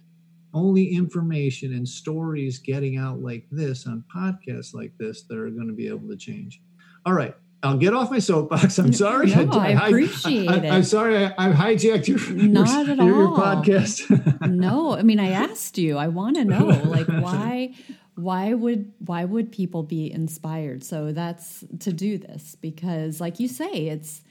only 0.53 0.89
information 0.95 1.73
and 1.73 1.87
stories 1.87 2.57
getting 2.59 2.97
out 2.97 3.21
like 3.21 3.45
this 3.51 3.85
on 3.85 4.03
podcasts 4.13 4.73
like 4.73 4.91
this 4.97 5.23
that 5.23 5.37
are 5.37 5.49
going 5.49 5.67
to 5.67 5.73
be 5.73 5.87
able 5.87 6.07
to 6.07 6.17
change. 6.17 6.61
All 7.05 7.13
right. 7.13 7.35
I'll 7.61 7.77
get 7.77 7.93
off 7.93 8.09
my 8.09 8.19
soapbox. 8.19 8.77
I'm 8.77 8.93
sorry. 8.93 9.27
No, 9.27 9.51
I, 9.51 9.71
I 9.71 9.87
appreciate 9.87 10.47
I, 10.47 10.55
it. 10.55 10.63
I, 10.63 10.75
am 10.77 10.83
sorry. 10.83 11.17
I, 11.17 11.33
I, 11.37 11.51
hijacked 11.51 12.07
your 12.07 12.19
not 12.47 12.87
your, 12.87 12.93
at 12.93 12.99
all 12.99 13.05
your 13.05 13.27
podcast. 13.29 14.49
no, 14.49 14.95
I 14.95 15.01
mean 15.01 15.19
I 15.19 15.31
asked 15.31 15.77
you. 15.77 15.97
I 15.97 16.07
want 16.07 16.37
to 16.37 16.45
know 16.45 16.67
like 16.67 17.07
why 17.07 17.73
why 18.15 18.53
would 18.53 18.93
why 18.99 19.25
would 19.25 19.51
people 19.51 19.83
be 19.83 20.11
inspired? 20.11 20.83
So 20.83 21.11
that's 21.11 21.63
to 21.79 21.91
do 21.91 22.17
this 22.17 22.55
because, 22.55 23.19
like 23.19 23.39
you 23.39 23.47
say, 23.47 23.87
it's 23.87 24.21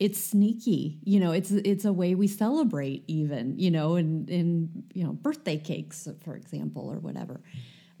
it's 0.00 0.22
sneaky. 0.22 0.98
You 1.04 1.20
know, 1.20 1.30
it's 1.30 1.52
it's 1.52 1.84
a 1.84 1.92
way 1.92 2.16
we 2.16 2.26
celebrate 2.26 3.04
even. 3.06 3.58
You 3.58 3.70
know, 3.70 3.94
in 3.94 4.26
in 4.28 4.84
you 4.92 5.04
know 5.04 5.12
birthday 5.12 5.58
cakes, 5.58 6.08
for 6.24 6.34
example, 6.34 6.90
or 6.90 6.98
whatever. 6.98 7.42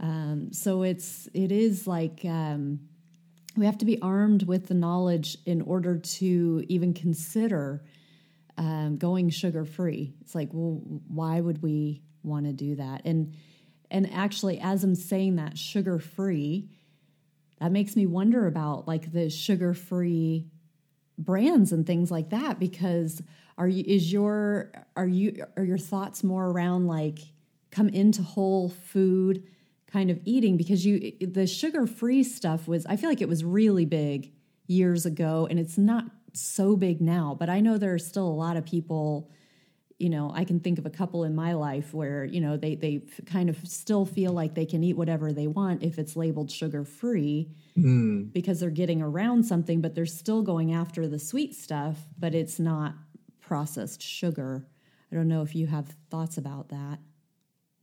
Um, 0.00 0.52
so 0.52 0.82
it's 0.82 1.28
it 1.34 1.52
is 1.52 1.86
like. 1.86 2.24
Um, 2.24 2.80
we 3.56 3.66
have 3.66 3.78
to 3.78 3.84
be 3.84 4.00
armed 4.00 4.44
with 4.44 4.66
the 4.66 4.74
knowledge 4.74 5.36
in 5.46 5.62
order 5.62 5.98
to 5.98 6.64
even 6.68 6.94
consider 6.94 7.82
um, 8.56 8.96
going 8.96 9.30
sugar 9.30 9.64
free. 9.64 10.14
It's 10.20 10.34
like, 10.34 10.48
well, 10.52 10.80
why 11.08 11.40
would 11.40 11.62
we 11.62 12.02
want 12.22 12.46
to 12.46 12.52
do 12.52 12.76
that? 12.76 13.02
And 13.04 13.34
and 13.90 14.10
actually, 14.10 14.58
as 14.58 14.84
I'm 14.84 14.94
saying 14.94 15.36
that 15.36 15.58
sugar 15.58 15.98
free, 15.98 16.70
that 17.60 17.70
makes 17.70 17.94
me 17.94 18.06
wonder 18.06 18.46
about 18.46 18.88
like 18.88 19.12
the 19.12 19.28
sugar 19.28 19.74
free 19.74 20.46
brands 21.18 21.72
and 21.72 21.86
things 21.86 22.10
like 22.10 22.30
that 22.30 22.58
because 22.58 23.22
are 23.58 23.68
you 23.68 23.84
is 23.86 24.12
your 24.12 24.72
are 24.96 25.06
you 25.06 25.44
are 25.56 25.62
your 25.62 25.78
thoughts 25.78 26.24
more 26.24 26.46
around 26.46 26.86
like 26.86 27.18
come 27.70 27.88
into 27.88 28.22
whole 28.22 28.70
food 28.70 29.46
kind 29.92 30.10
of 30.10 30.18
eating 30.24 30.56
because 30.56 30.86
you 30.86 31.12
the 31.20 31.46
sugar 31.46 31.86
free 31.86 32.24
stuff 32.24 32.66
was 32.66 32.86
I 32.86 32.96
feel 32.96 33.10
like 33.10 33.20
it 33.20 33.28
was 33.28 33.44
really 33.44 33.84
big 33.84 34.32
years 34.66 35.04
ago 35.04 35.46
and 35.50 35.58
it's 35.58 35.76
not 35.76 36.06
so 36.32 36.76
big 36.76 37.00
now 37.00 37.36
but 37.38 37.50
I 37.50 37.60
know 37.60 37.76
there 37.76 37.92
are 37.92 37.98
still 37.98 38.26
a 38.26 38.30
lot 38.30 38.56
of 38.56 38.64
people 38.64 39.30
you 39.98 40.08
know 40.08 40.32
I 40.34 40.44
can 40.44 40.60
think 40.60 40.78
of 40.78 40.86
a 40.86 40.90
couple 40.90 41.24
in 41.24 41.34
my 41.34 41.52
life 41.52 41.92
where 41.92 42.24
you 42.24 42.40
know 42.40 42.56
they 42.56 42.74
they 42.74 43.02
kind 43.26 43.50
of 43.50 43.58
still 43.68 44.06
feel 44.06 44.32
like 44.32 44.54
they 44.54 44.64
can 44.64 44.82
eat 44.82 44.96
whatever 44.96 45.30
they 45.30 45.46
want 45.46 45.82
if 45.82 45.98
it's 45.98 46.16
labeled 46.16 46.50
sugar 46.50 46.84
free 46.84 47.50
mm. 47.76 48.32
because 48.32 48.60
they're 48.60 48.70
getting 48.70 49.02
around 49.02 49.44
something 49.44 49.82
but 49.82 49.94
they're 49.94 50.06
still 50.06 50.42
going 50.42 50.72
after 50.72 51.06
the 51.06 51.18
sweet 51.18 51.54
stuff 51.54 51.98
but 52.18 52.34
it's 52.34 52.58
not 52.58 52.94
processed 53.40 54.00
sugar 54.00 54.66
I 55.10 55.16
don't 55.16 55.28
know 55.28 55.42
if 55.42 55.54
you 55.54 55.66
have 55.66 55.94
thoughts 56.08 56.38
about 56.38 56.70
that 56.70 56.98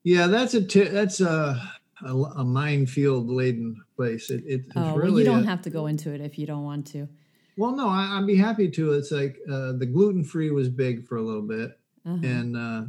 yeah, 0.03 0.27
that's 0.27 0.53
a 0.53 0.63
t- 0.63 0.87
that's 0.87 1.19
a 1.19 1.61
a, 2.03 2.13
a 2.13 2.43
minefield 2.43 3.29
laden 3.29 3.81
place. 3.95 4.29
It, 4.29 4.43
it, 4.45 4.61
oh, 4.75 4.95
really 4.95 5.11
well, 5.11 5.19
you 5.19 5.25
don't 5.25 5.43
a, 5.43 5.47
have 5.47 5.61
to 5.63 5.69
go 5.69 5.87
into 5.87 6.11
it 6.13 6.21
if 6.21 6.37
you 6.37 6.45
don't 6.45 6.63
want 6.63 6.87
to. 6.87 7.07
Well, 7.57 7.75
no, 7.75 7.89
I, 7.89 8.17
would 8.17 8.27
be 8.27 8.37
happy 8.37 8.69
to. 8.71 8.93
It's 8.93 9.11
like 9.11 9.37
uh, 9.51 9.73
the 9.73 9.85
gluten 9.85 10.23
free 10.23 10.51
was 10.51 10.69
big 10.69 11.05
for 11.05 11.17
a 11.17 11.21
little 11.21 11.41
bit, 11.41 11.77
uh-huh. 12.05 12.19
and 12.23 12.55
uh, 12.55 12.81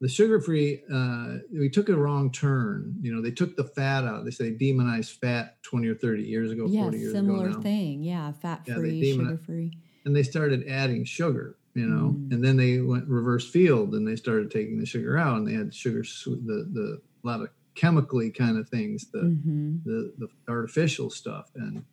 the 0.00 0.08
sugar 0.08 0.40
free, 0.40 0.82
uh, 0.92 1.36
we 1.52 1.68
took 1.68 1.90
a 1.90 1.96
wrong 1.96 2.32
turn. 2.32 2.96
You 3.02 3.14
know, 3.14 3.20
they 3.20 3.30
took 3.30 3.56
the 3.56 3.64
fat 3.64 4.04
out. 4.04 4.24
They 4.24 4.30
say 4.30 4.50
demonized 4.50 5.20
fat 5.20 5.62
20 5.62 5.88
or 5.88 5.94
30 5.94 6.22
years 6.22 6.50
ago, 6.50 6.66
yeah, 6.66 6.82
40 6.82 6.98
years 6.98 7.12
similar 7.12 7.46
ago. 7.46 7.56
Now. 7.56 7.62
thing. 7.62 8.02
Yeah, 8.02 8.32
fat 8.32 8.66
free, 8.66 8.98
yeah, 8.98 9.14
sugar 9.14 9.38
free. 9.44 9.72
And 10.06 10.16
they 10.16 10.22
started 10.22 10.66
adding 10.66 11.04
sugar, 11.04 11.58
you 11.74 11.86
know, 11.86 12.16
mm. 12.16 12.32
and 12.32 12.42
then 12.42 12.56
they 12.56 12.80
went 12.80 13.06
reverse 13.08 13.48
field 13.48 13.94
and 13.94 14.08
they 14.08 14.16
started 14.16 14.50
taking 14.50 14.78
the 14.80 14.86
sugar 14.86 15.18
out 15.18 15.36
and 15.36 15.46
they 15.46 15.52
had 15.52 15.74
sugar, 15.74 16.02
the, 16.24 16.66
the, 16.72 17.00
a 17.22 17.26
lot 17.26 17.42
of 17.42 17.50
chemically 17.74 18.30
kind 18.30 18.58
of 18.58 18.68
things, 18.68 19.10
the, 19.10 19.20
mm-hmm. 19.20 19.76
the, 19.84 20.12
the 20.18 20.28
artificial 20.48 21.10
stuff. 21.10 21.50
And, 21.54 21.84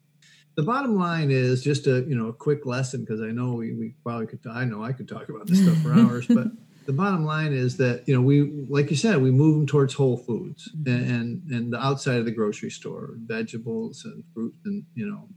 the 0.56 0.64
bottom 0.64 0.96
line 0.96 1.30
is 1.30 1.64
just 1.64 1.86
a 1.86 2.04
you 2.08 2.16
know 2.16 2.30
a 2.30 2.34
quick 2.34 2.66
lesson 2.66 3.02
because 3.02 3.22
I 3.22 3.28
know 3.28 3.54
we, 3.54 3.74
we 3.74 3.94
probably 4.04 4.26
could 4.26 4.40
I 4.50 4.66
know 4.66 4.84
I 4.84 4.92
could 4.92 5.08
talk 5.08 5.30
about 5.30 5.46
this 5.46 5.62
stuff 5.62 5.78
for 5.84 5.94
hours, 5.94 6.26
but 6.30 6.48
the 6.88 6.94
bottom 6.94 7.26
line 7.26 7.54
is 7.54 7.78
that 7.78 8.08
you 8.08 8.16
know 8.16 8.22
we 8.22 8.66
like 8.68 8.90
you 8.90 8.98
said 8.98 9.22
we 9.22 9.30
move 9.30 9.56
them 9.56 9.68
towards 9.68 9.94
whole 9.94 10.18
foods 10.18 10.68
mm-hmm. 10.76 10.90
and, 10.90 11.12
and, 11.12 11.52
and 11.52 11.74
the 11.74 11.78
outside 11.78 12.18
of 12.18 12.26
the 12.26 12.32
grocery 12.32 12.72
store, 12.72 13.12
vegetables 13.18 14.04
and 14.04 14.24
fruit 14.34 14.56
and 14.66 14.84
you 14.96 15.06
know 15.06 15.30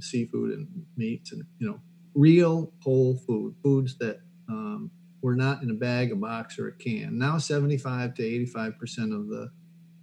seafood 0.00 0.50
and 0.52 0.68
meats 0.96 1.32
and 1.32 1.44
you 1.58 1.66
know 1.66 1.80
real 2.14 2.72
whole 2.82 3.16
food 3.16 3.54
foods 3.62 3.96
that 3.98 4.20
um, 4.48 4.90
were 5.22 5.36
not 5.36 5.62
in 5.62 5.70
a 5.70 5.74
bag, 5.74 6.12
a 6.12 6.16
box, 6.16 6.58
or 6.58 6.68
a 6.68 6.72
can. 6.72 7.18
Now, 7.18 7.38
seventy-five 7.38 8.14
to 8.14 8.24
eighty-five 8.24 8.78
percent 8.78 9.12
of 9.12 9.28
the 9.28 9.50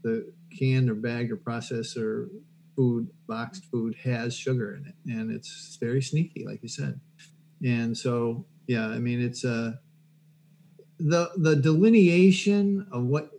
the 0.03 0.31
canned 0.57 0.89
or 0.89 0.95
bagged 0.95 1.31
or 1.31 1.37
processed 1.37 1.97
or 1.97 2.29
food, 2.75 3.09
boxed 3.27 3.65
food 3.65 3.95
has 4.03 4.33
sugar 4.35 4.75
in 4.75 4.85
it, 4.87 4.95
and 5.11 5.31
it's 5.31 5.77
very 5.79 6.01
sneaky, 6.01 6.45
like 6.45 6.63
you 6.63 6.69
said. 6.69 6.99
And 7.63 7.97
so, 7.97 8.45
yeah, 8.67 8.87
I 8.87 8.99
mean, 8.99 9.21
it's 9.21 9.43
a 9.43 9.51
uh, 9.51 9.71
the 10.99 11.31
the 11.37 11.55
delineation 11.55 12.87
of 12.91 13.03
what 13.03 13.31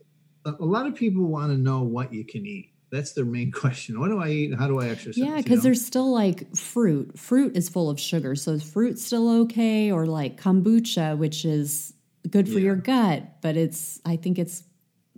a 0.44 0.64
lot 0.64 0.87
of 0.87 0.94
people 0.94 1.25
want 1.25 1.53
to 1.53 1.59
know 1.59 1.83
what 1.83 2.12
you 2.12 2.25
can 2.25 2.46
eat. 2.46 2.73
That's 2.90 3.12
their 3.12 3.25
main 3.25 3.53
question. 3.62 4.01
What 4.01 4.09
do 4.09 4.20
I 4.20 4.29
eat? 4.29 4.55
How 4.59 4.66
do 4.66 4.81
I 4.81 4.88
exercise? 4.88 5.18
Yeah, 5.18 5.37
because 5.37 5.51
you 5.51 5.57
know? 5.57 5.62
there's 5.62 5.85
still 5.85 6.12
like 6.12 6.55
fruit. 6.57 7.18
Fruit 7.18 7.57
is 7.57 7.68
full 7.68 7.88
of 7.88 8.01
sugar. 8.01 8.35
So 8.35 8.53
is 8.53 8.62
fruit 8.62 8.99
still 8.99 9.42
okay? 9.42 9.90
Or 9.92 10.07
like 10.07 10.40
kombucha, 10.40 11.16
which 11.16 11.44
is 11.44 11.94
good 12.29 12.46
for 12.49 12.59
yeah. 12.59 12.66
your 12.66 12.77
gut, 12.77 13.40
but 13.40 13.57
it's 13.57 14.01
I 14.05 14.16
think 14.16 14.38
it's 14.38 14.64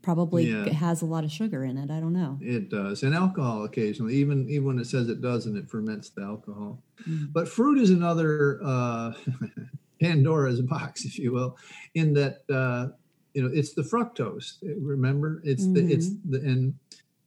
probably 0.02 0.50
yeah. 0.50 0.68
has 0.70 1.02
a 1.02 1.06
lot 1.06 1.24
of 1.24 1.32
sugar 1.32 1.64
in 1.64 1.78
it. 1.78 1.90
I 1.90 2.00
don't 2.00 2.12
know. 2.12 2.38
It 2.40 2.68
does, 2.68 3.02
and 3.02 3.14
alcohol 3.14 3.64
occasionally. 3.64 4.14
Even 4.16 4.48
even 4.48 4.66
when 4.66 4.78
it 4.78 4.86
says 4.86 5.08
it 5.08 5.20
doesn't, 5.20 5.56
it 5.56 5.70
ferments 5.70 6.10
the 6.10 6.22
alcohol. 6.22 6.82
Mm. 7.08 7.32
But 7.32 7.48
fruit 7.48 7.78
is 7.78 7.90
another 7.90 8.60
uh, 8.64 9.12
Pandora's 10.00 10.60
box, 10.60 11.04
if 11.04 11.18
you 11.18 11.32
will, 11.32 11.56
in 11.94 12.12
that 12.14 12.42
uh, 12.52 12.88
you 13.34 13.42
know 13.42 13.50
it's 13.52 13.74
the 13.74 13.82
fructose. 13.82 14.58
Remember, 14.62 15.40
it's 15.44 15.64
mm-hmm. 15.64 15.86
the 15.86 15.92
it's 15.92 16.10
the 16.28 16.38
and 16.38 16.74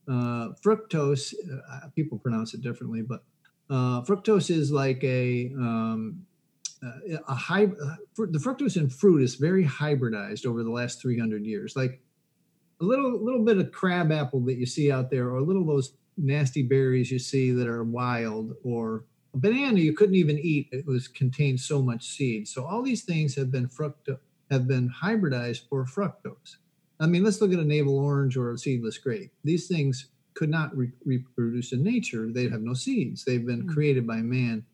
uh, 0.08 0.52
fructose. 0.64 1.34
Uh, 1.70 1.88
people 1.94 2.18
pronounce 2.18 2.54
it 2.54 2.62
differently, 2.62 3.02
but 3.02 3.24
uh, 3.70 4.02
fructose 4.02 4.50
is 4.50 4.70
like 4.70 5.02
a 5.02 5.52
um, 5.56 6.24
uh, 6.84 7.18
a 7.28 7.34
high. 7.34 7.64
Uh, 7.64 7.96
the 8.16 8.38
fructose 8.38 8.76
in 8.76 8.88
fruit 8.88 9.22
is 9.22 9.34
very 9.36 9.64
hybridized 9.64 10.46
over 10.46 10.62
the 10.62 10.70
last 10.70 11.00
300 11.00 11.44
years. 11.44 11.74
Like 11.74 12.00
a 12.80 12.84
little 12.84 13.22
little 13.22 13.44
bit 13.44 13.58
of 13.58 13.72
crab 13.72 14.12
apple 14.12 14.40
that 14.40 14.56
you 14.56 14.66
see 14.66 14.90
out 14.90 15.10
there, 15.10 15.28
or 15.28 15.36
a 15.36 15.42
little 15.42 15.62
of 15.62 15.68
those 15.68 15.94
nasty 16.16 16.62
berries 16.62 17.10
you 17.10 17.18
see 17.18 17.50
that 17.50 17.66
are 17.66 17.84
wild, 17.84 18.54
or 18.62 19.04
a 19.34 19.38
banana 19.38 19.78
you 19.78 19.92
couldn't 19.92 20.14
even 20.14 20.38
eat; 20.38 20.68
it 20.72 20.86
was 20.86 21.08
contained 21.08 21.60
so 21.60 21.82
much 21.82 22.06
seed. 22.06 22.48
So 22.48 22.64
all 22.64 22.82
these 22.82 23.04
things 23.04 23.34
have 23.36 23.50
been 23.50 23.68
fructo 23.68 24.18
have 24.50 24.68
been 24.68 24.88
hybridized 24.88 25.68
for 25.68 25.84
fructose. 25.84 26.56
I 27.00 27.06
mean, 27.06 27.24
let's 27.24 27.40
look 27.40 27.52
at 27.52 27.58
a 27.58 27.64
navel 27.64 27.98
orange 27.98 28.36
or 28.36 28.52
a 28.52 28.58
seedless 28.58 28.96
grape. 28.98 29.32
These 29.44 29.66
things 29.66 30.10
could 30.34 30.50
not 30.50 30.76
re- 30.76 30.92
reproduce 31.04 31.72
in 31.72 31.82
nature; 31.82 32.30
they 32.30 32.48
have 32.48 32.60
no 32.60 32.74
seeds. 32.74 33.24
They've 33.24 33.44
been 33.44 33.62
mm-hmm. 33.62 33.72
created 33.72 34.06
by 34.06 34.16
man, 34.16 34.64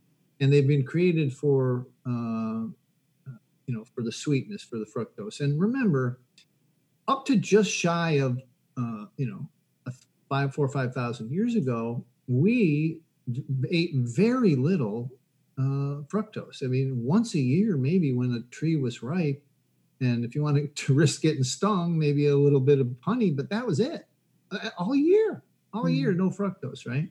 and 0.41 0.53
they've 0.53 0.67
been 0.67 0.85
created 0.85 1.33
for 1.33 1.87
uh, 2.07 2.67
you 3.67 3.75
know 3.75 3.85
for 3.95 4.03
the 4.03 4.13
sweetness, 4.13 4.63
for 4.63 4.79
the 4.79 4.87
fructose. 4.87 5.41
And 5.41 5.61
remember 5.61 6.19
up 7.09 7.27
to 7.27 7.37
just 7.37 7.71
shy 7.71 8.13
of 8.13 8.41
uh, 8.77 9.07
you 9.17 9.27
know 9.27 9.49
five 10.29 10.55
four 10.55 10.69
five 10.69 10.95
thousand 10.95 11.31
years 11.31 11.55
ago 11.55 12.05
we 12.27 13.01
ate 13.71 13.91
very 13.95 14.57
little 14.57 15.11
uh, 15.59 16.03
fructose. 16.09 16.63
I 16.63 16.67
mean 16.67 17.05
once 17.05 17.35
a 17.35 17.41
year 17.41 17.77
maybe 17.77 18.13
when 18.13 18.33
a 18.33 18.41
tree 18.55 18.77
was 18.77 19.03
ripe 19.03 19.45
and 20.01 20.25
if 20.25 20.35
you 20.35 20.43
wanted 20.43 20.75
to 20.77 20.95
risk 20.95 21.23
getting 21.23 21.45
stung 21.45 21.99
maybe 21.99 22.27
a 22.27 22.37
little 22.37 22.61
bit 22.61 22.81
of 22.81 22.95
honey 23.01 23.31
but 23.31 23.51
that 23.51 23.67
was 23.67 23.81
it. 23.81 24.07
All 24.79 24.95
year 24.95 25.43
all 25.73 25.85
mm. 25.85 25.97
year 25.97 26.13
no 26.13 26.31
fructose 26.31 26.87
right? 26.87 27.09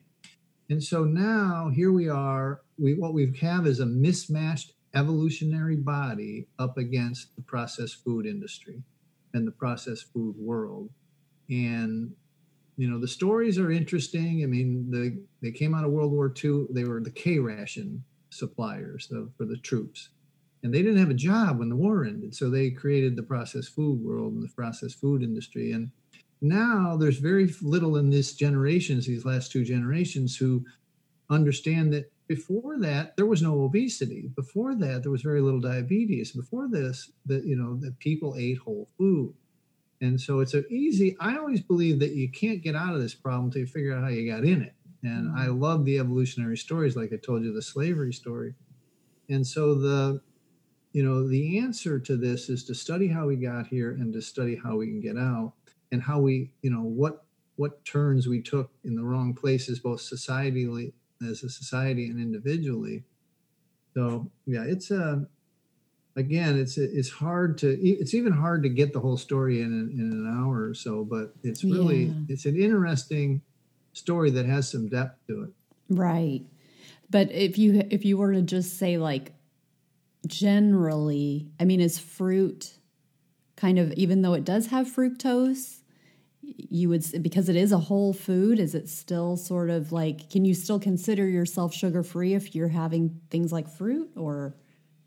And 0.70 0.82
so 0.82 1.04
now 1.04 1.70
here 1.74 1.92
we 1.92 2.08
are 2.08 2.62
we 2.78 2.94
what 2.94 3.14
we 3.14 3.32
have 3.40 3.66
is 3.66 3.80
a 3.80 3.86
mismatched 3.86 4.72
evolutionary 4.94 5.76
body 5.76 6.46
up 6.58 6.76
against 6.76 7.34
the 7.36 7.42
processed 7.42 8.02
food 8.04 8.26
industry 8.26 8.82
and 9.34 9.46
the 9.46 9.52
processed 9.52 10.12
food 10.12 10.34
world. 10.38 10.90
And 11.48 12.12
you 12.76 12.88
know 12.88 12.98
the 12.98 13.08
stories 13.08 13.58
are 13.58 13.70
interesting. 13.70 14.42
I 14.42 14.46
mean, 14.46 14.90
the, 14.90 15.22
they 15.42 15.52
came 15.52 15.74
out 15.74 15.84
of 15.84 15.92
World 15.92 16.12
War 16.12 16.32
II. 16.42 16.66
They 16.70 16.84
were 16.84 17.00
the 17.00 17.10
K 17.10 17.38
ration 17.38 18.04
suppliers 18.30 19.12
for 19.36 19.44
the 19.44 19.58
troops, 19.58 20.08
and 20.62 20.72
they 20.72 20.82
didn't 20.82 20.98
have 20.98 21.10
a 21.10 21.14
job 21.14 21.58
when 21.58 21.68
the 21.68 21.76
war 21.76 22.04
ended. 22.04 22.34
So 22.34 22.48
they 22.48 22.70
created 22.70 23.14
the 23.14 23.22
processed 23.22 23.74
food 23.74 24.00
world 24.02 24.32
and 24.32 24.42
the 24.42 24.52
processed 24.54 25.00
food 25.00 25.22
industry. 25.22 25.72
And 25.72 25.90
now 26.40 26.96
there's 26.96 27.18
very 27.18 27.52
little 27.60 27.96
in 27.96 28.10
this 28.10 28.34
generations, 28.34 29.06
these 29.06 29.24
last 29.24 29.52
two 29.52 29.64
generations, 29.64 30.36
who 30.36 30.64
understand 31.30 31.92
that 31.92 32.10
before 32.34 32.78
that 32.78 33.14
there 33.16 33.26
was 33.26 33.42
no 33.42 33.62
obesity. 33.62 34.30
Before 34.34 34.74
that 34.74 35.02
there 35.02 35.10
was 35.10 35.22
very 35.22 35.42
little 35.42 35.60
diabetes. 35.60 36.32
Before 36.32 36.66
this 36.66 37.10
that 37.26 37.44
you 37.44 37.56
know 37.56 37.76
that 37.80 37.98
people 37.98 38.36
ate 38.38 38.58
whole 38.58 38.88
food. 38.96 39.34
And 40.00 40.20
so 40.20 40.40
it's 40.40 40.54
an 40.54 40.64
easy 40.70 41.16
i 41.20 41.36
always 41.36 41.60
believe 41.60 42.00
that 42.00 42.12
you 42.12 42.28
can't 42.30 42.62
get 42.62 42.74
out 42.74 42.94
of 42.94 43.02
this 43.02 43.14
problem 43.14 43.46
until 43.46 43.60
you 43.60 43.66
figure 43.66 43.94
out 43.94 44.02
how 44.02 44.08
you 44.08 44.30
got 44.30 44.44
in 44.44 44.62
it. 44.62 44.74
And 45.02 45.28
mm-hmm. 45.28 45.38
i 45.38 45.46
love 45.46 45.84
the 45.84 45.98
evolutionary 45.98 46.56
stories 46.56 46.96
like 46.96 47.12
i 47.12 47.16
told 47.16 47.44
you 47.44 47.52
the 47.52 47.62
slavery 47.74 48.12
story. 48.12 48.54
And 49.28 49.46
so 49.46 49.74
the 49.74 50.22
you 50.92 51.02
know 51.02 51.28
the 51.28 51.58
answer 51.58 51.98
to 51.98 52.16
this 52.16 52.48
is 52.48 52.64
to 52.64 52.74
study 52.74 53.08
how 53.08 53.26
we 53.26 53.36
got 53.36 53.66
here 53.66 53.90
and 53.90 54.12
to 54.14 54.22
study 54.22 54.56
how 54.62 54.76
we 54.76 54.86
can 54.86 55.00
get 55.00 55.18
out 55.18 55.52
and 55.90 56.02
how 56.02 56.18
we 56.18 56.52
you 56.62 56.70
know 56.70 56.82
what 56.82 57.24
what 57.56 57.84
turns 57.84 58.26
we 58.26 58.40
took 58.40 58.70
in 58.84 58.96
the 58.96 59.04
wrong 59.04 59.34
places 59.34 59.78
both 59.78 60.00
societally 60.00 60.92
as 61.28 61.42
a 61.42 61.48
society 61.50 62.06
and 62.06 62.20
individually. 62.20 63.04
So 63.94 64.30
yeah, 64.46 64.64
it's 64.64 64.90
a 64.90 65.02
uh, 65.02 65.16
again, 66.16 66.58
it's 66.58 66.78
it's 66.78 67.10
hard 67.10 67.58
to 67.58 67.68
it's 67.80 68.14
even 68.14 68.32
hard 68.32 68.62
to 68.62 68.68
get 68.68 68.92
the 68.92 69.00
whole 69.00 69.16
story 69.16 69.60
in 69.60 69.72
in, 69.72 70.00
in 70.00 70.12
an 70.12 70.42
hour 70.42 70.64
or 70.68 70.74
so, 70.74 71.04
but 71.04 71.34
it's 71.42 71.64
really 71.64 72.04
yeah. 72.04 72.14
it's 72.28 72.46
an 72.46 72.56
interesting 72.56 73.42
story 73.92 74.30
that 74.30 74.46
has 74.46 74.70
some 74.70 74.88
depth 74.88 75.18
to 75.26 75.44
it. 75.44 75.50
Right. 75.88 76.42
But 77.10 77.30
if 77.32 77.58
you 77.58 77.86
if 77.90 78.04
you 78.04 78.16
were 78.16 78.32
to 78.32 78.42
just 78.42 78.78
say 78.78 78.96
like 78.96 79.32
generally, 80.26 81.50
I 81.60 81.64
mean, 81.64 81.80
is 81.80 81.98
fruit 81.98 82.78
kind 83.56 83.78
of 83.78 83.92
even 83.92 84.22
though 84.22 84.34
it 84.34 84.44
does 84.44 84.68
have 84.68 84.88
fructose, 84.88 85.81
you 86.42 86.88
would 86.88 87.04
because 87.22 87.48
it 87.48 87.56
is 87.56 87.72
a 87.72 87.78
whole 87.78 88.12
food 88.12 88.58
is 88.58 88.74
it 88.74 88.88
still 88.88 89.36
sort 89.36 89.70
of 89.70 89.92
like 89.92 90.28
can 90.30 90.44
you 90.44 90.54
still 90.54 90.80
consider 90.80 91.26
yourself 91.28 91.72
sugar 91.72 92.02
free 92.02 92.34
if 92.34 92.54
you're 92.54 92.68
having 92.68 93.20
things 93.30 93.52
like 93.52 93.68
fruit 93.68 94.10
or 94.16 94.56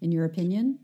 in 0.02 0.12
your 0.12 0.26
opinion? 0.26 0.80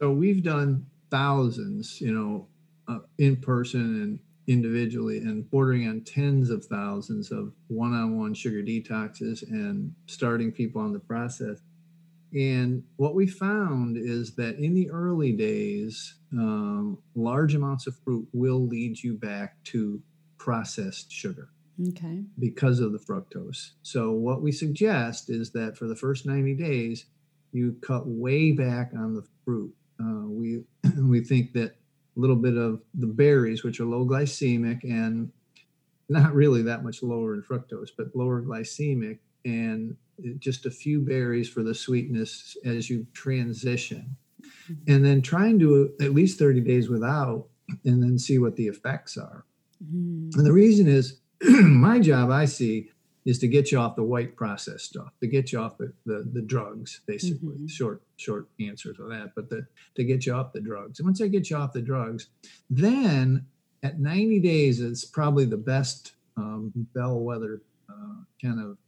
So 0.00 0.12
we've 0.12 0.42
done 0.42 0.86
thousands 1.10 2.00
you 2.00 2.12
know 2.12 2.46
uh, 2.88 3.00
in 3.18 3.36
person 3.36 3.80
and 3.80 4.18
individually 4.46 5.18
and 5.18 5.48
bordering 5.50 5.88
on 5.88 6.00
tens 6.02 6.50
of 6.50 6.64
thousands 6.64 7.30
of 7.30 7.52
one-on-one 7.68 8.34
sugar 8.34 8.62
detoxes 8.62 9.42
and 9.48 9.94
starting 10.06 10.50
people 10.50 10.80
on 10.80 10.92
the 10.92 10.98
process 10.98 11.60
and 12.32 12.84
what 12.96 13.14
we 13.14 13.26
found 13.26 13.96
is 13.96 14.34
that 14.36 14.56
in 14.56 14.74
the 14.74 14.90
early 14.90 15.32
days, 15.32 16.14
um, 16.32 16.98
large 17.14 17.54
amounts 17.54 17.86
of 17.86 17.96
fruit 18.04 18.28
will 18.32 18.66
lead 18.66 19.02
you 19.02 19.14
back 19.14 19.62
to 19.64 20.00
processed 20.38 21.10
sugar. 21.10 21.50
Okay. 21.88 22.22
Because 22.38 22.80
of 22.80 22.92
the 22.92 22.98
fructose. 22.98 23.70
So, 23.82 24.12
what 24.12 24.42
we 24.42 24.52
suggest 24.52 25.30
is 25.30 25.50
that 25.52 25.78
for 25.78 25.86
the 25.86 25.96
first 25.96 26.26
90 26.26 26.54
days, 26.54 27.06
you 27.52 27.76
cut 27.80 28.06
way 28.06 28.52
back 28.52 28.92
on 28.94 29.14
the 29.14 29.24
fruit. 29.44 29.74
Uh, 29.98 30.26
we, 30.26 30.62
we 30.98 31.24
think 31.24 31.52
that 31.54 31.70
a 32.16 32.20
little 32.20 32.36
bit 32.36 32.56
of 32.56 32.82
the 32.94 33.06
berries, 33.06 33.64
which 33.64 33.80
are 33.80 33.86
low 33.86 34.04
glycemic 34.04 34.84
and 34.84 35.32
not 36.08 36.34
really 36.34 36.62
that 36.62 36.84
much 36.84 37.02
lower 37.02 37.34
in 37.34 37.42
fructose, 37.42 37.90
but 37.96 38.14
lower 38.14 38.42
glycemic, 38.42 39.18
and 39.44 39.96
just 40.38 40.66
a 40.66 40.70
few 40.70 41.00
berries 41.00 41.48
for 41.48 41.62
the 41.62 41.74
sweetness 41.74 42.56
as 42.64 42.88
you 42.88 43.06
transition. 43.12 44.16
Mm-hmm. 44.42 44.92
And 44.92 45.04
then 45.04 45.22
trying 45.22 45.58
to 45.60 45.92
at 46.00 46.14
least 46.14 46.38
30 46.38 46.60
days 46.60 46.88
without 46.88 47.46
and 47.84 48.02
then 48.02 48.18
see 48.18 48.38
what 48.38 48.56
the 48.56 48.66
effects 48.66 49.16
are. 49.16 49.44
Mm-hmm. 49.84 50.38
And 50.38 50.46
the 50.46 50.52
reason 50.52 50.88
is 50.88 51.20
my 51.42 51.98
job, 51.98 52.30
I 52.30 52.44
see, 52.44 52.90
is 53.24 53.38
to 53.38 53.48
get 53.48 53.70
you 53.70 53.78
off 53.78 53.96
the 53.96 54.02
white 54.02 54.34
processed 54.34 54.86
stuff, 54.86 55.12
to 55.20 55.26
get 55.26 55.52
you 55.52 55.60
off 55.60 55.76
the, 55.78 55.92
the, 56.06 56.28
the 56.32 56.40
drugs, 56.40 57.00
basically. 57.06 57.56
Mm-hmm. 57.56 57.66
Short, 57.66 58.02
short 58.16 58.48
answer 58.58 58.92
to 58.94 59.02
that, 59.04 59.32
but 59.34 59.50
the, 59.50 59.66
to 59.96 60.04
get 60.04 60.26
you 60.26 60.34
off 60.34 60.52
the 60.52 60.60
drugs. 60.60 60.98
And 60.98 61.06
once 61.06 61.20
I 61.20 61.28
get 61.28 61.50
you 61.50 61.56
off 61.56 61.72
the 61.72 61.82
drugs, 61.82 62.28
then 62.70 63.46
at 63.82 64.00
90 64.00 64.40
days, 64.40 64.80
it's 64.80 65.04
probably 65.04 65.44
the 65.44 65.56
best 65.56 66.12
um, 66.36 66.72
bellwether 66.94 67.62
uh, 67.88 68.24
kind 68.40 68.60
of 68.60 68.78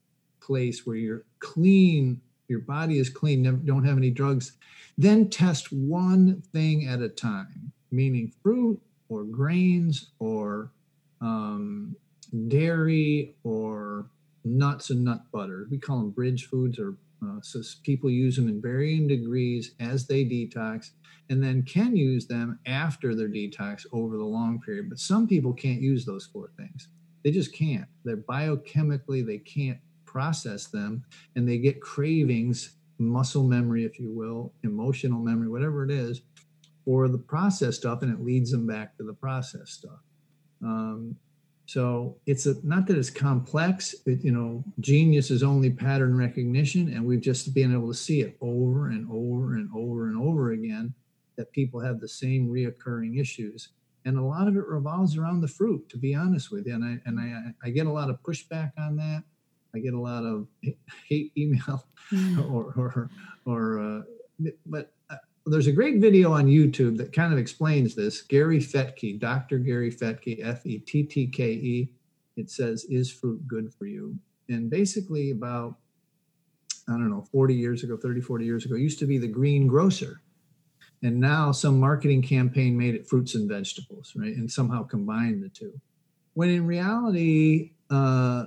place 0.46 0.86
where 0.86 0.96
you're 0.96 1.24
clean, 1.38 2.20
your 2.48 2.60
body 2.60 2.98
is 2.98 3.08
clean, 3.08 3.42
don't 3.64 3.84
have 3.84 3.96
any 3.96 4.10
drugs. 4.10 4.52
Then 4.98 5.30
test 5.30 5.72
one 5.72 6.42
thing 6.52 6.86
at 6.86 7.00
a 7.00 7.08
time, 7.08 7.72
meaning 7.90 8.32
fruit 8.42 8.80
or 9.08 9.24
grains 9.24 10.10
or 10.18 10.70
um, 11.20 11.96
dairy 12.48 13.34
or 13.44 14.06
nuts 14.44 14.90
and 14.90 15.04
nut 15.04 15.22
butter. 15.32 15.66
We 15.70 15.78
call 15.78 15.98
them 15.98 16.10
bridge 16.10 16.46
foods, 16.46 16.78
or 16.78 16.96
uh, 17.24 17.40
so 17.42 17.62
people 17.84 18.10
use 18.10 18.36
them 18.36 18.48
in 18.48 18.60
varying 18.60 19.08
degrees 19.08 19.74
as 19.80 20.06
they 20.06 20.24
detox, 20.24 20.90
and 21.30 21.42
then 21.42 21.62
can 21.62 21.96
use 21.96 22.26
them 22.26 22.58
after 22.66 23.14
their 23.14 23.28
detox 23.28 23.86
over 23.92 24.16
the 24.16 24.24
long 24.24 24.60
period. 24.60 24.88
But 24.88 24.98
some 24.98 25.26
people 25.26 25.52
can't 25.52 25.80
use 25.80 26.04
those 26.04 26.26
four 26.26 26.50
things. 26.56 26.88
They 27.24 27.30
just 27.30 27.54
can't. 27.54 27.86
They're 28.04 28.16
biochemically, 28.16 29.24
they 29.24 29.38
can't 29.38 29.78
process 30.12 30.66
them, 30.66 31.04
and 31.34 31.48
they 31.48 31.58
get 31.58 31.80
cravings, 31.80 32.76
muscle 32.98 33.44
memory, 33.44 33.84
if 33.84 33.98
you 33.98 34.10
will, 34.12 34.52
emotional 34.62 35.20
memory, 35.20 35.48
whatever 35.48 35.84
it 35.84 35.90
is, 35.90 36.22
for 36.84 37.08
the 37.08 37.18
processed 37.18 37.80
stuff, 37.80 38.02
and 38.02 38.12
it 38.12 38.24
leads 38.24 38.50
them 38.50 38.66
back 38.66 38.96
to 38.96 39.04
the 39.04 39.14
processed 39.14 39.72
stuff. 39.72 40.00
Um, 40.62 41.16
so 41.66 42.16
it's 42.26 42.46
a, 42.46 42.54
not 42.64 42.86
that 42.86 42.98
it's 42.98 43.10
complex. 43.10 43.94
You 44.06 44.32
know, 44.32 44.64
genius 44.80 45.30
is 45.30 45.42
only 45.42 45.70
pattern 45.70 46.16
recognition, 46.16 46.92
and 46.92 47.06
we've 47.06 47.20
just 47.20 47.54
been 47.54 47.72
able 47.72 47.88
to 47.88 47.94
see 47.94 48.20
it 48.20 48.36
over 48.40 48.88
and 48.88 49.08
over 49.10 49.54
and 49.54 49.70
over 49.74 50.08
and 50.08 50.18
over 50.18 50.52
again 50.52 50.92
that 51.36 51.52
people 51.52 51.80
have 51.80 52.00
the 52.00 52.08
same 52.08 52.48
reoccurring 52.48 53.18
issues, 53.18 53.70
and 54.04 54.18
a 54.18 54.22
lot 54.22 54.48
of 54.48 54.56
it 54.56 54.66
revolves 54.66 55.16
around 55.16 55.40
the 55.40 55.48
fruit. 55.48 55.88
To 55.90 55.98
be 55.98 56.14
honest 56.14 56.50
with 56.50 56.66
you, 56.66 56.74
and 56.74 56.84
I 56.84 57.00
and 57.06 57.18
I 57.18 57.54
I 57.66 57.70
get 57.70 57.86
a 57.86 57.92
lot 57.92 58.10
of 58.10 58.22
pushback 58.22 58.72
on 58.76 58.96
that. 58.96 59.22
I 59.74 59.78
get 59.78 59.94
a 59.94 60.00
lot 60.00 60.24
of 60.24 60.46
hate 61.08 61.32
email, 61.36 61.86
mm. 62.12 62.50
or 62.52 62.74
or 62.76 63.10
or, 63.44 63.80
uh, 63.80 64.50
but 64.66 64.92
there's 65.46 65.66
a 65.66 65.72
great 65.72 66.00
video 66.00 66.32
on 66.32 66.46
YouTube 66.46 66.96
that 66.98 67.12
kind 67.12 67.32
of 67.32 67.38
explains 67.38 67.94
this. 67.94 68.22
Gary 68.22 68.60
Fettke, 68.60 69.18
Dr. 69.18 69.58
Gary 69.58 69.90
Fettke, 69.90 70.44
F 70.44 70.64
E 70.66 70.78
T 70.78 71.02
T 71.02 71.26
K 71.26 71.50
E. 71.52 71.92
It 72.36 72.50
says, 72.50 72.84
Is 72.84 73.10
fruit 73.10 73.46
good 73.46 73.72
for 73.74 73.86
you? 73.86 74.16
And 74.48 74.70
basically, 74.70 75.30
about, 75.30 75.76
I 76.88 76.92
don't 76.92 77.10
know, 77.10 77.26
40 77.32 77.54
years 77.54 77.82
ago, 77.82 77.96
30, 77.96 78.20
40 78.20 78.44
years 78.44 78.64
ago, 78.64 78.76
used 78.76 78.98
to 79.00 79.06
be 79.06 79.18
the 79.18 79.28
green 79.28 79.66
grocer. 79.66 80.20
And 81.02 81.18
now 81.18 81.50
some 81.50 81.80
marketing 81.80 82.22
campaign 82.22 82.78
made 82.78 82.94
it 82.94 83.08
fruits 83.08 83.34
and 83.34 83.48
vegetables, 83.48 84.12
right? 84.14 84.34
And 84.34 84.50
somehow 84.50 84.84
combined 84.84 85.42
the 85.42 85.48
two. 85.48 85.80
When 86.34 86.48
in 86.48 86.64
reality, 86.64 87.72
uh, 87.90 88.46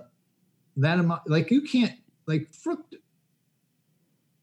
that 0.77 0.99
amount, 0.99 1.29
like 1.29 1.51
you 1.51 1.61
can't, 1.61 1.93
like 2.27 2.53
fruit, 2.53 2.79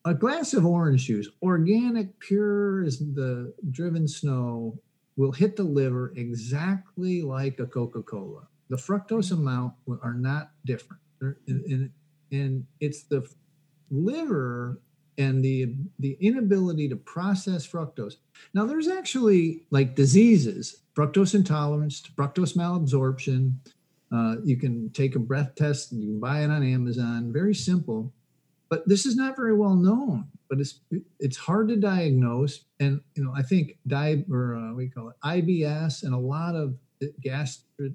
a 0.05 0.15
glass 0.15 0.55
of 0.55 0.67
orange 0.67 1.05
juice, 1.07 1.29
organic, 1.43 2.19
pure 2.19 2.85
as 2.85 2.99
the 2.99 3.53
driven 3.71 4.09
snow, 4.09 4.79
will 5.17 5.33
hit 5.33 5.57
the 5.57 5.63
liver 5.63 6.13
exactly 6.17 7.23
like 7.23 7.59
a 7.61 7.67
Coca 7.67 8.03
Cola. 8.03 8.49
The 8.71 8.77
fructose 8.77 9.31
mm-hmm. 9.33 9.47
amount 9.47 9.75
are 10.03 10.15
not 10.15 10.51
different. 10.65 11.03
And, 11.21 11.91
and 12.33 12.67
it's 12.81 13.05
the 13.05 13.29
liver 13.91 14.81
and 15.19 15.45
the 15.45 15.75
the 15.99 16.17
inability 16.21 16.89
to 16.89 16.97
process 16.97 17.67
fructose. 17.67 18.15
Now, 18.55 18.65
there's 18.65 18.89
actually 18.89 19.63
like 19.71 19.95
diseases, 19.95 20.79
fructose 20.97 21.35
intolerance, 21.35 22.03
fructose 22.17 22.57
malabsorption. 22.57 23.55
Uh, 24.15 24.37
you 24.45 24.57
can 24.57 24.91
take 24.91 25.17
a 25.17 25.19
breath 25.19 25.55
test 25.55 25.93
and 25.93 26.03
you 26.03 26.09
can 26.09 26.21
buy 26.21 26.43
it 26.43 26.51
on 26.51 26.63
Amazon. 26.63 27.33
Very 27.33 27.55
simple. 27.55 28.13
But 28.69 28.87
this 28.89 29.07
is 29.07 29.17
not 29.17 29.37
very 29.37 29.55
well 29.55 29.75
known 29.75 30.29
but 30.53 30.61
it's 30.61 30.81
it's 31.19 31.39
hard 31.39 31.69
to 31.69 31.77
diagnose. 31.77 32.67
And 32.79 33.01
you 33.15 33.25
know 33.25 33.33
i 33.35 33.41
think 33.41 33.79
di 33.87 34.23
or 34.31 34.55
uh, 34.55 34.75
we 34.75 34.91
call 34.91 35.09
it? 35.09 35.17
Ibs 35.25 36.03
and 36.03 36.13
a 36.13 36.19
lot 36.19 36.55
of 36.55 36.77
gastro 37.23 37.89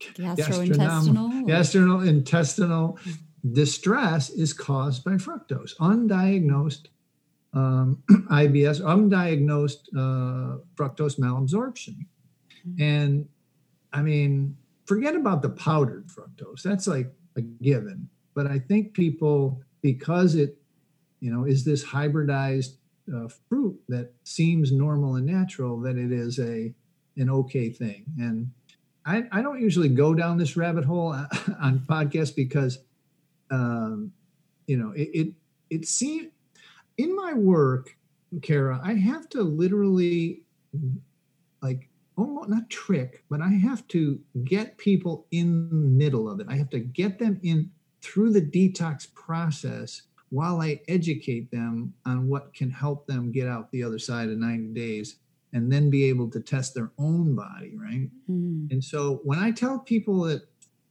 gastrointestinal 0.00 1.48
gastrointestinal 1.48 3.18
distress 3.52 4.30
is 4.30 4.52
caused 4.52 5.02
by 5.02 5.14
fructose. 5.14 5.76
Undiagnosed 5.80 6.86
um, 7.54 8.04
ibs 8.30 8.80
undiagnosed 8.80 9.88
uh, 9.96 10.58
fructose 10.76 11.18
malabsorption. 11.18 12.06
Mm-hmm. 12.64 12.82
and 12.82 13.28
i 13.94 14.02
mean 14.02 14.54
forget 14.84 15.16
about 15.16 15.40
the 15.40 15.48
powdered 15.48 16.06
fructose 16.08 16.62
that's 16.62 16.86
like 16.86 17.10
a 17.36 17.40
given 17.40 18.08
but 18.34 18.48
I 18.48 18.58
think 18.58 18.92
people, 18.92 19.62
because 19.80 20.34
it, 20.34 20.58
you 21.20 21.32
know, 21.32 21.44
is 21.44 21.64
this 21.64 21.84
hybridized 21.84 22.76
uh, 23.14 23.28
fruit 23.48 23.80
that 23.88 24.12
seems 24.24 24.72
normal 24.72 25.14
and 25.14 25.26
natural, 25.26 25.80
that 25.80 25.96
it 25.96 26.12
is 26.12 26.38
a 26.38 26.74
an 27.16 27.30
okay 27.30 27.70
thing. 27.70 28.04
And 28.18 28.50
I, 29.06 29.24
I 29.30 29.40
don't 29.40 29.60
usually 29.60 29.88
go 29.88 30.14
down 30.14 30.36
this 30.36 30.56
rabbit 30.56 30.84
hole 30.84 31.12
on 31.60 31.84
podcasts 31.88 32.34
because, 32.34 32.78
um, 33.50 34.12
you 34.66 34.76
know, 34.76 34.90
it 34.90 35.10
it, 35.14 35.28
it 35.70 35.86
seems 35.86 36.32
in 36.98 37.14
my 37.14 37.32
work, 37.32 37.96
Kara, 38.42 38.80
I 38.82 38.94
have 38.94 39.28
to 39.30 39.42
literally 39.42 40.42
almost 42.16 42.48
not 42.48 42.70
trick, 42.70 43.24
but 43.28 43.40
I 43.40 43.48
have 43.48 43.86
to 43.88 44.20
get 44.44 44.78
people 44.78 45.26
in 45.30 45.68
the 45.68 45.74
middle 45.74 46.30
of 46.30 46.40
it. 46.40 46.46
I 46.48 46.56
have 46.56 46.70
to 46.70 46.80
get 46.80 47.18
them 47.18 47.40
in 47.42 47.70
through 48.02 48.32
the 48.32 48.42
detox 48.42 49.12
process 49.14 50.02
while 50.30 50.60
I 50.60 50.80
educate 50.88 51.50
them 51.50 51.94
on 52.04 52.28
what 52.28 52.54
can 52.54 52.70
help 52.70 53.06
them 53.06 53.32
get 53.32 53.46
out 53.46 53.70
the 53.70 53.82
other 53.82 53.98
side 53.98 54.28
of 54.28 54.38
90 54.38 54.74
days 54.74 55.16
and 55.52 55.70
then 55.70 55.88
be 55.88 56.04
able 56.04 56.28
to 56.30 56.40
test 56.40 56.74
their 56.74 56.90
own 56.98 57.34
body, 57.34 57.74
right? 57.76 58.10
Mm. 58.28 58.70
And 58.70 58.82
so 58.82 59.20
when 59.22 59.38
I 59.38 59.52
tell 59.52 59.78
people 59.78 60.22
that, 60.22 60.42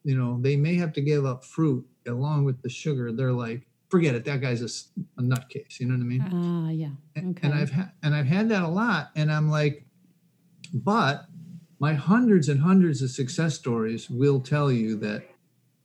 you 0.04 0.18
know, 0.18 0.38
they 0.42 0.56
may 0.56 0.76
have 0.76 0.94
to 0.94 1.02
give 1.02 1.26
up 1.26 1.44
fruit 1.44 1.86
along 2.08 2.46
with 2.46 2.62
the 2.62 2.70
sugar, 2.70 3.12
they're 3.12 3.34
like, 3.34 3.68
forget 3.90 4.16
it, 4.16 4.26
that 4.26 4.42
guy's 4.42 4.62
a, 4.62 5.20
a 5.20 5.24
nutcase. 5.24 5.80
You 5.80 5.88
know 5.88 5.96
what 5.96 6.02
I 6.02 6.06
mean? 6.06 6.26
Ah, 6.32 6.68
uh, 6.68 6.72
yeah. 6.72 6.90
Okay. 7.16 7.48
And 7.48 7.54
I've 7.54 7.70
had 7.70 7.92
and 8.02 8.16
I've 8.16 8.26
had 8.26 8.50
that 8.50 8.64
a 8.64 8.68
lot, 8.68 9.12
and 9.16 9.32
I'm 9.32 9.50
like, 9.52 9.86
but 10.74 11.26
my 11.80 11.94
hundreds 11.94 12.50
and 12.50 12.62
hundreds 12.62 13.02
of 13.02 13.10
success 13.12 13.56
stories 13.56 14.10
will 14.10 14.40
tell 14.40 14.72
you 14.72 14.96
that 14.98 15.24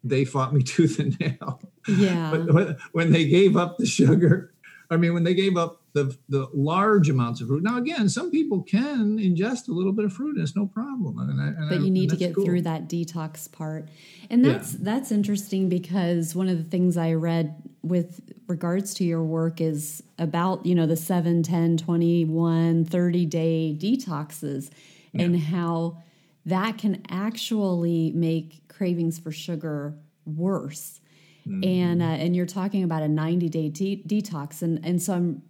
they 0.03 0.25
fought 0.25 0.55
me 0.55 0.63
tooth 0.75 0.99
and 0.99 1.19
nail. 1.21 1.61
Yeah. 1.87 2.45
but 2.51 2.79
when 2.93 3.13
they 3.13 3.27
gave 3.27 3.57
up 3.57 3.79
the 3.79 3.87
sugar, 3.87 4.53
I 4.91 4.97
mean, 4.97 5.15
when 5.15 5.25
they 5.25 5.35
gave 5.35 5.57
up 5.57 5.78
the 5.93 6.17
the 6.29 6.49
large 6.53 7.09
amounts 7.09 7.41
of 7.41 7.49
fruit. 7.49 7.63
Now, 7.63 7.79
again, 7.79 8.09
some 8.09 8.31
people 8.31 8.63
can 8.63 9.19
ingest 9.19 9.69
a 9.69 9.73
little 9.73 9.93
bit 9.93 10.05
of 10.05 10.13
fruit, 10.13 10.37
and 10.37 10.43
it's 10.43 10.57
no 10.57 10.67
problem. 10.67 11.19
And 11.19 11.41
I, 11.41 11.47
and 11.47 11.69
but 11.69 11.81
you 11.81 11.91
need 11.91 12.11
to 12.11 12.17
get 12.17 12.35
cool. 12.35 12.45
through 12.45 12.63
that 12.63 12.89
detox 12.89 13.51
part, 13.51 13.89
and 14.31 14.45
that's 14.45 14.75
yeah. 14.75 14.81
that's 14.83 15.11
interesting 15.11 15.69
because 15.69 16.35
one 16.35 16.49
of 16.49 16.59
the 16.59 16.65
things 16.65 16.97
I 16.97 17.15
read 17.15 17.63
with 17.83 18.21
regards 18.47 18.95
to 18.95 19.05
your 19.05 19.23
work 19.23 19.61
is 19.61 20.03
about 20.19 20.67
you 20.67 20.75
know 20.75 20.87
the 20.87 20.97
7 20.97 21.43
10 21.43 21.77
21 21.79 22.85
30 22.85 23.27
day 23.27 23.77
detoxes 23.79 24.71
yeah. 25.13 25.23
and 25.23 25.39
how 25.39 26.03
that 26.47 26.79
can 26.79 27.03
actually 27.11 28.13
make 28.13 28.67
cravings 28.69 29.19
for 29.19 29.31
sugar 29.31 29.95
worse. 30.25 31.01
Mm-hmm. 31.47 31.65
And 31.65 32.03
uh, 32.03 32.07
and 32.07 32.37
you're 32.37 32.47
talking 32.47 32.83
about 32.83 33.03
a 33.03 33.09
90 33.09 33.49
day 33.49 33.69
de- 33.69 34.03
detox, 34.07 34.61
and 34.63 34.85
and 34.85 35.03
so 35.03 35.15
I'm 35.15 35.43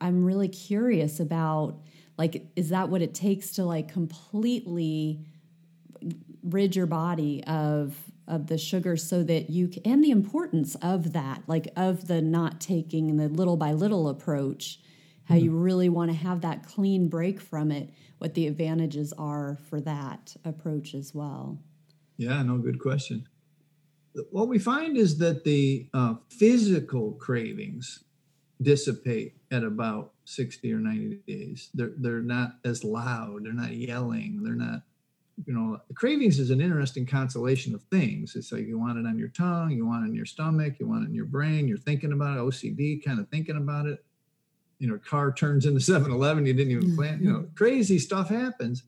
I'm 0.00 0.24
really 0.24 0.48
curious 0.48 1.20
about 1.20 1.80
like 2.18 2.46
is 2.56 2.70
that 2.70 2.88
what 2.88 3.02
it 3.02 3.14
takes 3.14 3.52
to 3.52 3.64
like 3.64 3.92
completely 3.92 5.24
rid 6.42 6.76
your 6.76 6.86
body 6.86 7.42
of 7.44 7.96
of 8.28 8.46
the 8.46 8.56
sugar 8.56 8.96
so 8.96 9.22
that 9.24 9.50
you 9.50 9.68
can, 9.68 9.82
and 9.84 10.04
the 10.04 10.10
importance 10.10 10.74
of 10.76 11.12
that 11.12 11.42
like 11.46 11.68
of 11.76 12.06
the 12.08 12.20
not 12.20 12.60
taking 12.60 13.16
the 13.16 13.28
little 13.28 13.56
by 13.56 13.72
little 13.72 14.08
approach 14.08 14.78
how 15.24 15.34
mm-hmm. 15.34 15.44
you 15.44 15.50
really 15.52 15.88
want 15.88 16.10
to 16.10 16.16
have 16.16 16.40
that 16.40 16.66
clean 16.66 17.08
break 17.08 17.40
from 17.40 17.70
it 17.70 17.90
what 18.18 18.34
the 18.34 18.46
advantages 18.46 19.12
are 19.18 19.58
for 19.68 19.80
that 19.80 20.36
approach 20.44 20.94
as 20.94 21.12
well. 21.12 21.58
Yeah, 22.18 22.40
no, 22.42 22.58
good 22.58 22.78
question. 22.78 23.26
What 24.30 24.46
we 24.46 24.60
find 24.60 24.96
is 24.96 25.18
that 25.18 25.42
the 25.42 25.88
uh, 25.92 26.14
physical 26.28 27.12
cravings 27.12 28.04
dissipate 28.62 29.36
at 29.50 29.64
about 29.64 30.12
60 30.24 30.72
or 30.72 30.78
90 30.78 31.22
days. 31.26 31.70
They're 31.74 31.92
they're 31.96 32.22
not 32.22 32.54
as 32.64 32.84
loud, 32.84 33.44
they're 33.44 33.52
not 33.52 33.72
yelling, 33.72 34.42
they're 34.42 34.54
not 34.54 34.82
you 35.46 35.54
know, 35.54 35.80
cravings 35.94 36.38
is 36.38 36.50
an 36.50 36.60
interesting 36.60 37.06
constellation 37.06 37.74
of 37.74 37.82
things. 37.84 38.36
It's 38.36 38.52
like 38.52 38.66
you 38.66 38.78
want 38.78 38.98
it 38.98 39.06
on 39.06 39.18
your 39.18 39.28
tongue, 39.28 39.70
you 39.70 39.86
want 39.86 40.04
it 40.04 40.10
in 40.10 40.14
your 40.14 40.26
stomach, 40.26 40.74
you 40.78 40.86
want 40.86 41.04
it 41.04 41.08
in 41.08 41.14
your 41.14 41.24
brain, 41.24 41.66
you're 41.66 41.78
thinking 41.78 42.12
about 42.12 42.36
it, 42.36 42.40
OCD, 42.40 43.04
kind 43.04 43.18
of 43.18 43.28
thinking 43.28 43.56
about 43.56 43.86
it. 43.86 44.04
You 44.78 44.88
know, 44.88 44.98
car 44.98 45.32
turns 45.32 45.64
into 45.64 45.80
7 45.80 46.10
Eleven, 46.10 46.44
you 46.44 46.52
didn't 46.52 46.72
even 46.72 46.96
plan, 46.96 47.20
you 47.22 47.32
know, 47.32 47.38
mm-hmm. 47.40 47.54
crazy 47.54 47.98
stuff 47.98 48.28
happens. 48.28 48.84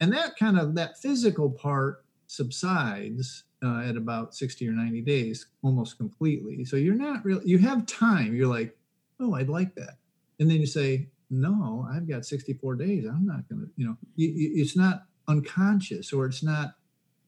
And 0.00 0.12
that 0.12 0.36
kind 0.36 0.58
of, 0.58 0.74
that 0.76 0.98
physical 0.98 1.50
part 1.50 2.04
subsides 2.26 3.44
uh, 3.64 3.80
at 3.80 3.96
about 3.96 4.34
60 4.34 4.68
or 4.68 4.72
90 4.72 5.00
days 5.02 5.46
almost 5.62 5.98
completely. 5.98 6.64
So 6.64 6.76
you're 6.76 6.94
not 6.94 7.24
really, 7.24 7.46
you 7.48 7.58
have 7.58 7.86
time. 7.86 8.34
You're 8.34 8.46
like, 8.46 8.75
oh, 9.20 9.34
I'd 9.34 9.48
like 9.48 9.74
that. 9.76 9.96
And 10.38 10.50
then 10.50 10.58
you 10.58 10.66
say, 10.66 11.08
no, 11.30 11.86
I've 11.90 12.08
got 12.08 12.24
64 12.24 12.76
days. 12.76 13.04
I'm 13.04 13.26
not 13.26 13.48
going 13.48 13.62
to, 13.62 13.70
you 13.76 13.86
know, 13.86 13.96
it's 14.16 14.76
not 14.76 15.04
unconscious 15.28 16.12
or 16.12 16.26
it's 16.26 16.42
not 16.42 16.74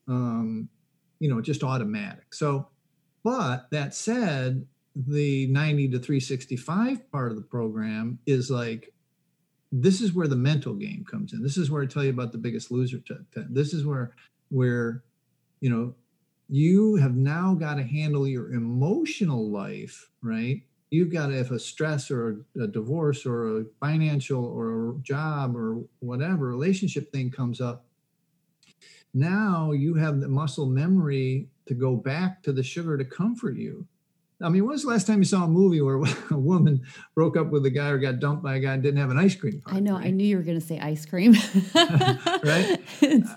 um, 0.07 0.69
you 1.19 1.29
know 1.29 1.41
just 1.41 1.65
automatic 1.65 2.33
so 2.33 2.69
but 3.25 3.69
that 3.71 3.95
said 3.95 4.67
the 4.95 5.47
90 5.49 5.89
to 5.91 5.99
365 5.99 7.11
part 7.11 7.31
of 7.31 7.37
the 7.37 7.43
program 7.43 8.19
is 8.27 8.51
like 8.51 8.93
this 9.71 10.01
is 10.01 10.15
where 10.15 10.29
the 10.29 10.37
mental 10.37 10.75
game 10.75 11.05
comes 11.09 11.33
in 11.33 11.43
this 11.43 11.57
is 11.57 11.71
where 11.71 11.83
i 11.83 11.87
tell 11.87 12.05
you 12.05 12.11
about 12.11 12.33
the 12.33 12.39
biggest 12.39 12.71
loser 12.71 12.99
t- 12.99 13.15
this 13.51 13.73
is 13.75 13.85
where 13.85 14.13
where 14.51 15.03
you 15.61 15.71
know 15.71 15.95
you 16.49 16.97
have 16.97 17.17
now 17.17 17.55
got 17.55 17.75
to 17.75 17.83
handle 17.83 18.27
your 18.27 18.53
emotional 18.53 19.51
life 19.51 20.09
right 20.23 20.63
you've 20.91 21.13
got 21.13 21.27
to 21.27 21.39
if 21.39 21.51
a 21.51 21.59
stress 21.59 22.11
or 22.11 22.45
a, 22.61 22.67
divorce 22.67 23.27
or 23.27 23.61
a 23.61 23.65
financial 23.81 24.45
or 24.45 24.91
a 24.91 24.95
job 25.03 25.57
or 25.57 25.83
whatever 26.01 26.49
relationship 26.49 27.13
thing 27.13 27.31
comes 27.31 27.61
up 27.61 27.85
now 29.15 29.73
you 29.73 29.95
have 29.95 30.21
the 30.21 30.29
muscle 30.29 30.67
memory 30.67 31.49
to 31.67 31.75
go 31.75 31.97
back 31.97 32.43
to 32.43 32.53
the 32.53 32.63
sugar 32.63 32.97
to 32.97 33.05
comfort 33.05 33.57
you. 33.57 33.87
I 34.41 34.49
mean, 34.49 34.63
when 34.65 34.73
was 34.73 34.83
the 34.83 34.89
last 34.89 35.07
time 35.07 35.19
you 35.19 35.25
saw 35.25 35.45
a 35.45 35.49
movie 35.49 35.81
where 35.81 35.97
a 36.31 36.39
woman 36.39 36.83
broke 37.15 37.37
up 37.37 37.51
with 37.51 37.67
a 37.67 37.71
guy 37.71 37.89
or 37.89 37.99
got 37.99 38.21
dumped 38.21 38.43
by 38.43 38.57
a 38.57 38.61
guy 38.61 38.75
and 38.75 38.83
didn't 38.83 39.01
have 39.01 39.11
an 39.11 39.19
ice 39.19 39.35
cream? 39.35 39.63
I 39.67 39.81
know. 39.81 39.97
I 39.97 40.11
knew 40.11 40.25
you 40.25 40.37
were 40.37 40.43
going 40.43 40.61
to 40.61 40.67
say 40.67 40.79
ice 40.79 41.05
cream. 41.05 41.33
right? 41.75 42.79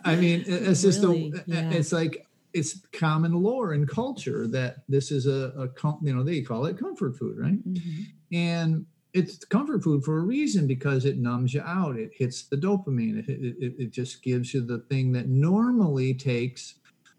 I 0.05 0.15
mean, 0.15 0.43
it's 0.45 0.81
just 0.81 1.01
really, 1.01 1.33
a, 1.35 1.43
yeah. 1.47 1.71
it's 1.71 1.91
like 1.91 2.27
it's 2.53 2.85
common 2.91 3.33
lore 3.33 3.73
and 3.73 3.87
culture 3.87 4.47
that 4.47 4.83
this 4.89 5.11
is 5.11 5.27
a, 5.27 5.53
a 5.57 5.67
you 6.01 6.13
know 6.13 6.23
they 6.23 6.41
call 6.41 6.65
it 6.65 6.77
comfort 6.77 7.17
food, 7.17 7.37
right? 7.37 7.67
Mm-hmm. 7.67 8.35
And 8.35 8.85
it's 9.13 9.43
comfort 9.45 9.83
food 9.83 10.03
for 10.03 10.19
a 10.19 10.21
reason 10.21 10.67
because 10.67 11.05
it 11.05 11.17
numbs 11.17 11.53
you 11.53 11.61
out. 11.61 11.97
It 11.97 12.11
hits 12.13 12.43
the 12.43 12.55
dopamine. 12.55 13.27
It, 13.27 13.57
it, 13.59 13.73
it 13.77 13.91
just 13.91 14.23
gives 14.23 14.53
you 14.53 14.61
the 14.61 14.79
thing 14.89 15.11
that 15.13 15.27
normally 15.27 16.13
takes 16.13 16.75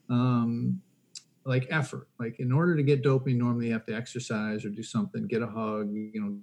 um, 0.09 0.81
like 1.45 1.67
effort. 1.71 2.09
Like 2.19 2.41
in 2.41 2.53
order 2.53 2.77
to 2.77 2.83
get 2.83 3.03
dopamine, 3.03 3.37
normally 3.37 3.67
you 3.67 3.73
have 3.73 3.87
to 3.87 3.95
exercise 3.95 4.65
or 4.65 4.71
do 4.71 4.83
something, 4.83 5.27
get 5.27 5.43
a 5.43 5.47
hug, 5.47 5.93
you 5.93 6.21
know, 6.21 6.37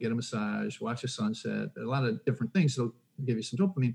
get 0.00 0.10
a 0.10 0.14
massage, 0.14 0.80
watch 0.80 1.04
a 1.04 1.08
sunset, 1.08 1.68
a 1.78 1.82
lot 1.82 2.04
of 2.04 2.24
different 2.24 2.52
things 2.52 2.74
that'll 2.74 2.94
give 3.24 3.36
you 3.36 3.42
some 3.42 3.58
dopamine. 3.58 3.94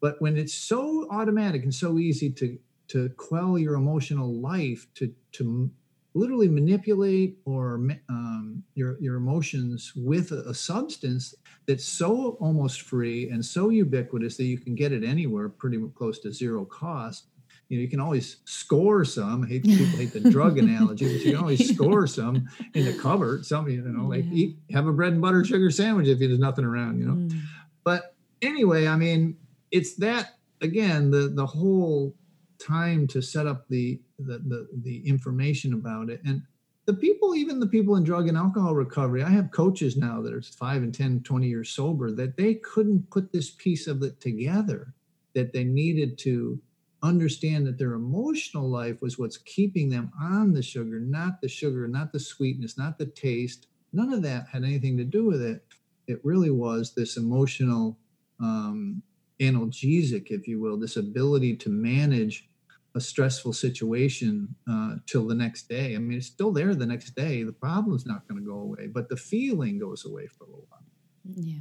But 0.00 0.20
when 0.20 0.38
it's 0.38 0.54
so 0.54 1.08
automatic 1.10 1.62
and 1.62 1.74
so 1.74 1.98
easy 1.98 2.30
to 2.30 2.58
to 2.90 3.08
quell 3.10 3.58
your 3.58 3.74
emotional 3.74 4.32
life, 4.40 4.86
to 4.94 5.12
to 5.32 5.70
literally 6.14 6.48
manipulate 6.48 7.36
or 7.44 7.80
um, 8.08 8.62
your 8.74 8.96
your 9.00 9.16
emotions 9.16 9.92
with 9.94 10.32
a, 10.32 10.40
a, 10.48 10.54
substance 10.54 11.34
that's 11.68 11.84
so 11.84 12.36
almost 12.40 12.82
free 12.82 13.30
and 13.30 13.44
so 13.44 13.68
ubiquitous 13.68 14.36
that 14.36 14.44
you 14.44 14.58
can 14.58 14.74
get 14.74 14.92
it 14.92 15.04
anywhere 15.04 15.48
pretty 15.48 15.80
close 15.94 16.18
to 16.18 16.32
zero 16.32 16.64
cost 16.64 17.26
you 17.68 17.76
know 17.76 17.82
you 17.82 17.88
can 17.88 18.00
always 18.00 18.38
score 18.44 19.04
some 19.04 19.44
I 19.44 19.46
hate 19.46 19.64
people 19.64 19.86
hate 19.86 20.12
the 20.12 20.28
drug 20.30 20.58
analogy 20.64 21.06
but 21.06 21.24
you 21.24 21.32
can 21.32 21.40
always 21.40 21.72
score 21.72 22.08
some 22.08 22.48
in 22.74 22.84
the 22.84 22.94
cupboard 22.94 23.46
some 23.46 23.68
you 23.68 23.80
know 23.82 24.08
like 24.08 24.24
yeah. 24.26 24.34
eat 24.34 24.56
have 24.72 24.88
a 24.88 24.92
bread 24.92 25.12
and 25.12 25.22
butter 25.22 25.44
sugar 25.44 25.70
sandwich 25.70 26.08
if 26.08 26.18
there's 26.18 26.40
nothing 26.40 26.64
around 26.64 26.98
you 26.98 27.06
know 27.06 27.14
mm. 27.14 27.40
but 27.84 28.16
anyway 28.42 28.88
i 28.88 28.96
mean 28.96 29.36
it's 29.70 29.94
that 29.94 30.38
again 30.60 31.12
the 31.12 31.28
the 31.28 31.46
whole 31.46 32.16
time 32.62 33.06
to 33.08 33.22
set 33.22 33.46
up 33.46 33.68
the, 33.68 34.00
the 34.18 34.38
the 34.38 34.68
the, 34.82 35.08
information 35.08 35.74
about 35.74 36.10
it. 36.10 36.20
And 36.24 36.42
the 36.86 36.94
people 36.94 37.34
even 37.34 37.60
the 37.60 37.66
people 37.66 37.96
in 37.96 38.04
drug 38.04 38.26
and 38.26 38.36
alcohol 38.36 38.74
recovery 38.74 39.22
i 39.22 39.28
have 39.28 39.52
coaches 39.52 39.96
now 39.96 40.20
that 40.20 40.32
are 40.32 40.42
5 40.42 40.82
and 40.82 40.94
10 40.94 41.22
20 41.22 41.46
years 41.46 41.70
sober 41.70 42.10
that 42.10 42.36
they 42.36 42.54
couldn't 42.54 43.08
put 43.10 43.30
this 43.30 43.50
piece 43.50 43.86
of 43.86 44.02
it 44.02 44.18
together 44.18 44.94
that 45.34 45.52
they 45.52 45.62
needed 45.62 46.18
to 46.18 46.60
understand 47.02 47.66
that 47.66 47.78
their 47.78 47.94
emotional 47.94 48.68
life 48.68 49.00
was 49.00 49.18
what's 49.18 49.38
keeping 49.38 49.88
them 49.88 50.12
on 50.20 50.52
the 50.52 50.62
sugar 50.62 51.00
not 51.00 51.40
the 51.40 51.48
sugar 51.48 51.88
not 51.88 52.12
the 52.12 52.20
sweetness 52.20 52.76
not 52.76 52.98
the 52.98 53.06
taste. 53.06 53.68
None 53.92 54.12
of 54.12 54.22
that 54.22 54.46
had 54.48 54.64
anything 54.64 54.96
to 54.98 55.04
do 55.04 55.24
with 55.24 55.42
it. 55.42 55.64
It 56.06 56.20
really 56.24 56.50
was 56.50 56.94
this 56.94 57.16
emotional 57.16 57.98
um, 58.38 59.02
analgesic 59.40 60.26
if 60.30 60.46
you 60.46 60.60
will 60.60 60.78
this 60.78 60.96
ability 60.96 61.56
to 61.56 61.70
manage 61.70 62.48
a 62.94 63.00
stressful 63.00 63.52
situation 63.52 64.54
uh, 64.68 64.96
till 65.06 65.26
the 65.26 65.34
next 65.34 65.68
day. 65.68 65.94
I 65.94 65.98
mean, 65.98 66.18
it's 66.18 66.26
still 66.26 66.52
there 66.52 66.74
the 66.74 66.86
next 66.86 67.14
day. 67.14 67.42
The 67.42 67.52
problem's 67.52 68.06
not 68.06 68.26
going 68.26 68.40
to 68.40 68.46
go 68.46 68.58
away, 68.58 68.88
but 68.88 69.08
the 69.08 69.16
feeling 69.16 69.78
goes 69.78 70.04
away 70.04 70.26
for 70.26 70.44
a 70.44 70.46
little 70.46 70.66
while. 70.68 70.80
Yeah, 71.24 71.60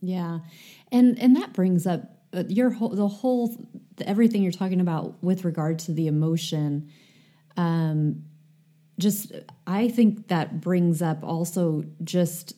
yeah, 0.00 0.38
and 0.92 1.18
and 1.18 1.34
that 1.36 1.52
brings 1.52 1.86
up 1.86 2.02
uh, 2.32 2.44
your 2.48 2.70
whole 2.70 2.90
the 2.90 3.08
whole 3.08 3.56
everything 4.00 4.42
you're 4.42 4.52
talking 4.52 4.80
about 4.80 5.22
with 5.22 5.44
regard 5.44 5.78
to 5.80 5.92
the 5.92 6.06
emotion. 6.06 6.90
Um, 7.56 8.24
just 8.98 9.32
I 9.66 9.88
think 9.88 10.28
that 10.28 10.60
brings 10.60 11.02
up 11.02 11.22
also 11.22 11.84
just 12.04 12.54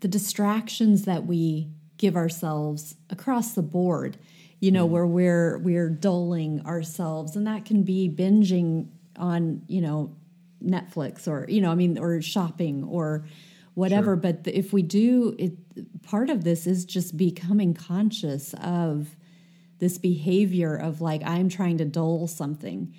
the 0.00 0.08
distractions 0.08 1.04
that 1.04 1.26
we 1.26 1.70
give 1.98 2.16
ourselves 2.16 2.94
across 3.10 3.54
the 3.54 3.62
board 3.62 4.16
you 4.60 4.70
know, 4.70 4.86
mm. 4.86 4.90
where 4.90 5.06
we're 5.06 5.58
we're 5.58 5.90
dulling 5.90 6.64
ourselves, 6.66 7.36
and 7.36 7.46
that 7.46 7.64
can 7.64 7.82
be 7.82 8.08
binging 8.08 8.88
on, 9.16 9.62
you 9.66 9.80
know, 9.80 10.14
Netflix 10.64 11.26
or 11.26 11.46
you 11.48 11.60
know, 11.60 11.70
I 11.70 11.74
mean, 11.74 11.98
or 11.98 12.20
shopping 12.22 12.84
or 12.84 13.26
whatever. 13.74 14.12
Sure. 14.12 14.16
But 14.16 14.40
if 14.46 14.72
we 14.72 14.82
do, 14.82 15.34
it 15.38 16.02
part 16.02 16.30
of 16.30 16.44
this 16.44 16.66
is 16.66 16.84
just 16.84 17.16
becoming 17.16 17.74
conscious 17.74 18.54
of 18.54 19.16
this 19.78 19.98
behavior 19.98 20.76
of 20.76 21.00
like 21.00 21.22
I'm 21.24 21.48
trying 21.48 21.78
to 21.78 21.84
dull 21.84 22.26
something 22.26 22.94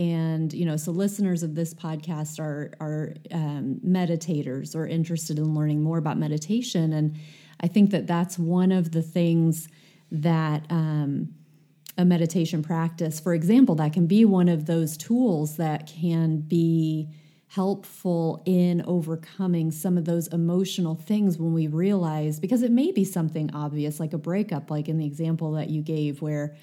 and 0.00 0.54
you 0.54 0.64
know 0.64 0.76
so 0.76 0.90
listeners 0.90 1.42
of 1.42 1.54
this 1.54 1.74
podcast 1.74 2.40
are 2.40 2.72
are 2.80 3.14
um, 3.32 3.80
meditators 3.86 4.74
or 4.74 4.86
interested 4.86 5.38
in 5.38 5.54
learning 5.54 5.82
more 5.82 5.98
about 5.98 6.16
meditation 6.16 6.92
and 6.92 7.16
i 7.60 7.66
think 7.66 7.90
that 7.90 8.06
that's 8.06 8.38
one 8.38 8.72
of 8.72 8.92
the 8.92 9.02
things 9.02 9.68
that 10.10 10.64
um, 10.70 11.34
a 11.96 12.04
meditation 12.04 12.62
practice, 12.62 13.20
for 13.20 13.34
example, 13.34 13.74
that 13.76 13.92
can 13.92 14.06
be 14.06 14.24
one 14.24 14.48
of 14.48 14.66
those 14.66 14.96
tools 14.96 15.56
that 15.56 15.86
can 15.86 16.40
be 16.40 17.08
helpful 17.48 18.42
in 18.46 18.82
overcoming 18.86 19.72
some 19.72 19.98
of 19.98 20.04
those 20.04 20.28
emotional 20.28 20.94
things 20.94 21.36
when 21.36 21.52
we 21.52 21.66
realize 21.66 22.38
because 22.38 22.62
it 22.62 22.70
may 22.70 22.92
be 22.92 23.04
something 23.04 23.50
obvious 23.52 23.98
like 23.98 24.12
a 24.12 24.18
breakup 24.18 24.70
like 24.70 24.88
in 24.88 24.98
the 24.98 25.04
example 25.04 25.50
that 25.50 25.68
you 25.68 25.82
gave 25.82 26.22
where 26.22 26.54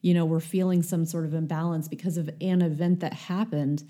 you 0.00 0.12
know 0.12 0.24
we're 0.24 0.40
feeling 0.40 0.82
some 0.82 1.04
sort 1.04 1.24
of 1.24 1.32
imbalance 1.32 1.86
because 1.86 2.16
of 2.16 2.28
an 2.40 2.60
event 2.60 2.98
that 2.98 3.12
happened 3.12 3.84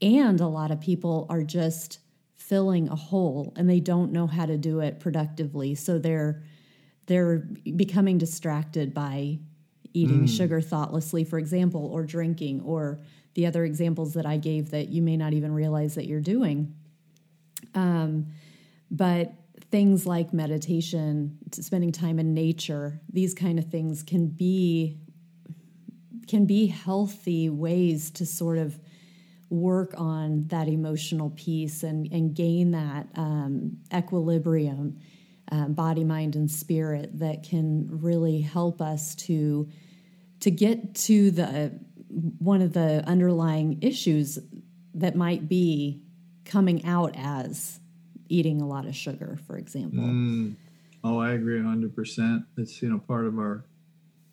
and 0.00 0.40
a 0.40 0.46
lot 0.46 0.70
of 0.70 0.80
people 0.80 1.26
are 1.28 1.42
just 1.42 1.98
filling 2.36 2.88
a 2.88 2.96
hole 2.96 3.52
and 3.56 3.68
they 3.68 3.80
don't 3.80 4.12
know 4.12 4.26
how 4.26 4.46
to 4.46 4.56
do 4.56 4.80
it 4.80 5.00
productively. 5.00 5.74
So 5.74 5.98
they're 5.98 6.42
they're 7.08 7.38
becoming 7.74 8.18
distracted 8.18 8.94
by 8.94 9.38
eating 9.94 10.26
mm. 10.26 10.36
sugar 10.36 10.60
thoughtlessly, 10.60 11.24
for 11.24 11.38
example, 11.38 11.86
or 11.86 12.04
drinking, 12.04 12.60
or 12.60 13.00
the 13.34 13.46
other 13.46 13.64
examples 13.64 14.14
that 14.14 14.26
I 14.26 14.36
gave 14.36 14.70
that 14.70 14.88
you 14.88 15.02
may 15.02 15.16
not 15.16 15.32
even 15.32 15.52
realize 15.52 15.94
that 15.96 16.06
you're 16.06 16.20
doing. 16.20 16.74
Um, 17.74 18.26
but 18.90 19.32
things 19.70 20.06
like 20.06 20.32
meditation, 20.32 21.38
spending 21.52 21.92
time 21.92 22.18
in 22.18 22.34
nature, 22.34 23.00
these 23.10 23.34
kind 23.34 23.58
of 23.58 23.66
things 23.66 24.02
can 24.02 24.28
be 24.28 24.98
can 26.28 26.44
be 26.44 26.66
healthy 26.66 27.48
ways 27.48 28.10
to 28.10 28.26
sort 28.26 28.58
of 28.58 28.78
work 29.48 29.94
on 29.96 30.46
that 30.48 30.68
emotional 30.68 31.30
piece 31.30 31.82
and, 31.82 32.06
and 32.12 32.34
gain 32.34 32.72
that 32.72 33.06
um, 33.16 33.78
equilibrium 33.94 34.98
um, 35.50 35.72
body, 35.72 36.04
mind, 36.04 36.36
and 36.36 36.50
spirit 36.50 37.18
that 37.18 37.42
can 37.42 37.88
really 38.00 38.40
help 38.40 38.80
us 38.80 39.14
to 39.16 39.68
to 40.40 40.50
get 40.50 40.94
to 40.94 41.30
the 41.30 41.78
one 42.38 42.62
of 42.62 42.72
the 42.72 43.02
underlying 43.06 43.78
issues 43.82 44.38
that 44.94 45.16
might 45.16 45.48
be 45.48 46.02
coming 46.44 46.84
out 46.84 47.14
as 47.16 47.80
eating 48.28 48.60
a 48.60 48.66
lot 48.66 48.86
of 48.86 48.94
sugar, 48.94 49.38
for 49.46 49.56
example. 49.56 50.04
Mm. 50.04 50.54
Oh, 51.04 51.18
I 51.18 51.32
agree 51.32 51.60
100%. 51.60 52.44
It's, 52.56 52.82
you 52.82 52.88
know, 52.88 52.98
part 52.98 53.26
of 53.26 53.38
our 53.38 53.64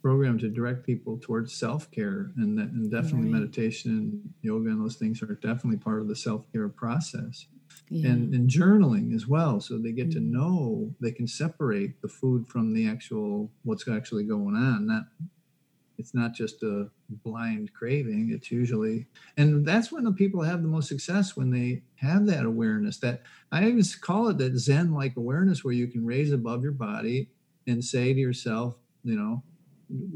program 0.02 0.38
to 0.40 0.50
direct 0.50 0.86
people 0.86 1.18
towards 1.22 1.54
self-care 1.54 2.32
and, 2.38 2.58
that, 2.58 2.70
and 2.70 2.92
definitely 2.92 3.32
right. 3.32 3.40
meditation 3.42 3.92
and 3.92 4.34
yoga 4.42 4.70
and 4.70 4.82
those 4.82 4.96
things 4.96 5.22
are 5.22 5.34
definitely 5.36 5.78
part 5.78 6.00
of 6.00 6.08
the 6.08 6.16
self-care 6.16 6.70
process 6.70 7.48
yeah. 7.90 8.10
and, 8.10 8.34
and 8.34 8.50
journaling 8.50 9.14
as 9.14 9.28
well 9.28 9.60
so 9.60 9.78
they 9.78 9.92
get 9.92 10.10
mm-hmm. 10.10 10.20
to 10.20 10.38
know 10.38 10.94
they 11.00 11.12
can 11.12 11.28
separate 11.28 12.02
the 12.02 12.08
food 12.08 12.48
from 12.48 12.74
the 12.74 12.88
actual 12.88 13.52
what's 13.64 13.88
actually 13.88 14.24
going 14.24 14.56
on 14.56 14.88
not 14.88 15.04
it's 15.98 16.14
not 16.14 16.34
just 16.34 16.64
a 16.64 16.90
blind 17.24 17.74
craving 17.74 18.32
it's 18.34 18.52
usually 18.52 19.06
and 19.38 19.66
that's 19.66 19.92
when 19.92 20.04
the 20.04 20.12
people 20.12 20.42
have 20.42 20.62
the 20.62 20.68
most 20.68 20.88
success 20.88 21.36
when 21.36 21.52
they 21.52 21.82
have 21.96 22.26
that 22.26 22.46
awareness 22.46 22.98
that 22.98 23.22
i 23.52 23.66
even 23.66 23.84
call 24.02 24.28
it 24.28 24.38
that 24.38 24.58
zen 24.58 24.94
like 24.94 25.16
awareness 25.16 25.64
where 25.64 25.74
you 25.74 25.88
can 25.88 26.06
raise 26.06 26.32
above 26.32 26.64
your 26.64 26.72
body 26.72 27.30
and 27.68 27.84
say 27.84 28.14
to 28.14 28.20
yourself 28.20 28.76
you 29.04 29.16
know 29.16 29.44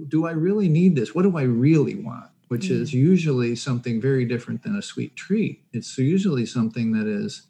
do 0.08 0.26
i 0.26 0.32
really 0.32 0.68
need 0.68 0.96
this 0.96 1.14
what 1.14 1.24
do 1.24 1.38
i 1.38 1.44
really 1.44 1.96
want 1.96 2.30
which 2.48 2.66
mm-hmm. 2.66 2.82
is 2.82 2.94
usually 2.94 3.56
something 3.56 4.02
very 4.02 4.26
different 4.26 4.64
than 4.64 4.76
a 4.76 4.82
sweet 4.82 5.16
treat 5.16 5.64
it's 5.72 5.98
usually 5.98 6.46
something 6.46 6.92
that 6.92 7.08
is 7.08 7.48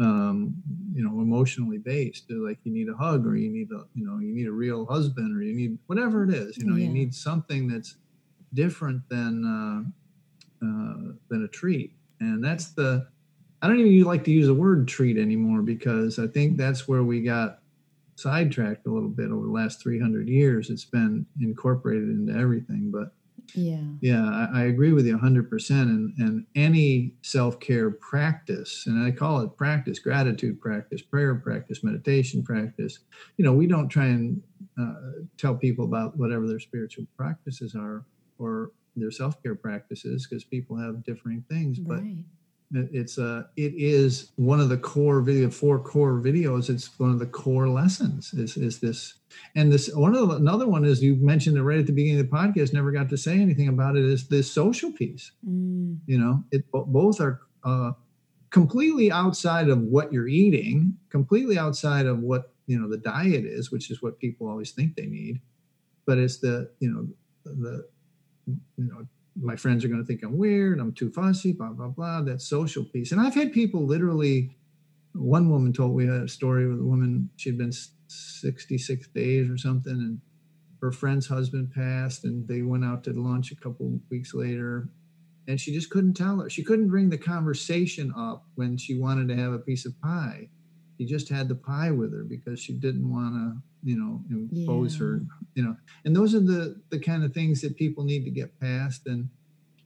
um, 0.00 0.54
you 0.92 1.02
know, 1.02 1.20
emotionally 1.20 1.78
based. 1.78 2.24
Like 2.30 2.58
you 2.64 2.72
need 2.72 2.88
a 2.88 2.94
hug, 2.94 3.26
or 3.26 3.36
you 3.36 3.50
need 3.50 3.70
a, 3.70 3.84
you 3.94 4.06
know, 4.06 4.18
you 4.18 4.34
need 4.34 4.46
a 4.46 4.52
real 4.52 4.86
husband, 4.86 5.36
or 5.36 5.42
you 5.42 5.54
need 5.54 5.78
whatever 5.86 6.24
it 6.24 6.30
is. 6.30 6.56
You 6.58 6.66
know, 6.66 6.76
yeah. 6.76 6.86
you 6.86 6.92
need 6.92 7.14
something 7.14 7.68
that's 7.68 7.96
different 8.52 9.08
than 9.08 9.44
uh, 9.44 10.64
uh, 10.64 11.12
than 11.28 11.44
a 11.44 11.48
treat, 11.48 11.92
and 12.20 12.42
that's 12.42 12.72
the. 12.72 13.06
I 13.62 13.68
don't 13.68 13.80
even 13.80 14.06
like 14.06 14.24
to 14.24 14.30
use 14.30 14.46
the 14.46 14.54
word 14.54 14.86
treat 14.86 15.16
anymore 15.16 15.62
because 15.62 16.18
I 16.18 16.26
think 16.26 16.58
that's 16.58 16.86
where 16.86 17.02
we 17.02 17.22
got 17.22 17.60
sidetracked 18.16 18.86
a 18.86 18.90
little 18.90 19.08
bit 19.08 19.30
over 19.30 19.46
the 19.46 19.52
last 19.52 19.82
300 19.82 20.28
years. 20.28 20.68
It's 20.68 20.84
been 20.84 21.24
incorporated 21.40 22.10
into 22.10 22.34
everything, 22.34 22.90
but 22.90 23.14
yeah. 23.54 23.82
Yeah, 24.00 24.24
I, 24.24 24.60
I, 24.60 24.62
agree 24.64 24.92
with 24.92 25.06
you 25.06 25.18
100%. 25.18 25.70
And, 25.70 26.14
and 26.18 26.46
any 26.54 27.14
self 27.22 27.60
care 27.60 27.90
practice, 27.90 28.84
and 28.86 29.04
I 29.04 29.10
call 29.10 29.40
it 29.40 29.56
practice, 29.56 29.98
gratitude 29.98 30.60
practice, 30.60 31.02
prayer 31.02 31.34
practice, 31.34 31.84
meditation 31.84 32.42
practice, 32.42 33.00
you 33.36 33.44
know, 33.44 33.52
we 33.52 33.66
don't 33.66 33.88
try 33.88 34.06
and 34.06 34.42
uh, 34.80 34.94
tell 35.36 35.54
people 35.54 35.84
about 35.84 36.16
whatever 36.16 36.46
their 36.46 36.60
spiritual 36.60 37.06
practices 37.16 37.74
are 37.74 38.04
or 38.38 38.72
their 38.96 39.10
self 39.10 39.42
care 39.42 39.54
practices 39.54 40.26
because 40.26 40.44
people 40.44 40.76
have 40.76 41.04
differing 41.04 41.44
things. 41.48 41.78
But 41.78 42.00
right 42.00 42.24
it's 42.74 43.18
a 43.18 43.26
uh, 43.26 43.42
it 43.56 43.72
is 43.76 44.32
one 44.36 44.60
of 44.60 44.68
the 44.68 44.76
core 44.76 45.20
video 45.20 45.50
four 45.50 45.78
core 45.78 46.20
videos. 46.20 46.70
It's 46.70 46.98
one 46.98 47.10
of 47.10 47.18
the 47.18 47.26
core 47.26 47.68
lessons 47.68 48.32
is 48.34 48.56
is 48.56 48.80
this. 48.80 49.14
And 49.56 49.72
this 49.72 49.92
one 49.94 50.14
of 50.14 50.28
the, 50.28 50.36
another 50.36 50.66
one 50.66 50.84
is 50.84 51.02
you 51.02 51.16
mentioned 51.16 51.56
it 51.56 51.62
right 51.62 51.78
at 51.78 51.86
the 51.86 51.92
beginning 51.92 52.20
of 52.20 52.30
the 52.30 52.36
podcast 52.36 52.72
never 52.72 52.92
got 52.92 53.08
to 53.10 53.16
say 53.16 53.40
anything 53.40 53.68
about 53.68 53.96
it 53.96 54.04
is 54.04 54.28
this 54.28 54.50
social 54.50 54.92
piece. 54.92 55.32
Mm. 55.48 55.98
you 56.06 56.18
know 56.18 56.42
it 56.50 56.64
both 56.72 57.20
are 57.20 57.40
uh, 57.64 57.92
completely 58.50 59.10
outside 59.10 59.68
of 59.68 59.80
what 59.80 60.12
you're 60.12 60.28
eating 60.28 60.96
completely 61.10 61.58
outside 61.58 62.06
of 62.06 62.20
what 62.20 62.52
you 62.66 62.78
know 62.78 62.88
the 62.88 62.98
diet 62.98 63.44
is 63.44 63.70
which 63.70 63.90
is 63.90 64.02
what 64.02 64.18
people 64.18 64.48
always 64.48 64.72
think 64.72 64.96
they 64.96 65.06
need. 65.06 65.40
But 66.06 66.18
it's 66.18 66.38
the 66.38 66.70
you 66.80 66.90
know 66.90 67.08
the 67.44 67.86
you 68.46 68.84
know 68.84 69.06
my 69.40 69.56
friends 69.56 69.84
are 69.84 69.88
going 69.88 70.00
to 70.00 70.06
think 70.06 70.22
I'm 70.22 70.38
weird, 70.38 70.80
I'm 70.80 70.92
too 70.92 71.10
fussy, 71.10 71.52
blah, 71.52 71.70
blah, 71.70 71.88
blah, 71.88 72.22
that 72.22 72.40
social 72.40 72.84
piece. 72.84 73.12
And 73.12 73.20
I've 73.20 73.34
had 73.34 73.52
people 73.52 73.86
literally, 73.86 74.56
one 75.12 75.50
woman 75.50 75.72
told 75.72 75.96
me 75.96 76.06
a 76.06 76.28
story 76.28 76.68
with 76.68 76.80
a 76.80 76.84
woman, 76.84 77.30
she'd 77.36 77.58
been 77.58 77.72
66 78.06 79.08
days 79.08 79.50
or 79.50 79.58
something, 79.58 79.92
and 79.92 80.20
her 80.80 80.92
friend's 80.92 81.26
husband 81.26 81.72
passed, 81.74 82.24
and 82.24 82.46
they 82.46 82.62
went 82.62 82.84
out 82.84 83.02
to 83.04 83.12
lunch 83.12 83.50
a 83.50 83.56
couple 83.56 83.98
weeks 84.10 84.34
later. 84.34 84.88
And 85.46 85.60
she 85.60 85.72
just 85.74 85.90
couldn't 85.90 86.14
tell 86.14 86.40
her. 86.40 86.48
She 86.48 86.64
couldn't 86.64 86.88
bring 86.88 87.10
the 87.10 87.18
conversation 87.18 88.12
up 88.16 88.46
when 88.54 88.76
she 88.76 88.98
wanted 88.98 89.28
to 89.28 89.36
have 89.36 89.52
a 89.52 89.58
piece 89.58 89.84
of 89.84 90.00
pie. 90.00 90.48
He 90.98 91.04
just 91.04 91.28
had 91.28 91.48
the 91.48 91.54
pie 91.54 91.90
with 91.90 92.12
her 92.12 92.24
because 92.24 92.60
she 92.60 92.72
didn't 92.72 93.10
want 93.10 93.34
to 93.34 93.56
you 93.82 93.96
know 93.96 94.22
impose 94.30 94.94
yeah. 94.94 95.06
her 95.06 95.20
you 95.54 95.62
know. 95.62 95.76
And 96.04 96.14
those 96.14 96.34
are 96.34 96.40
the 96.40 96.80
the 96.90 96.98
kind 96.98 97.24
of 97.24 97.32
things 97.32 97.60
that 97.62 97.76
people 97.76 98.04
need 98.04 98.24
to 98.24 98.30
get 98.30 98.58
past 98.60 99.06
and 99.06 99.28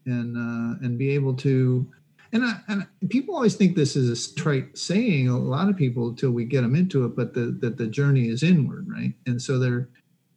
and 0.07 0.37
uh, 0.37 0.85
and 0.85 0.99
be 0.99 1.11
able 1.11 1.35
to 1.35 1.91
and, 2.31 2.45
I, 2.45 2.61
and 2.69 2.87
people 3.09 3.35
always 3.35 3.57
think 3.57 3.75
this 3.75 3.97
is 3.97 4.11
a 4.11 4.35
trite 4.35 4.77
saying 4.77 5.29
a 5.29 5.39
lot 5.39 5.71
of 5.71 5.79
people 5.79 6.09
until 6.09 6.31
we 6.31 6.45
get 6.45 6.61
them 6.63 6.75
into 6.75 7.05
it 7.05 7.17
but 7.17 7.35
the 7.35 7.57
that 7.61 7.77
the 7.77 7.87
journey 7.87 8.29
is 8.29 8.43
inward 8.43 8.87
right? 8.89 9.15
And 9.27 9.41
so 9.41 9.59
they're 9.59 9.89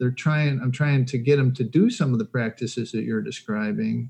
they're 0.01 0.09
trying 0.09 0.59
i'm 0.61 0.72
trying 0.72 1.05
to 1.05 1.17
get 1.17 1.38
them 1.38 1.53
to 1.53 1.63
do 1.63 1.89
some 1.89 2.11
of 2.11 2.19
the 2.19 2.26
practices 2.26 2.91
that 2.91 3.03
you're 3.03 3.22
describing 3.22 4.09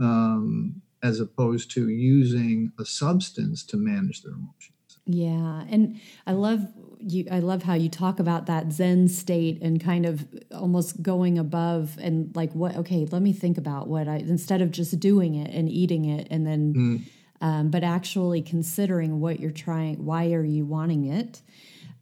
um, 0.00 0.80
as 1.02 1.18
opposed 1.18 1.70
to 1.72 1.88
using 1.88 2.72
a 2.78 2.84
substance 2.84 3.64
to 3.64 3.76
manage 3.76 4.22
their 4.22 4.32
emotions 4.32 4.71
yeah, 5.06 5.64
and 5.68 6.00
I 6.26 6.32
love 6.32 6.66
you. 7.00 7.26
I 7.30 7.40
love 7.40 7.64
how 7.64 7.74
you 7.74 7.88
talk 7.88 8.20
about 8.20 8.46
that 8.46 8.72
Zen 8.72 9.08
state 9.08 9.60
and 9.60 9.82
kind 9.82 10.06
of 10.06 10.26
almost 10.52 11.02
going 11.02 11.38
above 11.38 11.98
and 12.00 12.34
like 12.36 12.52
what. 12.52 12.76
Okay, 12.76 13.06
let 13.10 13.22
me 13.22 13.32
think 13.32 13.58
about 13.58 13.88
what 13.88 14.06
I 14.06 14.16
instead 14.16 14.62
of 14.62 14.70
just 14.70 14.98
doing 15.00 15.34
it 15.34 15.52
and 15.52 15.68
eating 15.68 16.04
it 16.04 16.28
and 16.30 16.46
then, 16.46 16.74
mm. 16.74 17.02
um, 17.40 17.70
but 17.70 17.82
actually 17.82 18.42
considering 18.42 19.20
what 19.20 19.40
you're 19.40 19.50
trying. 19.50 20.04
Why 20.04 20.32
are 20.32 20.44
you 20.44 20.64
wanting 20.64 21.06
it? 21.06 21.42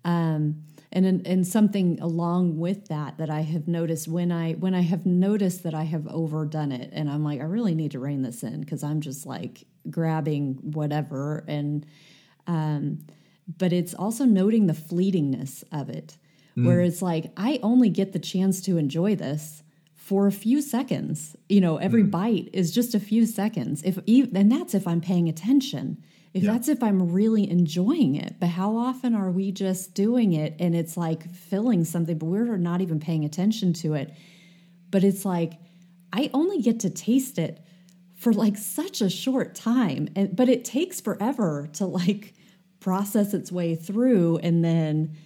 Um, 0.05 0.64
and 0.92 1.26
and 1.26 1.46
something 1.46 1.98
along 2.01 2.59
with 2.59 2.88
that 2.88 3.16
that 3.18 3.30
I 3.30 3.42
have 3.42 3.68
noticed 3.68 4.09
when 4.09 4.32
I 4.32 4.53
when 4.55 4.74
I 4.74 4.82
have 4.82 5.07
noticed 5.07 5.62
that 5.62 5.74
I 5.74 5.84
have 5.84 6.07
overdone 6.09 6.72
it 6.72 6.90
and 6.92 7.09
I'm 7.09 7.22
like 7.22 7.40
I 7.40 7.44
really 7.44 7.74
need 7.74 7.92
to 7.92 8.01
rein 8.01 8.22
this 8.22 8.42
in 8.42 8.61
because 8.61 8.82
I'm 8.82 9.01
just 9.01 9.24
like 9.24 9.66
grabbing 9.88 10.55
whatever 10.62 11.44
and 11.46 11.86
um, 12.47 12.99
but 13.59 13.72
it's 13.72 13.95
also 13.95 14.24
noting 14.24 14.66
the 14.66 14.72
fleetingness 14.72 15.64
of 15.72 15.88
it, 15.88 16.16
mm. 16.57 16.66
where 16.66 16.80
it's 16.80 17.03
like, 17.03 17.32
I 17.36 17.59
only 17.62 17.88
get 17.88 18.12
the 18.12 18.18
chance 18.18 18.61
to 18.62 18.76
enjoy 18.78 19.16
this 19.16 19.62
for 19.95 20.26
a 20.26 20.32
few 20.32 20.61
seconds. 20.61 21.36
You 21.49 21.61
know, 21.61 21.76
every 21.76 22.03
mm. 22.03 22.11
bite 22.11 22.51
is 22.53 22.72
just 22.72 22.95
a 22.95 23.01
few 23.01 23.26
seconds. 23.26 23.82
If 23.84 23.99
and 24.07 24.51
that's 24.51 24.74
if 24.74 24.86
I'm 24.88 25.01
paying 25.01 25.28
attention. 25.28 26.03
If 26.32 26.45
yeah. 26.45 26.53
that's 26.53 26.68
if 26.68 26.82
I'm 26.82 27.12
really 27.12 27.49
enjoying 27.51 28.14
it. 28.14 28.36
But 28.38 28.51
how 28.51 28.76
often 28.76 29.14
are 29.14 29.30
we 29.30 29.51
just 29.53 29.95
doing 29.95 30.32
it 30.32 30.55
and 30.59 30.74
it's 30.74 30.97
like 30.97 31.32
filling 31.34 31.84
something, 31.84 32.18
but 32.18 32.26
we're 32.26 32.57
not 32.57 32.80
even 32.80 33.01
paying 33.01 33.24
attention 33.24 33.72
to 33.74 33.95
it. 33.95 34.14
But 34.91 35.05
it's 35.05 35.24
like 35.24 35.55
I 36.12 36.30
only 36.34 36.61
get 36.61 36.80
to 36.80 36.91
taste 36.91 37.38
it 37.38 37.64
for 38.20 38.34
like 38.34 38.58
such 38.58 39.00
a 39.00 39.08
short 39.08 39.54
time 39.54 40.06
and 40.14 40.36
but 40.36 40.48
it 40.48 40.62
takes 40.62 41.00
forever 41.00 41.68
to 41.72 41.86
like 41.86 42.34
process 42.78 43.32
its 43.32 43.50
way 43.50 43.74
through 43.74 44.36
and 44.42 44.62
then 44.62 45.16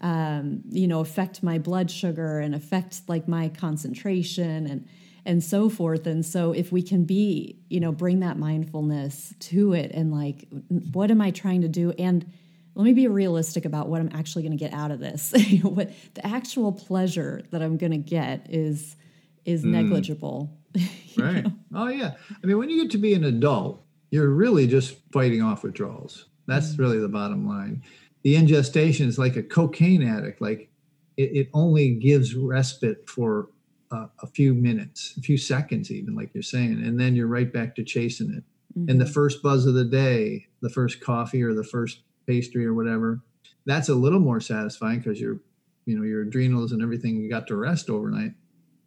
um, 0.00 0.62
you 0.68 0.88
know 0.88 0.98
affect 0.98 1.44
my 1.44 1.58
blood 1.58 1.90
sugar 1.90 2.40
and 2.40 2.54
affect 2.54 3.02
like 3.08 3.28
my 3.28 3.48
concentration 3.48 4.66
and 4.66 4.88
and 5.26 5.44
so 5.44 5.68
forth. 5.68 6.06
And 6.06 6.24
so 6.24 6.52
if 6.52 6.72
we 6.72 6.82
can 6.82 7.04
be 7.04 7.60
you 7.68 7.78
know 7.78 7.92
bring 7.92 8.20
that 8.20 8.36
mindfulness 8.36 9.32
to 9.38 9.72
it 9.72 9.92
and 9.94 10.12
like 10.12 10.48
what 10.92 11.10
am 11.10 11.20
i 11.20 11.30
trying 11.30 11.60
to 11.60 11.68
do? 11.68 11.92
And 11.92 12.32
let 12.74 12.84
me 12.84 12.94
be 12.94 13.06
realistic 13.06 13.64
about 13.64 13.88
what 13.88 14.00
i'm 14.00 14.10
actually 14.12 14.42
going 14.42 14.56
to 14.56 14.64
get 14.64 14.72
out 14.72 14.90
of 14.90 14.98
this. 14.98 15.32
What 15.62 15.92
the 16.14 16.26
actual 16.26 16.72
pleasure 16.72 17.42
that 17.50 17.62
i'm 17.62 17.76
going 17.76 17.92
to 17.92 17.98
get 17.98 18.46
is 18.48 18.96
is 19.44 19.62
mm. 19.62 19.68
negligible 19.68 20.59
right 21.16 21.44
know? 21.44 21.52
oh 21.74 21.88
yeah 21.88 22.14
i 22.42 22.46
mean 22.46 22.58
when 22.58 22.70
you 22.70 22.82
get 22.82 22.90
to 22.90 22.98
be 22.98 23.14
an 23.14 23.24
adult 23.24 23.82
you're 24.10 24.28
really 24.28 24.66
just 24.66 24.96
fighting 25.12 25.42
off 25.42 25.62
withdrawals 25.62 26.26
that's 26.50 26.78
really 26.78 26.98
the 26.98 27.08
bottom 27.08 27.46
line. 27.46 27.82
The 28.22 28.36
ingestation 28.36 29.08
is 29.08 29.18
like 29.18 29.36
a 29.36 29.42
cocaine 29.42 30.02
addict. 30.02 30.40
Like 30.40 30.68
it, 31.16 31.36
it 31.36 31.48
only 31.54 31.94
gives 31.94 32.34
respite 32.34 33.08
for 33.08 33.48
uh, 33.92 34.06
a 34.20 34.26
few 34.26 34.52
minutes, 34.52 35.14
a 35.16 35.20
few 35.20 35.38
seconds, 35.38 35.90
even 35.90 36.14
like 36.14 36.34
you're 36.34 36.42
saying, 36.42 36.82
and 36.84 36.98
then 37.00 37.14
you're 37.14 37.26
right 37.26 37.52
back 37.52 37.74
to 37.76 37.84
chasing 37.84 38.34
it. 38.34 38.44
Mm-hmm. 38.78 38.90
And 38.90 39.00
the 39.00 39.06
first 39.06 39.42
buzz 39.42 39.66
of 39.66 39.74
the 39.74 39.84
day, 39.84 40.46
the 40.60 40.70
first 40.70 41.00
coffee 41.00 41.42
or 41.42 41.54
the 41.54 41.64
first 41.64 42.00
pastry 42.26 42.66
or 42.66 42.74
whatever, 42.74 43.20
that's 43.64 43.88
a 43.88 43.94
little 43.94 44.20
more 44.20 44.40
satisfying 44.40 44.98
because 44.98 45.20
your, 45.20 45.38
you 45.86 45.96
know, 45.96 46.04
your 46.04 46.22
adrenals 46.22 46.72
and 46.72 46.82
everything 46.82 47.16
you 47.16 47.30
got 47.30 47.46
to 47.48 47.56
rest 47.56 47.90
overnight. 47.90 48.32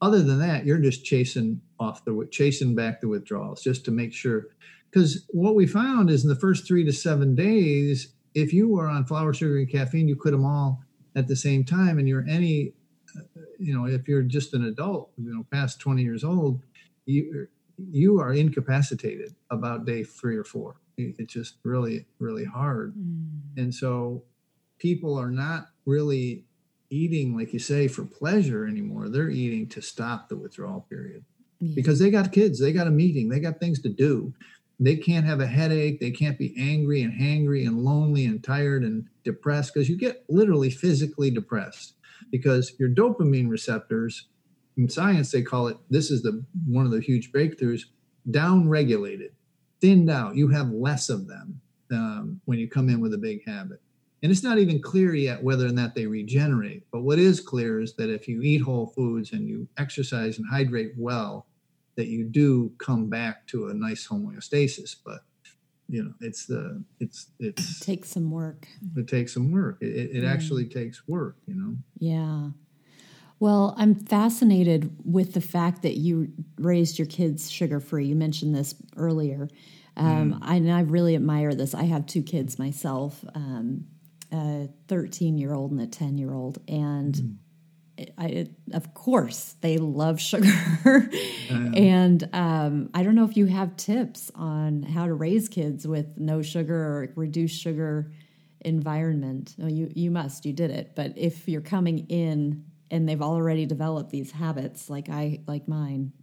Other 0.03 0.21
than 0.21 0.39
that, 0.39 0.65
you're 0.65 0.79
just 0.79 1.05
chasing 1.05 1.61
off 1.79 2.03
the 2.03 2.27
chasing 2.29 2.75
back 2.75 2.99
the 2.99 3.07
withdrawals 3.07 3.63
just 3.63 3.85
to 3.85 3.91
make 3.91 4.11
sure 4.11 4.47
because 4.91 5.25
what 5.29 5.55
we 5.55 5.65
found 5.65 6.09
is 6.09 6.23
in 6.23 6.29
the 6.29 6.35
first 6.35 6.67
three 6.67 6.83
to 6.83 6.91
seven 6.91 7.35
days, 7.35 8.13
if 8.35 8.51
you 8.51 8.67
were 8.67 8.89
on 8.89 9.05
flour, 9.05 9.33
sugar, 9.33 9.57
and 9.57 9.71
caffeine, 9.71 10.09
you 10.09 10.17
quit 10.17 10.33
them 10.33 10.43
all 10.45 10.83
at 11.15 11.29
the 11.29 11.37
same 11.37 11.63
time, 11.63 11.99
and 11.99 12.07
you're 12.09 12.25
any, 12.27 12.73
you 13.57 13.73
know, 13.73 13.85
if 13.85 14.05
you're 14.09 14.23
just 14.23 14.53
an 14.53 14.65
adult, 14.65 15.09
you 15.17 15.33
know, 15.33 15.45
past 15.53 15.79
20 15.79 16.03
years 16.03 16.25
old, 16.25 16.61
you 17.05 17.47
you 17.77 18.19
are 18.19 18.33
incapacitated 18.33 19.33
about 19.51 19.85
day 19.85 20.03
three 20.03 20.35
or 20.35 20.43
four. 20.43 20.81
It's 20.97 21.33
just 21.33 21.59
really, 21.63 22.07
really 22.19 22.45
hard. 22.45 22.93
Mm. 22.93 23.29
And 23.55 23.73
so 23.73 24.23
people 24.79 25.17
are 25.17 25.31
not 25.31 25.69
really 25.85 26.43
eating, 26.93 27.35
like 27.35 27.53
you 27.53 27.59
say, 27.59 27.87
for 27.87 28.05
pleasure 28.05 28.65
anymore. 28.67 29.09
They're 29.09 29.29
eating 29.29 29.67
to 29.69 29.81
stop 29.81 30.29
the 30.29 30.37
withdrawal 30.37 30.85
period 30.89 31.25
yeah. 31.59 31.73
because 31.75 31.99
they 31.99 32.11
got 32.11 32.31
kids, 32.31 32.59
they 32.59 32.71
got 32.71 32.87
a 32.87 32.91
meeting, 32.91 33.29
they 33.29 33.39
got 33.39 33.59
things 33.59 33.81
to 33.81 33.89
do. 33.89 34.33
They 34.79 34.95
can't 34.95 35.25
have 35.25 35.39
a 35.39 35.47
headache. 35.47 35.99
They 35.99 36.11
can't 36.11 36.37
be 36.37 36.53
angry 36.57 37.03
and 37.03 37.13
hangry 37.13 37.65
and 37.65 37.79
lonely 37.79 38.25
and 38.25 38.43
tired 38.43 38.83
and 38.83 39.07
depressed 39.23 39.73
because 39.73 39.87
you 39.87 39.97
get 39.97 40.25
literally 40.29 40.69
physically 40.69 41.31
depressed 41.31 41.95
because 42.31 42.73
your 42.79 42.89
dopamine 42.89 43.49
receptors 43.49 44.27
in 44.77 44.89
science 44.89 45.31
they 45.31 45.41
call 45.41 45.67
it 45.67 45.77
this 45.89 46.09
is 46.09 46.23
the 46.23 46.43
one 46.67 46.85
of 46.85 46.91
the 46.91 46.99
huge 46.99 47.31
breakthroughs 47.31 47.83
down 48.31 48.67
regulated 48.67 49.31
thinned 49.81 50.09
out 50.09 50.35
you 50.35 50.47
have 50.47 50.71
less 50.71 51.09
of 51.09 51.27
them 51.27 51.61
um, 51.91 52.41
when 52.45 52.57
you 52.57 52.67
come 52.67 52.89
in 52.89 52.99
with 52.99 53.13
a 53.13 53.17
big 53.17 53.45
habit 53.45 53.79
and 54.23 54.31
it's 54.31 54.43
not 54.43 54.57
even 54.57 54.81
clear 54.81 55.13
yet 55.13 55.43
whether 55.43 55.67
or 55.67 55.71
not 55.71 55.93
they 55.93 56.07
regenerate 56.07 56.83
but 56.91 57.01
what 57.01 57.19
is 57.19 57.39
clear 57.39 57.79
is 57.81 57.93
that 57.95 58.09
if 58.09 58.27
you 58.27 58.41
eat 58.41 58.61
whole 58.61 58.87
foods 58.87 59.33
and 59.33 59.47
you 59.47 59.67
exercise 59.77 60.37
and 60.37 60.47
hydrate 60.49 60.93
well 60.97 61.45
that 61.95 62.07
you 62.07 62.23
do 62.23 62.71
come 62.79 63.09
back 63.09 63.45
to 63.45 63.67
a 63.67 63.73
nice 63.73 64.07
homeostasis 64.07 64.95
but 65.05 65.23
you 65.89 66.03
know 66.03 66.13
it's 66.21 66.45
the 66.45 66.83
it's 66.99 67.27
it's 67.39 67.81
it 67.81 67.85
takes 67.85 68.09
some 68.09 68.31
work 68.31 68.67
it 68.95 69.07
takes 69.07 69.33
some 69.33 69.51
work 69.51 69.77
it, 69.81 69.87
it, 69.87 70.23
it 70.23 70.25
actually 70.25 70.65
takes 70.65 71.07
work 71.07 71.37
you 71.45 71.53
know 71.53 71.75
yeah 71.99 72.49
well, 73.39 73.75
I'm 73.77 73.95
fascinated 73.95 74.95
with 75.03 75.33
the 75.33 75.41
fact 75.41 75.81
that 75.81 75.97
you 75.97 76.31
raised 76.57 76.97
your 76.97 77.07
kids 77.07 77.51
sugar 77.51 77.81
free. 77.81 78.05
You 78.05 78.15
mentioned 78.15 78.55
this 78.55 78.73
earlier. 78.95 79.49
Um, 79.97 80.35
mm. 80.35 80.39
I, 80.41 80.55
and 80.55 80.71
I 80.71 80.79
really 80.79 81.13
admire 81.13 81.53
this. 81.53 81.75
I 81.75 81.83
have 81.83 82.05
two 82.05 82.23
kids 82.23 82.57
myself 82.57 83.25
um, 83.35 83.85
a 84.33 84.67
13 84.87 85.37
year 85.37 85.53
old 85.53 85.71
and 85.71 85.81
a 85.81 85.87
10 85.87 86.17
year 86.17 86.33
old. 86.33 86.59
And 86.67 87.13
mm. 87.15 87.35
I, 88.17 88.25
it, 88.25 88.51
of 88.73 88.93
course, 88.93 89.55
they 89.61 89.77
love 89.77 90.19
sugar. 90.19 90.49
and 91.49 92.27
um, 92.33 92.89
I 92.93 93.03
don't 93.03 93.15
know 93.15 93.25
if 93.25 93.37
you 93.37 93.45
have 93.45 93.77
tips 93.77 94.31
on 94.33 94.83
how 94.83 95.05
to 95.05 95.13
raise 95.13 95.47
kids 95.47 95.87
with 95.87 96.17
no 96.17 96.41
sugar 96.41 96.75
or 96.75 97.13
reduced 97.15 97.61
sugar 97.61 98.11
environment. 98.61 99.55
Oh, 99.61 99.67
you 99.67 99.91
you 99.95 100.09
must. 100.09 100.45
You 100.45 100.53
did 100.53 100.71
it. 100.71 100.93
But 100.95 101.17
if 101.17 101.47
you're 101.47 101.61
coming 101.61 102.07
in 102.09 102.65
and 102.89 103.07
they've 103.07 103.21
already 103.21 103.65
developed 103.65 104.09
these 104.09 104.31
habits 104.31 104.89
like 104.89 105.09
I 105.09 105.41
like 105.47 105.67
mine. 105.67 106.13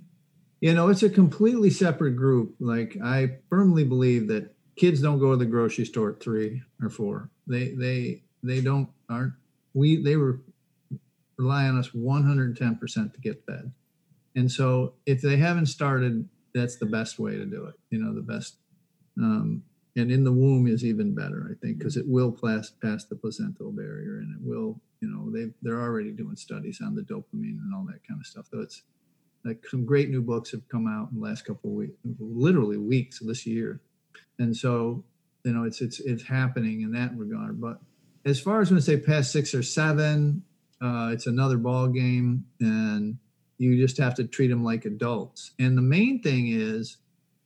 you 0.60 0.74
know, 0.74 0.88
it's 0.88 1.02
a 1.02 1.10
completely 1.10 1.70
separate 1.70 2.16
group. 2.16 2.54
Like 2.60 2.96
I 3.02 3.38
firmly 3.48 3.84
believe 3.84 4.28
that 4.28 4.54
kids 4.76 5.00
don't 5.00 5.18
go 5.18 5.32
to 5.32 5.36
the 5.36 5.46
grocery 5.46 5.84
store 5.84 6.10
at 6.10 6.20
three 6.20 6.62
or 6.80 6.90
four. 6.90 7.30
They 7.46 7.70
they 7.70 8.22
they 8.42 8.60
don't 8.60 8.88
aren't 9.08 9.34
we 9.74 10.02
they 10.02 10.16
were 10.16 10.40
rely 11.38 11.66
on 11.66 11.78
us 11.78 11.90
110% 11.90 13.12
to 13.12 13.20
get 13.20 13.44
fed. 13.44 13.70
And 14.34 14.50
so 14.50 14.94
if 15.04 15.20
they 15.20 15.36
haven't 15.36 15.66
started, 15.66 16.26
that's 16.54 16.76
the 16.76 16.86
best 16.86 17.18
way 17.18 17.36
to 17.36 17.44
do 17.44 17.66
it. 17.66 17.74
You 17.90 17.98
know, 17.98 18.14
the 18.14 18.22
best 18.22 18.56
um, 19.18 19.62
and 19.96 20.10
in 20.10 20.24
the 20.24 20.32
womb 20.32 20.66
is 20.66 20.84
even 20.84 21.14
better, 21.14 21.50
I 21.50 21.54
think, 21.60 21.78
because 21.78 21.96
it 21.96 22.06
will 22.06 22.32
pass, 22.32 22.70
pass 22.82 23.04
the 23.04 23.16
placental 23.16 23.72
barrier 23.72 24.18
and 24.18 24.34
it 24.34 24.46
will 24.46 24.80
you 25.00 25.08
know 25.08 25.30
they 25.30 25.52
they're 25.62 25.80
already 25.80 26.10
doing 26.10 26.36
studies 26.36 26.80
on 26.82 26.94
the 26.94 27.02
dopamine 27.02 27.58
and 27.62 27.74
all 27.74 27.84
that 27.84 28.06
kind 28.06 28.20
of 28.20 28.26
stuff 28.26 28.46
though 28.50 28.60
it's 28.60 28.82
like 29.44 29.64
some 29.68 29.84
great 29.84 30.10
new 30.10 30.22
books 30.22 30.50
have 30.50 30.66
come 30.68 30.86
out 30.86 31.10
in 31.12 31.20
the 31.20 31.26
last 31.26 31.44
couple 31.44 31.70
of 31.70 31.76
weeks 31.76 31.96
literally 32.18 32.76
weeks 32.76 33.20
of 33.20 33.26
this 33.26 33.46
year 33.46 33.80
and 34.38 34.56
so 34.56 35.04
you 35.46 35.52
know 35.52 35.64
it's 35.64 35.80
it's 35.80 36.00
it's 36.00 36.22
happening 36.22 36.82
in 36.82 36.92
that 36.92 37.16
regard 37.16 37.60
but 37.60 37.78
as 38.24 38.40
far 38.40 38.60
as 38.60 38.70
when 38.70 38.80
say 38.80 38.96
past 38.96 39.32
six 39.32 39.54
or 39.54 39.62
seven 39.62 40.42
uh, 40.82 41.08
it's 41.10 41.26
another 41.26 41.56
ball 41.56 41.88
game 41.88 42.44
and 42.60 43.16
you 43.56 43.80
just 43.80 43.96
have 43.96 44.14
to 44.14 44.24
treat 44.24 44.48
them 44.48 44.62
like 44.62 44.84
adults 44.84 45.52
and 45.58 45.76
the 45.78 45.82
main 45.82 46.20
thing 46.22 46.48
is 46.48 46.98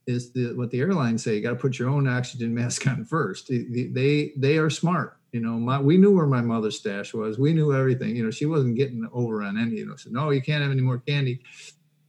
is 0.07 0.33
the 0.33 0.53
what 0.55 0.71
the 0.71 0.79
airlines 0.79 1.23
say 1.23 1.35
you 1.35 1.41
got 1.41 1.51
to 1.51 1.55
put 1.55 1.79
your 1.79 1.89
own 1.89 2.07
oxygen 2.07 2.53
mask 2.53 2.85
on 2.87 3.05
first 3.05 3.47
they, 3.47 3.87
they 3.93 4.33
they 4.35 4.57
are 4.57 4.69
smart 4.69 5.17
you 5.31 5.39
know, 5.39 5.53
my 5.53 5.79
we 5.79 5.97
knew 5.97 6.13
where 6.13 6.27
my 6.27 6.41
mother's 6.41 6.77
stash 6.77 7.13
was. 7.13 7.39
We 7.39 7.53
knew 7.53 7.73
everything. 7.73 8.15
You 8.15 8.25
know, 8.25 8.31
she 8.31 8.45
wasn't 8.45 8.75
getting 8.75 9.07
over 9.13 9.41
on 9.43 9.57
any. 9.57 9.77
You 9.77 9.85
know, 9.85 9.95
said 9.95 10.11
no, 10.11 10.29
you 10.29 10.41
can't 10.41 10.61
have 10.61 10.71
any 10.71 10.81
more 10.81 10.97
candy. 10.97 11.41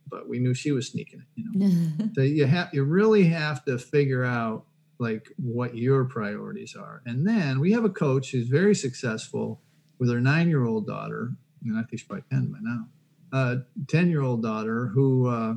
But 0.09 0.28
we 0.28 0.40
knew 0.40 0.55
she 0.55 0.72
was 0.72 0.88
sneaking 0.88 1.20
it. 1.20 1.26
You 1.36 1.45
know, 1.53 2.09
so 2.14 2.22
you 2.22 2.47
have 2.47 2.70
you 2.72 2.82
really 2.82 3.24
have 3.24 3.64
to 3.66 3.78
figure 3.78 4.24
out 4.24 4.64
like 5.03 5.29
what 5.37 5.77
your 5.77 6.05
priorities 6.05 6.75
are. 6.75 7.03
And 7.05 7.27
then 7.27 7.61
we 7.61 7.73
have 7.73 7.85
a 7.85 7.91
coach 7.91 8.31
who's 8.31 8.49
very 8.49 8.75
successful 8.75 9.61
with 9.99 10.11
her 10.11 10.21
nine-year-old 10.21 10.87
daughter. 10.87 11.33
And 11.65 11.77
I 11.77 11.83
think 11.83 12.01
she's 12.01 12.05
probably 12.05 12.25
ten 12.31 12.53
by 12.53 12.59
now. 12.63 12.89
Uh, 13.33 13.57
ten-year-old 13.89 14.43
daughter 14.43 14.87
who 14.87 15.27
uh, 15.27 15.55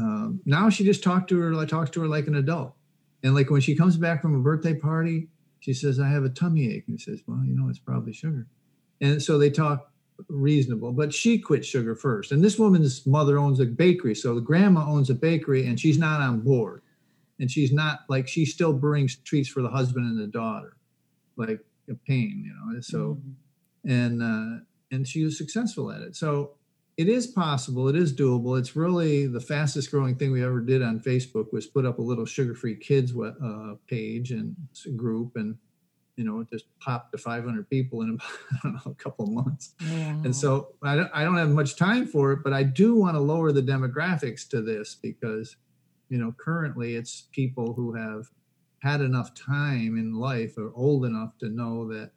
uh, 0.00 0.28
now 0.44 0.70
she 0.70 0.84
just 0.84 1.02
talked 1.02 1.28
to 1.28 1.40
her. 1.40 1.54
I 1.58 1.66
talks 1.66 1.90
to 1.90 2.00
her 2.00 2.08
like 2.08 2.26
an 2.26 2.36
adult. 2.36 2.74
And 3.22 3.34
like 3.34 3.50
when 3.50 3.60
she 3.60 3.74
comes 3.74 3.96
back 3.96 4.20
from 4.22 4.34
a 4.34 4.40
birthday 4.40 4.74
party, 4.74 5.28
she 5.60 5.72
says, 5.72 5.98
I 5.98 6.08
have 6.08 6.24
a 6.24 6.28
tummy 6.28 6.70
ache. 6.70 6.84
And 6.86 6.98
he 6.98 7.02
says, 7.02 7.22
Well, 7.26 7.42
you 7.44 7.54
know, 7.54 7.68
it's 7.68 7.78
probably 7.78 8.12
sugar. 8.12 8.46
And 9.00 9.22
so 9.22 9.38
they 9.38 9.50
talk 9.50 9.90
reasonable, 10.28 10.92
but 10.92 11.12
she 11.12 11.38
quit 11.38 11.64
sugar 11.64 11.94
first. 11.94 12.32
And 12.32 12.42
this 12.42 12.58
woman's 12.58 13.06
mother 13.06 13.38
owns 13.38 13.60
a 13.60 13.64
bakery. 13.64 14.14
So 14.14 14.34
the 14.34 14.40
grandma 14.40 14.86
owns 14.86 15.10
a 15.10 15.14
bakery 15.14 15.66
and 15.66 15.78
she's 15.78 15.98
not 15.98 16.20
on 16.20 16.40
board. 16.40 16.82
And 17.38 17.50
she's 17.50 17.72
not 17.72 18.00
like 18.08 18.28
she 18.28 18.44
still 18.44 18.72
brings 18.72 19.16
treats 19.16 19.48
for 19.48 19.60
the 19.62 19.68
husband 19.68 20.06
and 20.06 20.20
the 20.20 20.26
daughter, 20.26 20.76
like 21.36 21.60
a 21.90 21.94
pain, 22.06 22.44
you 22.44 22.74
know. 22.74 22.80
So 22.80 23.18
mm-hmm. 23.18 23.90
and 23.90 24.22
uh 24.22 24.64
and 24.90 25.08
she 25.08 25.24
was 25.24 25.36
successful 25.36 25.90
at 25.90 26.02
it. 26.02 26.14
So 26.14 26.52
it 26.96 27.08
is 27.08 27.26
possible 27.26 27.88
it 27.88 27.96
is 27.96 28.14
doable 28.14 28.58
it's 28.58 28.76
really 28.76 29.26
the 29.26 29.40
fastest 29.40 29.90
growing 29.90 30.16
thing 30.16 30.30
we 30.30 30.44
ever 30.44 30.60
did 30.60 30.82
on 30.82 31.00
facebook 31.00 31.52
was 31.52 31.66
put 31.66 31.84
up 31.84 31.98
a 31.98 32.02
little 32.02 32.24
sugar 32.24 32.54
free 32.54 32.76
kids 32.76 33.12
uh, 33.16 33.74
page 33.86 34.30
and 34.30 34.56
group 34.96 35.32
and 35.36 35.56
you 36.16 36.24
know 36.24 36.40
it 36.40 36.48
just 36.50 36.66
popped 36.78 37.12
to 37.12 37.18
500 37.18 37.68
people 37.68 38.02
in 38.02 38.18
know, 38.64 38.78
a 38.86 38.94
couple 38.94 39.26
months 39.26 39.74
and 39.80 40.34
so 40.34 40.68
I 40.82 40.96
don't, 40.96 41.10
I 41.12 41.24
don't 41.24 41.36
have 41.36 41.50
much 41.50 41.76
time 41.76 42.06
for 42.06 42.32
it 42.32 42.40
but 42.44 42.52
i 42.52 42.62
do 42.62 42.94
want 42.94 43.16
to 43.16 43.20
lower 43.20 43.50
the 43.52 43.62
demographics 43.62 44.48
to 44.50 44.62
this 44.62 44.94
because 44.94 45.56
you 46.08 46.18
know 46.18 46.34
currently 46.38 46.94
it's 46.96 47.28
people 47.32 47.72
who 47.74 47.94
have 47.94 48.30
had 48.80 49.00
enough 49.00 49.34
time 49.34 49.96
in 49.96 50.14
life 50.14 50.58
or 50.58 50.72
old 50.74 51.04
enough 51.04 51.36
to 51.38 51.48
know 51.48 51.88
that 51.88 52.10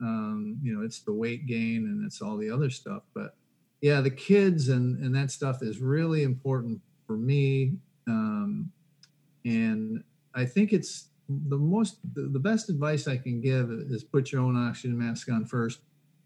um, 0.00 0.58
you 0.62 0.74
know 0.74 0.84
it's 0.84 1.00
the 1.00 1.12
weight 1.12 1.46
gain 1.46 1.86
and 1.86 2.04
it's 2.04 2.22
all 2.22 2.36
the 2.36 2.50
other 2.50 2.70
stuff 2.70 3.02
but 3.14 3.34
yeah, 3.82 4.00
the 4.00 4.10
kids 4.10 4.68
and 4.68 5.04
and 5.04 5.14
that 5.14 5.30
stuff 5.30 5.60
is 5.60 5.80
really 5.80 6.22
important 6.22 6.80
for 7.06 7.16
me. 7.16 7.74
Um, 8.08 8.70
and 9.44 10.02
I 10.34 10.46
think 10.46 10.72
it's 10.72 11.08
the 11.28 11.58
most 11.58 11.98
the, 12.14 12.28
the 12.28 12.38
best 12.38 12.70
advice 12.70 13.08
I 13.08 13.16
can 13.16 13.40
give 13.40 13.70
is 13.70 14.04
put 14.04 14.30
your 14.32 14.40
own 14.40 14.56
oxygen 14.56 14.96
mask 14.96 15.30
on 15.30 15.44
first 15.44 15.80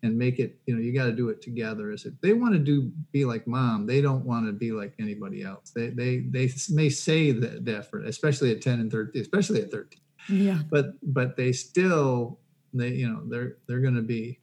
and 0.06 0.16
make 0.16 0.38
it 0.38 0.58
you 0.66 0.74
know 0.74 0.80
you 0.80 0.92
got 0.92 1.06
to 1.06 1.12
do 1.12 1.28
it 1.28 1.42
together 1.42 1.90
is 1.90 2.04
it 2.06 2.14
they 2.22 2.32
want 2.32 2.54
to 2.54 2.58
do 2.58 2.90
be 3.12 3.24
like 3.24 3.46
mom 3.46 3.86
they 3.86 4.00
don't 4.00 4.24
want 4.24 4.46
to 4.46 4.52
be 4.52 4.72
like 4.72 4.94
anybody 4.98 5.42
else 5.42 5.70
they 5.74 5.88
they 5.90 6.18
they 6.30 6.50
may 6.70 6.88
say 6.88 7.32
that, 7.32 7.86
for 7.90 8.02
especially 8.04 8.50
at 8.50 8.62
10 8.62 8.80
and 8.80 8.90
13 8.90 9.20
especially 9.20 9.62
at 9.62 9.70
13 9.70 10.00
yeah 10.28 10.58
but 10.70 10.92
but 11.02 11.36
they 11.36 11.52
still 11.52 12.38
they 12.72 12.88
you 12.88 13.08
know 13.08 13.22
they're 13.26 13.58
they're 13.66 13.80
going 13.80 13.94
to 13.94 14.02
be 14.02 14.38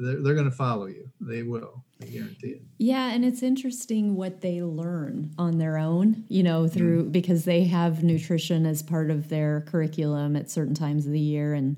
they're, 0.00 0.22
they're 0.22 0.34
going 0.34 0.50
to 0.50 0.56
follow 0.56 0.86
you. 0.86 1.10
They 1.20 1.42
will. 1.42 1.84
I 2.02 2.06
guarantee 2.06 2.48
it. 2.48 2.62
Yeah, 2.78 3.10
and 3.10 3.24
it's 3.24 3.42
interesting 3.42 4.16
what 4.16 4.40
they 4.40 4.62
learn 4.62 5.32
on 5.38 5.58
their 5.58 5.76
own, 5.76 6.24
you 6.28 6.42
know, 6.42 6.66
through 6.66 7.04
mm. 7.04 7.12
because 7.12 7.44
they 7.44 7.64
have 7.64 8.02
nutrition 8.02 8.64
as 8.64 8.82
part 8.82 9.10
of 9.10 9.28
their 9.28 9.60
curriculum 9.62 10.34
at 10.34 10.50
certain 10.50 10.74
times 10.74 11.04
of 11.04 11.12
the 11.12 11.20
year. 11.20 11.52
And 11.52 11.76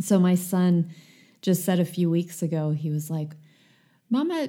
so 0.00 0.18
my 0.18 0.34
son 0.34 0.90
just 1.46 1.64
said 1.64 1.78
a 1.78 1.84
few 1.84 2.10
weeks 2.10 2.42
ago, 2.42 2.72
he 2.72 2.90
was 2.90 3.08
like, 3.08 3.36
Mama, 4.10 4.48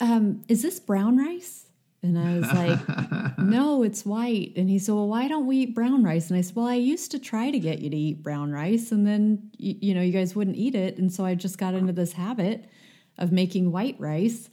um, 0.00 0.42
is 0.48 0.62
this 0.62 0.80
brown 0.80 1.18
rice? 1.18 1.66
And 2.02 2.18
I 2.18 2.38
was 2.38 2.50
like, 2.54 3.38
no, 3.38 3.82
it's 3.82 4.06
white. 4.06 4.54
And 4.56 4.70
he 4.70 4.78
said, 4.78 4.94
well, 4.94 5.06
why 5.06 5.28
don't 5.28 5.46
we 5.46 5.58
eat 5.58 5.74
brown 5.74 6.02
rice? 6.02 6.30
And 6.30 6.38
I 6.38 6.40
said, 6.40 6.56
well, 6.56 6.66
I 6.66 6.76
used 6.76 7.10
to 7.10 7.18
try 7.18 7.50
to 7.50 7.58
get 7.58 7.80
you 7.80 7.90
to 7.90 7.96
eat 7.96 8.22
brown 8.22 8.52
rice, 8.52 8.90
and 8.90 9.06
then, 9.06 9.50
you, 9.58 9.76
you 9.82 9.94
know, 9.94 10.00
you 10.00 10.12
guys 10.12 10.34
wouldn't 10.34 10.56
eat 10.56 10.74
it. 10.74 10.96
And 10.96 11.12
so 11.12 11.26
I 11.26 11.34
just 11.34 11.58
got 11.58 11.74
into 11.74 11.92
this 11.92 12.14
habit 12.14 12.70
of 13.18 13.32
making 13.32 13.70
white 13.70 13.96
rice. 13.98 14.48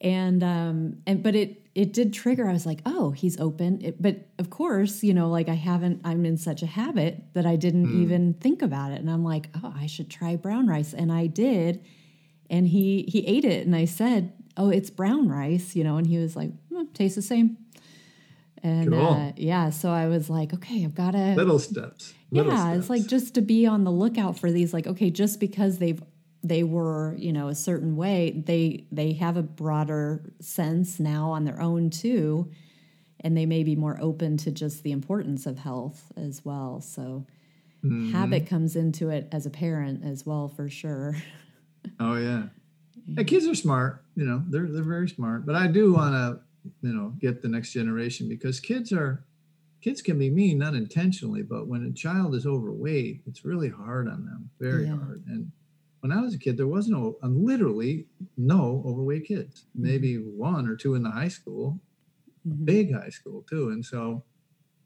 And, 0.00 0.42
um, 0.42 0.96
and, 1.06 1.22
but 1.22 1.36
it, 1.36 1.64
it 1.80 1.94
did 1.94 2.12
trigger. 2.12 2.46
I 2.46 2.52
was 2.52 2.66
like, 2.66 2.82
oh, 2.84 3.10
he's 3.12 3.40
open. 3.40 3.80
It, 3.82 4.02
but 4.02 4.28
of 4.38 4.50
course, 4.50 5.02
you 5.02 5.14
know, 5.14 5.30
like 5.30 5.48
I 5.48 5.54
haven't, 5.54 6.02
I'm 6.04 6.26
in 6.26 6.36
such 6.36 6.62
a 6.62 6.66
habit 6.66 7.22
that 7.32 7.46
I 7.46 7.56
didn't 7.56 7.86
mm. 7.86 8.02
even 8.02 8.34
think 8.34 8.60
about 8.60 8.92
it. 8.92 9.00
And 9.00 9.10
I'm 9.10 9.24
like, 9.24 9.48
oh, 9.64 9.72
I 9.74 9.86
should 9.86 10.10
try 10.10 10.36
brown 10.36 10.66
rice. 10.66 10.92
And 10.92 11.10
I 11.10 11.26
did. 11.26 11.82
And 12.50 12.68
he, 12.68 13.08
he 13.08 13.26
ate 13.26 13.46
it. 13.46 13.64
And 13.66 13.74
I 13.74 13.86
said, 13.86 14.34
oh, 14.58 14.68
it's 14.68 14.90
brown 14.90 15.30
rice, 15.30 15.74
you 15.74 15.82
know, 15.82 15.96
and 15.96 16.06
he 16.06 16.18
was 16.18 16.36
like, 16.36 16.50
tastes 16.92 17.16
the 17.16 17.22
same. 17.22 17.56
And 18.62 18.90
Cool. 18.90 19.06
uh, 19.06 19.32
yeah, 19.36 19.70
so 19.70 19.88
I 19.88 20.06
was 20.08 20.28
like, 20.28 20.52
okay, 20.52 20.84
I've 20.84 20.94
got 20.94 21.12
to 21.12 21.34
Little 21.34 21.58
steps. 21.58 22.12
Little 22.30 22.52
yeah 22.52 22.74
it's 22.74 22.90
like 22.90 23.06
just 23.06 23.34
to 23.34 23.40
be 23.40 23.66
on 23.66 23.82
the 23.82 23.90
lookout 23.90 24.38
for 24.38 24.52
these 24.52 24.72
like 24.72 24.86
okay 24.86 25.10
just 25.10 25.40
because 25.40 25.78
they've 25.78 26.00
they 26.42 26.62
were 26.62 27.14
you 27.18 27.32
know 27.32 27.48
a 27.48 27.54
certain 27.54 27.96
way 27.96 28.42
they 28.46 28.86
they 28.92 29.12
have 29.12 29.36
a 29.36 29.42
broader 29.42 30.32
sense 30.40 31.00
now 31.00 31.30
on 31.30 31.44
their 31.44 31.60
own 31.60 31.90
too 31.90 32.50
and 33.20 33.36
they 33.36 33.46
may 33.46 33.64
be 33.64 33.76
more 33.76 33.98
open 34.00 34.36
to 34.38 34.50
just 34.50 34.82
the 34.82 34.92
importance 34.92 35.46
of 35.46 35.58
health 35.58 36.12
as 36.16 36.44
well 36.44 36.80
so 36.80 37.26
Mm-hmm. 37.84 38.12
habit 38.12 38.46
comes 38.46 38.76
into 38.76 39.10
it 39.10 39.28
as 39.32 39.46
a 39.46 39.50
parent 39.50 40.04
as 40.04 40.26
well 40.26 40.48
for 40.48 40.68
sure 40.68 41.16
Oh 41.98 42.16
yeah. 42.16 42.48
The 43.16 43.24
kids 43.24 43.46
are 43.46 43.54
smart, 43.54 44.04
you 44.14 44.24
know, 44.24 44.44
they're 44.48 44.68
they're 44.68 44.82
very 44.82 45.08
smart. 45.08 45.46
But 45.46 45.56
I 45.56 45.66
do 45.66 45.92
want 45.92 46.14
to, 46.14 46.40
you 46.86 46.94
know, 46.94 47.14
get 47.20 47.42
the 47.42 47.48
next 47.48 47.72
generation 47.72 48.28
because 48.28 48.60
kids 48.60 48.92
are 48.92 49.24
kids 49.80 50.02
can 50.02 50.18
be 50.18 50.30
mean 50.30 50.58
not 50.58 50.74
intentionally, 50.74 51.42
but 51.42 51.68
when 51.68 51.84
a 51.84 51.92
child 51.92 52.34
is 52.34 52.46
overweight, 52.46 53.22
it's 53.26 53.44
really 53.44 53.70
hard 53.70 54.08
on 54.08 54.24
them, 54.26 54.50
very 54.60 54.86
Yeah. 54.86 54.90
hard. 54.90 55.24
And 55.26 55.52
when 56.00 56.12
I 56.12 56.20
was 56.22 56.34
a 56.34 56.38
kid, 56.38 56.56
there 56.56 56.66
was 56.66 56.88
no 56.88 57.18
literally 57.22 58.06
no 58.36 58.82
overweight 58.86 59.26
kids. 59.26 59.66
Maybe 59.74 60.16
one 60.16 60.66
or 60.68 60.76
two 60.76 60.94
in 60.94 61.02
the 61.02 61.10
high 61.10 61.28
school, 61.28 61.80
Mhm. 62.46 62.64
big 62.64 62.92
high 62.94 63.10
school 63.10 63.42
too. 63.48 63.70
And 63.70 63.84
so, 63.84 64.24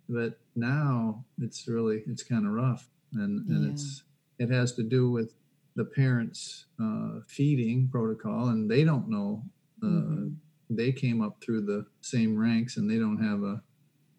but 0.09 0.41
now 0.57 1.25
it's 1.39 1.67
really 1.69 2.03
it's 2.07 2.23
kind 2.23 2.47
of 2.47 2.53
rough, 2.53 2.91
and 3.15 3.49
and 3.49 3.65
Yeah. 3.65 3.71
it's 3.71 4.05
it 4.39 4.51
has 4.51 4.73
to 4.75 4.83
do 4.83 5.11
with 5.11 5.35
the 5.77 5.85
parents' 5.85 6.67
uh, 6.81 7.21
feeding 7.27 7.89
protocol, 7.89 8.49
and 8.49 8.71
they 8.71 8.85
don't 8.85 9.09
know. 9.09 9.45
Uh, 9.83 9.87
Mhm. 9.87 10.37
They 10.71 10.93
came 10.93 11.21
up 11.21 11.43
through 11.43 11.63
the 11.63 11.87
same 12.01 12.37
ranks, 12.37 12.77
and 12.79 12.91
they 12.91 12.99
don't 12.99 13.19
have 13.23 13.43
a 13.43 13.63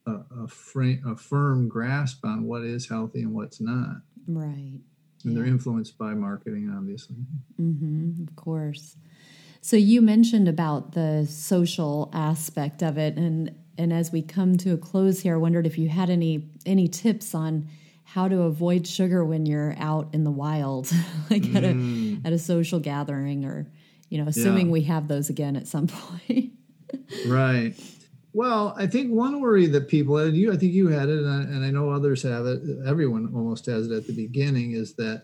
a, 0.08 0.26
a, 0.44 0.48
frame, 0.48 1.02
a 1.06 1.16
firm 1.16 1.68
grasp 1.68 2.24
on 2.26 2.44
what 2.46 2.64
is 2.64 2.88
healthy 2.90 3.24
and 3.24 3.34
what's 3.34 3.60
not. 3.62 4.04
right 4.28 4.80
And 5.24 5.36
they're 5.36 5.46
influenced 5.46 5.98
by 5.98 6.14
marketing, 6.14 6.72
obviously. 6.76 7.16
hmm 7.58 8.12
of 8.28 8.36
course. 8.36 8.96
So 9.62 9.76
you 9.78 10.02
mentioned 10.02 10.48
about 10.48 10.92
the 10.92 11.26
social 11.28 12.10
aspect 12.14 12.84
of 12.84 12.98
it, 12.98 13.18
and 13.18 13.56
and 13.78 13.92
as 13.92 14.12
we 14.12 14.22
come 14.22 14.58
to 14.58 14.74
a 14.74 14.78
close 14.78 15.22
here, 15.22 15.34
I 15.36 15.38
wondered 15.38 15.66
if 15.66 15.78
you 15.78 15.90
had 15.90 16.10
any 16.10 16.50
any 16.66 16.88
tips 16.88 17.34
on 17.34 17.68
how 18.04 18.28
to 18.28 18.44
avoid 18.44 18.86
sugar 18.88 19.26
when 19.26 19.48
you're 19.48 19.76
out 19.80 20.10
in 20.14 20.24
the 20.24 20.32
wild, 20.32 20.92
like 21.32 21.54
at 21.56 21.64
a 21.64 22.18
at 22.24 22.32
a 22.34 22.38
social 22.38 22.80
gathering, 22.80 23.44
or 23.46 23.66
you 24.10 24.20
know, 24.22 24.28
assuming 24.28 24.68
Yeah. 24.68 24.74
we 24.74 24.82
have 24.84 25.08
those 25.08 25.30
again 25.32 25.56
at 25.56 25.66
some 25.68 25.88
point. 26.06 26.52
Right. 27.26 27.74
Well, 28.36 28.76
I 28.78 28.86
think 28.86 29.14
one 29.14 29.40
worry 29.40 29.66
that 29.68 29.88
people 29.88 30.18
had, 30.18 30.36
you, 30.36 30.52
I 30.52 30.58
think 30.58 30.74
you 30.74 30.90
had 30.90 31.08
it, 31.08 31.20
and 31.20 31.30
I, 31.30 31.42
and 31.44 31.64
I 31.64 31.72
know 31.72 31.90
others 31.90 32.22
have 32.24 32.46
it. 32.46 32.62
Everyone 32.86 33.32
almost 33.34 33.66
has 33.68 33.90
it 33.90 33.96
at 33.96 34.08
the 34.08 34.14
beginning. 34.14 34.74
Is 34.74 34.94
that 34.96 35.24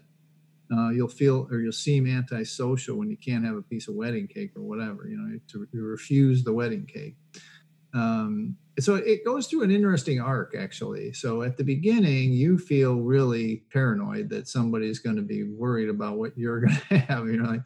uh, 0.73 0.91
you'll 0.91 1.09
feel 1.09 1.45
or 1.51 1.59
you'll 1.59 1.73
seem 1.73 2.07
antisocial 2.07 2.95
when 2.95 3.09
you 3.09 3.17
can't 3.17 3.43
have 3.43 3.57
a 3.57 3.61
piece 3.61 3.89
of 3.89 3.95
wedding 3.95 4.27
cake 4.27 4.51
or 4.55 4.61
whatever. 4.61 5.09
You 5.09 5.17
know, 5.17 5.39
to, 5.49 5.67
refuse 5.73 6.45
the 6.45 6.53
wedding 6.53 6.85
cake. 6.85 7.17
Um, 7.93 8.55
so 8.79 8.95
it 8.95 9.25
goes 9.25 9.47
through 9.47 9.63
an 9.63 9.71
interesting 9.71 10.21
arc, 10.21 10.55
actually. 10.57 11.11
So 11.11 11.41
at 11.41 11.57
the 11.57 11.65
beginning, 11.65 12.31
you 12.31 12.57
feel 12.57 13.01
really 13.01 13.65
paranoid 13.73 14.29
that 14.29 14.47
somebody's 14.47 14.99
going 14.99 15.17
to 15.17 15.21
be 15.21 15.43
worried 15.43 15.89
about 15.89 16.17
what 16.17 16.37
you're 16.37 16.61
going 16.65 16.79
to 16.87 16.97
have. 16.99 17.25
You 17.25 17.43
know, 17.43 17.61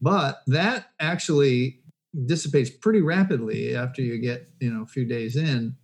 but 0.00 0.42
that 0.46 0.90
actually 1.00 1.80
dissipates 2.26 2.70
pretty 2.70 3.00
rapidly 3.00 3.74
after 3.74 4.02
you 4.02 4.18
get 4.18 4.48
you 4.60 4.72
know 4.72 4.82
a 4.82 4.86
few 4.86 5.04
days 5.04 5.36
in 5.36 5.76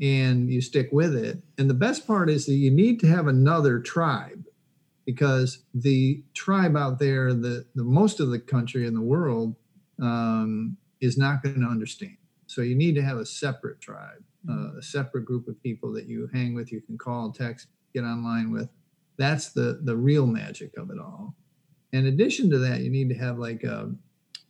and 0.00 0.50
you 0.50 0.60
stick 0.60 0.88
with 0.92 1.14
it. 1.14 1.42
And 1.56 1.70
the 1.70 1.74
best 1.74 2.06
part 2.06 2.28
is 2.28 2.44
that 2.46 2.54
you 2.54 2.70
need 2.70 3.00
to 3.00 3.06
have 3.06 3.28
another 3.28 3.78
tribe 3.78 4.44
because 5.06 5.64
the 5.72 6.22
tribe 6.34 6.76
out 6.76 6.98
there 6.98 7.32
the, 7.32 7.64
the 7.74 7.84
most 7.84 8.20
of 8.20 8.30
the 8.30 8.38
country 8.38 8.86
in 8.86 8.94
the 8.94 9.00
world 9.00 9.56
um, 10.02 10.76
is 11.00 11.16
not 11.16 11.42
going 11.42 11.60
to 11.60 11.66
understand. 11.66 12.16
So 12.46 12.60
you 12.60 12.74
need 12.74 12.94
to 12.96 13.02
have 13.02 13.16
a 13.16 13.24
separate 13.24 13.80
tribe 13.80 14.22
uh, 14.48 14.76
a 14.78 14.82
separate 14.82 15.24
group 15.24 15.48
of 15.48 15.60
people 15.62 15.92
that 15.92 16.06
you 16.06 16.28
hang 16.32 16.54
with 16.54 16.70
you 16.72 16.80
can 16.80 16.98
call 16.98 17.32
text 17.32 17.68
get 17.94 18.04
online 18.04 18.52
with. 18.52 18.68
That's 19.16 19.50
the 19.52 19.80
the 19.82 19.96
real 19.96 20.26
magic 20.26 20.76
of 20.76 20.90
it 20.90 20.98
all. 20.98 21.34
In 21.92 22.06
addition 22.06 22.50
to 22.50 22.58
that 22.58 22.80
you 22.80 22.90
need 22.90 23.08
to 23.08 23.14
have 23.16 23.38
like 23.38 23.64
a 23.64 23.92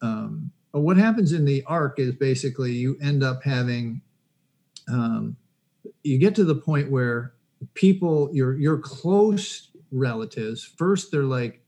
um, 0.03 0.51
but 0.73 0.81
what 0.81 0.97
happens 0.97 1.33
in 1.33 1.45
the 1.45 1.63
arc 1.65 1.99
is 1.99 2.13
basically 2.15 2.73
you 2.73 2.97
end 3.01 3.23
up 3.23 3.43
having 3.43 4.01
um, 4.89 5.37
you 6.03 6.19
get 6.19 6.35
to 6.35 6.45
the 6.45 6.55
point 6.55 6.91
where 6.91 7.33
people 7.75 8.31
your 8.33 8.57
your 8.57 8.79
close 8.79 9.69
relatives 9.91 10.65
first 10.65 11.11
they're 11.11 11.23
like 11.23 11.61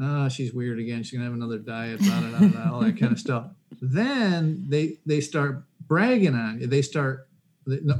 ah 0.00 0.28
she's 0.28 0.52
weird 0.52 0.78
again. 0.78 1.02
She's 1.02 1.12
gonna 1.12 1.24
have 1.24 1.34
another 1.34 1.58
diet 1.58 2.00
blah, 2.00 2.20
blah, 2.20 2.48
blah, 2.48 2.72
all 2.72 2.80
that 2.80 2.98
kind 2.98 3.12
of 3.12 3.18
stuff. 3.18 3.46
Then 3.80 4.64
they 4.68 4.98
they 5.06 5.20
start 5.20 5.64
bragging 5.86 6.34
on 6.34 6.60
you. 6.60 6.66
They 6.66 6.82
start 6.82 7.28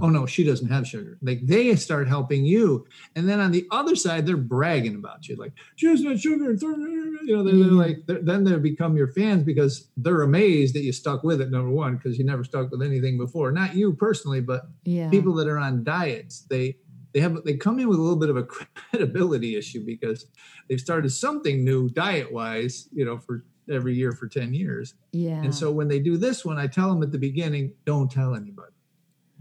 oh 0.00 0.08
no 0.08 0.26
she 0.26 0.44
doesn't 0.44 0.68
have 0.68 0.86
sugar. 0.86 1.18
Like 1.22 1.40
they 1.44 1.74
start 1.76 2.08
helping 2.08 2.44
you 2.44 2.86
and 3.14 3.28
then 3.28 3.40
on 3.40 3.50
the 3.50 3.66
other 3.70 3.96
side 3.96 4.26
they're 4.26 4.36
bragging 4.36 4.94
about 4.94 5.28
you. 5.28 5.36
Like 5.36 5.52
she 5.76 5.86
doesn't 5.86 6.06
have 6.06 6.20
sugar. 6.20 6.52
You 6.52 7.36
know 7.36 7.42
they're, 7.42 7.54
they're 7.54 7.64
mm-hmm. 7.64 7.76
like 7.76 8.06
they're, 8.06 8.22
then 8.22 8.44
they 8.44 8.56
become 8.56 8.96
your 8.96 9.08
fans 9.08 9.42
because 9.42 9.88
they're 9.96 10.22
amazed 10.22 10.74
that 10.74 10.82
you 10.82 10.92
stuck 10.92 11.22
with 11.22 11.40
it 11.40 11.50
number 11.50 11.70
one 11.70 11.96
because 11.96 12.18
you 12.18 12.24
never 12.24 12.44
stuck 12.44 12.70
with 12.70 12.82
anything 12.82 13.18
before. 13.18 13.50
Not 13.52 13.74
you 13.74 13.92
personally 13.94 14.40
but 14.40 14.68
yeah, 14.84 15.10
people 15.10 15.34
that 15.34 15.48
are 15.48 15.58
on 15.58 15.84
diets 15.84 16.46
they 16.48 16.76
they 17.12 17.20
have 17.20 17.42
they 17.44 17.56
come 17.56 17.78
in 17.78 17.88
with 17.88 17.98
a 17.98 18.02
little 18.02 18.18
bit 18.18 18.30
of 18.30 18.36
a 18.36 18.42
credibility 18.44 19.56
issue 19.56 19.84
because 19.84 20.26
they've 20.68 20.80
started 20.80 21.10
something 21.10 21.64
new 21.64 21.88
diet 21.88 22.32
wise 22.32 22.88
you 22.92 23.04
know 23.04 23.18
for 23.18 23.44
every 23.68 23.94
year 23.94 24.12
for 24.12 24.28
10 24.28 24.54
years. 24.54 24.94
Yeah, 25.10 25.42
and 25.42 25.52
so 25.52 25.72
when 25.72 25.88
they 25.88 25.98
do 25.98 26.16
this 26.16 26.44
one 26.44 26.58
i 26.58 26.68
tell 26.68 26.88
them 26.92 27.02
at 27.02 27.10
the 27.10 27.18
beginning 27.18 27.72
don't 27.84 28.10
tell 28.10 28.34
anybody 28.34 28.75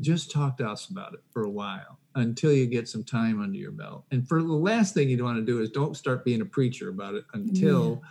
just 0.01 0.31
talk 0.31 0.57
to 0.57 0.67
us 0.67 0.89
about 0.89 1.13
it 1.13 1.21
for 1.31 1.43
a 1.43 1.49
while 1.49 1.99
until 2.15 2.51
you 2.51 2.65
get 2.65 2.87
some 2.87 3.03
time 3.03 3.41
under 3.41 3.57
your 3.57 3.71
belt. 3.71 4.05
And 4.11 4.27
for 4.27 4.41
the 4.41 4.53
last 4.53 4.93
thing 4.93 5.09
you 5.09 5.23
want 5.23 5.37
to 5.37 5.45
do 5.45 5.59
is 5.61 5.69
don't 5.69 5.95
start 5.95 6.23
being 6.25 6.41
a 6.41 6.45
preacher 6.45 6.89
about 6.89 7.15
it 7.15 7.25
until 7.33 8.01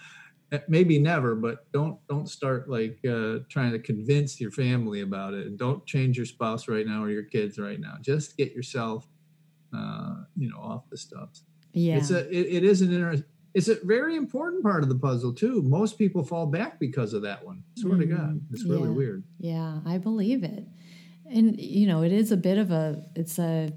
uh, 0.53 0.59
maybe 0.68 0.99
never 0.99 1.35
but 1.35 1.70
don't 1.72 1.99
don't 2.09 2.28
start 2.28 2.68
like 2.68 2.99
uh, 3.09 3.39
trying 3.49 3.72
to 3.72 3.78
convince 3.78 4.41
your 4.41 4.51
family 4.51 5.01
about 5.01 5.35
it. 5.35 5.47
And 5.47 5.59
don't 5.59 5.85
change 5.87 6.16
your 6.16 6.26
spouse 6.26 6.68
right 6.68 6.87
now 6.87 7.03
or 7.03 7.11
your 7.11 7.24
kids 7.24 7.59
right 7.59 7.80
now. 7.80 7.97
Just 8.03 8.37
get 8.37 8.53
yourself 8.53 9.09
uh, 9.76 10.24
you 10.37 10.49
know 10.51 10.59
off 10.59 10.89
the 10.91 10.97
stuff. 10.97 11.30
Yeah, 11.72 11.97
it's 11.97 12.11
a 12.11 12.28
it, 12.30 12.57
it 12.57 12.64
is 12.64 12.82
an 12.82 12.93
interesting 12.93 13.28
it's 13.55 13.68
a 13.68 13.76
very 13.85 14.16
important 14.16 14.62
part 14.64 14.82
of 14.82 14.89
the 14.89 14.99
puzzle 14.99 15.32
too. 15.32 15.62
Most 15.62 15.97
people 15.97 16.24
fall 16.24 16.47
back 16.47 16.80
because 16.80 17.14
of 17.14 17.22
that 17.22 17.45
one. 17.45 17.62
Swear 17.76 17.99
to 17.99 18.07
god 18.07 18.35
Mhm. 18.35 18.41
it's 18.53 18.64
really 18.64 18.89
Yeah. 18.91 18.95
weird. 18.97 19.24
Yeah, 19.39 19.80
I 19.85 19.99
believe 19.99 20.43
it. 20.45 20.66
And 21.35 21.61
you 21.61 21.87
know, 21.87 22.03
it 22.03 22.12
is 22.12 22.32
a 22.32 22.37
bit 22.37 22.59
of 22.59 22.70
a 22.70 23.05
it's 23.14 23.39
a 23.39 23.70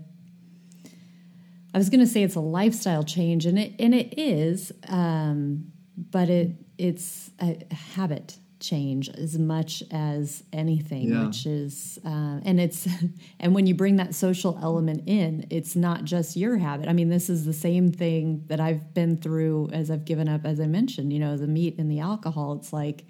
I 1.73 1.77
was 1.77 1.89
going 1.89 1.99
to 1.99 2.07
say 2.07 2.23
it's 2.23 2.35
a 2.35 2.39
lifestyle 2.39 3.03
change 3.03 3.45
and 3.45 3.59
it 3.59 3.73
and 3.79 3.93
it 3.93 4.17
is 4.17 4.71
um 4.87 5.71
but 5.97 6.29
it 6.29 6.51
it's 6.77 7.31
a 7.39 7.57
habit 7.73 8.37
change 8.59 9.09
as 9.09 9.37
much 9.37 9.83
as 9.91 10.43
anything 10.51 11.11
Yeah. 11.11 11.27
which 11.27 11.45
is 11.45 11.99
uh, 12.03 12.39
and 12.43 12.59
it's 12.59 12.87
and 13.39 13.53
when 13.53 13.67
you 13.67 13.75
bring 13.75 13.97
that 13.97 14.15
social 14.15 14.57
element 14.63 15.03
in 15.05 15.45
it's 15.51 15.75
not 15.75 16.05
just 16.05 16.35
your 16.35 16.57
habit 16.57 16.87
i 16.89 16.93
mean 16.93 17.09
this 17.09 17.29
is 17.29 17.45
the 17.45 17.53
same 17.53 17.91
thing 17.91 18.43
that 18.47 18.59
i've 18.59 18.95
been 18.95 19.15
through 19.17 19.69
as 19.73 19.91
i've 19.91 20.05
given 20.05 20.27
up 20.27 20.43
as 20.43 20.59
i 20.59 20.65
mentioned 20.65 21.13
you 21.13 21.19
know 21.19 21.37
the 21.37 21.45
meat 21.45 21.75
and 21.77 21.91
the 21.91 21.99
alcohol 21.99 22.53
it's 22.53 22.73
like 22.73 23.05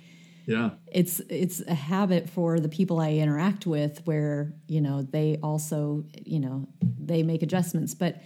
yeah. 0.47 0.71
It's 0.89 1.19
it's 1.29 1.59
a 1.59 1.73
habit 1.73 2.29
for 2.29 2.59
the 2.59 2.69
people 2.69 3.01
I 3.01 3.11
interact 3.11 3.67
with 3.67 4.01
where 4.05 4.53
you 4.67 4.79
know 4.81 5.03
they 5.03 5.37
also 5.43 6.05
you 6.25 6.39
know 6.39 6.67
they 6.81 7.21
make 7.21 7.43
adjustments. 7.43 7.93
But 7.93 8.21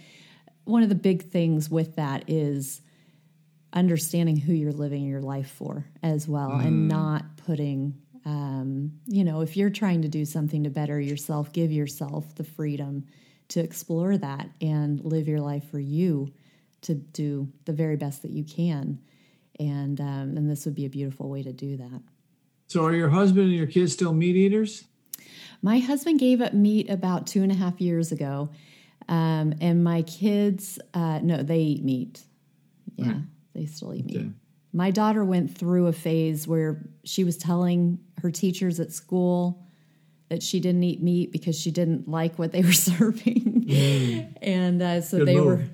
one 0.64 0.84
of 0.84 0.88
the 0.88 0.94
big 0.94 1.30
things 1.30 1.68
with 1.68 1.96
that 1.96 2.24
is 2.28 2.80
understanding 3.72 4.36
who 4.36 4.52
you're 4.52 4.72
living 4.72 5.04
your 5.04 5.20
life 5.20 5.50
for 5.50 5.84
as 6.02 6.28
well 6.28 6.52
and 6.52 6.88
not 6.88 7.24
putting 7.38 7.94
um, 8.24 8.92
you 9.06 9.24
know 9.24 9.40
if 9.40 9.56
you're 9.56 9.70
trying 9.70 10.02
to 10.02 10.08
do 10.08 10.24
something 10.24 10.62
to 10.62 10.70
better 10.70 11.00
yourself 11.00 11.52
give 11.52 11.72
yourself 11.72 12.34
the 12.36 12.44
freedom 12.44 13.04
to 13.48 13.60
explore 13.60 14.16
that 14.16 14.48
and 14.60 15.04
live 15.04 15.26
your 15.26 15.40
life 15.40 15.68
for 15.70 15.80
you 15.80 16.32
to 16.82 16.94
do 16.94 17.48
the 17.64 17.72
very 17.72 17.96
best 17.96 18.22
that 18.22 18.30
you 18.30 18.44
can. 18.44 19.00
And 19.58 20.00
um, 20.00 20.36
and 20.36 20.50
this 20.50 20.64
would 20.64 20.74
be 20.74 20.86
a 20.86 20.90
beautiful 20.90 21.28
way 21.28 21.42
to 21.42 21.52
do 21.52 21.76
that 21.76 22.02
so 22.72 22.84
are 22.86 22.94
your 22.94 23.10
husband 23.10 23.46
and 23.48 23.54
your 23.56 23.66
kids 23.66 23.92
still 23.92 24.12
meat 24.12 24.36
eaters 24.36 24.84
My 25.62 25.78
husband 25.78 26.18
gave 26.18 26.40
up 26.40 26.52
meat 26.54 26.90
about 26.90 27.26
two 27.26 27.42
and 27.42 27.52
a 27.52 27.54
half 27.54 27.80
years 27.80 28.10
ago, 28.12 28.50
um, 29.08 29.54
and 29.60 29.84
my 29.84 30.02
kids, 30.02 30.78
uh, 30.94 31.20
no, 31.22 31.42
they 31.42 31.60
eat 31.60 31.84
meat. 31.84 32.20
Yeah, 32.96 33.06
Right. 33.06 33.16
they 33.54 33.66
still 33.66 33.94
eat 33.94 34.06
meat. 34.06 34.16
Okay. 34.16 34.30
My 34.72 34.90
daughter 34.90 35.24
went 35.24 35.56
through 35.56 35.86
a 35.86 35.92
phase 35.92 36.48
where 36.48 36.88
she 37.04 37.22
was 37.24 37.36
telling 37.36 37.98
her 38.22 38.30
teachers 38.30 38.80
at 38.80 38.90
school 38.90 39.62
that 40.30 40.42
she 40.42 40.58
didn't 40.60 40.82
eat 40.82 41.02
meat 41.02 41.30
because 41.30 41.56
she 41.60 41.70
didn't 41.70 42.08
like 42.08 42.38
what 42.38 42.50
they 42.52 42.62
were 42.62 42.72
serving. 42.90 43.66
Mm. 43.68 44.36
and 44.42 44.82
uh, 44.82 45.00
so 45.00 45.18
Good 45.18 45.28
they 45.28 45.34
move. 45.36 45.46
were, 45.46 45.64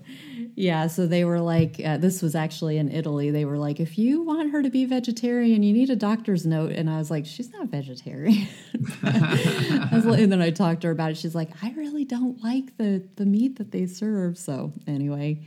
yeah, 0.59 0.89
so 0.89 1.07
they 1.07 1.25
were 1.25 1.41
like, 1.41 1.81
uh, 1.85 1.99
this 1.99 2.21
was 2.21 2.35
actually 2.35 2.79
in 2.79 2.91
Italy. 2.91 3.31
They 3.31 3.45
were 3.45 3.59
like, 3.59 3.79
if 3.79 3.97
you 3.97 4.23
want 4.23 4.51
her 4.51 4.61
to 4.61 4.71
be 4.71 4.87
vegetarian, 4.87 5.63
you 5.63 5.73
need 5.73 5.89
a 5.89 5.95
doctor's 5.95 6.45
note. 6.45 6.73
And 6.73 6.91
I 6.91 6.99
was 6.99 7.13
like, 7.13 7.27
she's 7.27 7.53
not 7.53 7.69
vegetarian. 7.69 8.49
Like- 9.03 10.21
and 10.21 10.33
then 10.33 10.43
I 10.43 10.51
talked 10.51 10.81
to 10.81 10.89
her 10.89 10.93
about 10.93 11.13
it. 11.13 11.17
She's 11.17 11.35
like, 11.35 11.51
I 11.63 11.71
really 11.77 12.05
don't 12.05 12.43
like 12.43 12.77
the, 12.77 13.07
the 13.15 13.25
meat 13.25 13.59
that 13.59 13.71
they 13.71 13.87
serve. 13.87 14.37
So 14.37 14.73
anyway, 14.87 15.43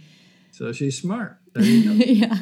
So 0.52 0.72
she's 0.72 0.98
smart. 1.00 1.38
There 1.54 1.64
you 1.64 1.84
go. 1.84 2.06
yeah. 2.06 2.38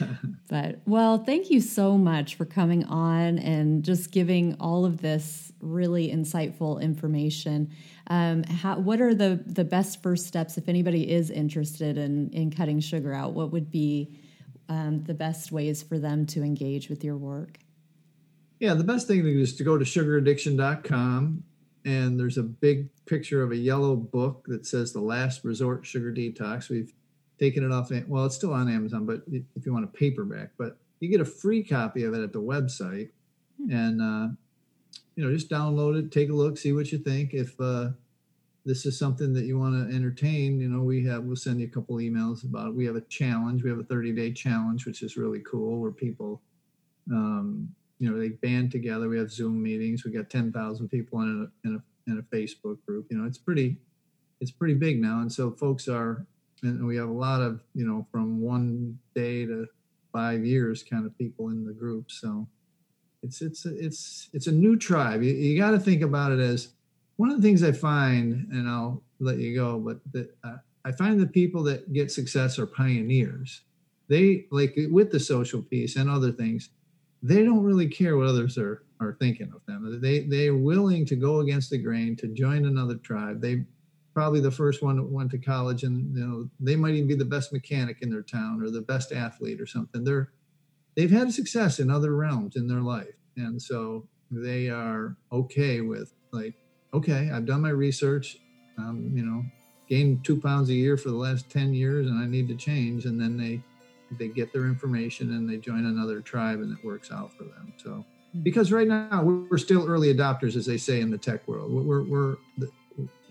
but 0.50 0.80
well, 0.84 1.18
thank 1.18 1.48
you 1.48 1.60
so 1.60 1.96
much 1.96 2.34
for 2.34 2.44
coming 2.44 2.84
on 2.86 3.38
and 3.38 3.84
just 3.84 4.10
giving 4.10 4.56
all 4.58 4.84
of 4.84 5.00
this 5.00 5.52
really 5.60 6.10
insightful 6.10 6.82
information. 6.82 7.70
Um, 8.08 8.42
how, 8.42 8.80
what 8.80 9.00
are 9.00 9.14
the 9.14 9.40
the 9.46 9.62
best 9.62 10.02
first 10.02 10.26
steps 10.26 10.58
if 10.58 10.68
anybody 10.68 11.08
is 11.08 11.30
interested 11.30 11.96
in 11.96 12.30
in 12.30 12.50
cutting 12.50 12.80
sugar 12.80 13.14
out? 13.14 13.32
What 13.32 13.52
would 13.52 13.70
be 13.70 14.18
um, 14.68 15.04
the 15.04 15.14
best 15.14 15.52
ways 15.52 15.84
for 15.84 16.00
them 16.00 16.26
to 16.26 16.42
engage 16.42 16.88
with 16.88 17.04
your 17.04 17.16
work? 17.16 17.58
Yeah, 18.58 18.74
the 18.74 18.84
best 18.84 19.06
thing 19.06 19.24
is 19.24 19.54
to 19.54 19.62
go 19.62 19.78
to 19.78 19.84
sugaraddiction.com 19.84 21.44
and 21.84 22.18
there's 22.18 22.38
a 22.38 22.42
big 22.42 22.88
picture 23.06 23.44
of 23.44 23.52
a 23.52 23.56
yellow 23.56 23.94
book 23.94 24.44
that 24.48 24.66
says 24.66 24.92
The 24.92 25.00
Last 25.00 25.44
Resort 25.44 25.86
Sugar 25.86 26.12
Detox. 26.12 26.68
We've 26.68 26.92
taken 27.40 27.64
it 27.64 27.72
off, 27.72 27.90
well, 28.06 28.26
it's 28.26 28.36
still 28.36 28.52
on 28.52 28.68
Amazon, 28.68 29.06
but 29.06 29.22
if 29.28 29.64
you 29.64 29.72
want 29.72 29.84
a 29.84 29.88
paperback, 29.88 30.50
but 30.58 30.76
you 31.00 31.08
get 31.08 31.20
a 31.20 31.24
free 31.24 31.62
copy 31.62 32.04
of 32.04 32.14
it 32.14 32.22
at 32.22 32.32
the 32.32 32.40
website 32.40 33.10
and, 33.70 34.02
uh, 34.02 34.28
you 35.16 35.24
know, 35.24 35.32
just 35.32 35.50
download 35.50 35.98
it, 35.98 36.12
take 36.12 36.30
a 36.30 36.32
look, 36.32 36.58
see 36.58 36.72
what 36.72 36.92
you 36.92 36.98
think. 36.98 37.32
If 37.32 37.58
uh, 37.60 37.90
this 38.64 38.84
is 38.84 38.98
something 38.98 39.32
that 39.34 39.44
you 39.44 39.58
want 39.58 39.88
to 39.88 39.94
entertain, 39.94 40.60
you 40.60 40.68
know, 40.68 40.82
we 40.82 41.04
have, 41.06 41.24
we'll 41.24 41.36
send 41.36 41.60
you 41.60 41.66
a 41.66 41.70
couple 41.70 41.96
emails 41.96 42.44
about 42.44 42.68
it. 42.68 42.74
We 42.74 42.86
have 42.86 42.96
a 42.96 43.00
challenge. 43.02 43.62
We 43.62 43.70
have 43.70 43.78
a 43.78 43.84
30 43.84 44.12
day 44.12 44.32
challenge, 44.32 44.86
which 44.86 45.02
is 45.02 45.16
really 45.16 45.40
cool 45.40 45.80
where 45.80 45.92
people, 45.92 46.42
um, 47.10 47.74
you 48.00 48.10
know 48.10 48.18
they 48.18 48.30
band 48.30 48.72
together 48.72 49.08
we 49.08 49.18
have 49.18 49.30
zoom 49.30 49.62
meetings 49.62 50.04
we 50.04 50.10
got 50.10 50.28
10,000 50.28 50.88
people 50.88 51.20
in 51.20 51.48
a, 51.64 51.68
in 51.68 51.76
a 51.76 52.10
in 52.10 52.18
a 52.18 52.34
facebook 52.34 52.78
group 52.86 53.06
you 53.10 53.16
know 53.16 53.26
it's 53.26 53.38
pretty 53.38 53.76
it's 54.40 54.50
pretty 54.50 54.74
big 54.74 55.00
now 55.00 55.20
and 55.20 55.30
so 55.30 55.52
folks 55.52 55.86
are 55.86 56.26
and 56.62 56.86
we 56.86 56.96
have 56.96 57.08
a 57.08 57.12
lot 57.12 57.40
of 57.40 57.60
you 57.74 57.86
know 57.86 58.06
from 58.10 58.40
one 58.40 58.98
day 59.14 59.46
to 59.46 59.66
five 60.12 60.44
years 60.44 60.82
kind 60.82 61.06
of 61.06 61.16
people 61.18 61.48
in 61.48 61.64
the 61.64 61.72
group 61.72 62.10
so 62.10 62.46
it's 63.22 63.40
it's 63.42 63.66
it's 63.66 64.28
it's 64.32 64.46
a 64.46 64.52
new 64.52 64.76
tribe 64.76 65.22
you, 65.22 65.32
you 65.32 65.58
got 65.58 65.70
to 65.70 65.78
think 65.78 66.02
about 66.02 66.32
it 66.32 66.40
as 66.40 66.68
one 67.16 67.30
of 67.30 67.36
the 67.36 67.42
things 67.42 67.62
i 67.62 67.72
find 67.72 68.46
and 68.52 68.68
i'll 68.68 69.02
let 69.18 69.38
you 69.38 69.54
go 69.54 69.78
but 69.78 70.00
that 70.12 70.34
uh, 70.44 70.56
i 70.84 70.92
find 70.92 71.20
the 71.20 71.26
people 71.26 71.62
that 71.62 71.92
get 71.92 72.10
success 72.10 72.58
are 72.58 72.66
pioneers 72.66 73.62
they 74.08 74.46
like 74.50 74.74
with 74.90 75.10
the 75.12 75.20
social 75.20 75.62
piece 75.62 75.96
and 75.96 76.10
other 76.10 76.32
things 76.32 76.70
they 77.22 77.44
don't 77.44 77.62
really 77.62 77.86
care 77.86 78.16
what 78.16 78.26
others 78.26 78.56
are 78.56 78.82
are 79.00 79.16
thinking 79.18 79.52
of 79.54 79.64
them. 79.66 80.00
They 80.00 80.20
they're 80.20 80.54
willing 80.54 81.06
to 81.06 81.16
go 81.16 81.40
against 81.40 81.70
the 81.70 81.78
grain 81.78 82.16
to 82.16 82.28
join 82.28 82.66
another 82.66 82.96
tribe. 82.96 83.40
They 83.40 83.64
probably 84.20 84.40
the 84.40 84.50
first 84.50 84.82
one 84.82 84.96
that 84.96 85.10
went 85.10 85.30
to 85.30 85.38
college, 85.38 85.82
and 85.82 86.14
you 86.14 86.26
know 86.26 86.50
they 86.60 86.76
might 86.76 86.92
even 86.92 87.08
be 87.08 87.14
the 87.14 87.24
best 87.24 87.54
mechanic 87.54 88.02
in 88.02 88.10
their 88.10 88.20
town 88.20 88.62
or 88.62 88.68
the 88.68 88.82
best 88.82 89.12
athlete 89.12 89.58
or 89.58 89.66
something. 89.66 90.04
They're 90.04 90.30
they've 90.94 91.10
had 91.10 91.32
success 91.32 91.80
in 91.80 91.90
other 91.90 92.14
realms 92.14 92.56
in 92.56 92.68
their 92.68 92.82
life, 92.82 93.16
and 93.38 93.60
so 93.60 94.06
they 94.30 94.68
are 94.68 95.16
okay 95.32 95.80
with 95.80 96.12
like, 96.32 96.52
okay, 96.92 97.30
I've 97.32 97.46
done 97.46 97.62
my 97.62 97.70
research. 97.70 98.36
Um, 98.76 99.10
you 99.14 99.24
know, 99.24 99.42
gained 99.88 100.22
two 100.22 100.38
pounds 100.38 100.68
a 100.68 100.74
year 100.74 100.98
for 100.98 101.08
the 101.08 101.16
last 101.16 101.48
ten 101.48 101.72
years, 101.72 102.06
and 102.06 102.22
I 102.22 102.26
need 102.26 102.46
to 102.48 102.54
change. 102.54 103.06
And 103.06 103.18
then 103.18 103.38
they 103.38 103.62
they 104.18 104.28
get 104.28 104.52
their 104.52 104.66
information 104.66 105.30
and 105.30 105.48
they 105.48 105.56
join 105.56 105.86
another 105.86 106.20
tribe 106.20 106.60
and 106.60 106.76
it 106.76 106.84
works 106.84 107.12
out 107.12 107.32
for 107.32 107.44
them 107.44 107.72
so 107.76 108.04
because 108.42 108.72
right 108.72 108.88
now 108.88 109.22
we're 109.22 109.56
still 109.56 109.86
early 109.88 110.12
adopters 110.12 110.56
as 110.56 110.66
they 110.66 110.76
say 110.76 111.00
in 111.00 111.12
the 111.12 111.16
tech 111.16 111.46
world 111.46 111.70
we're, 111.70 112.02
we're 112.02 112.36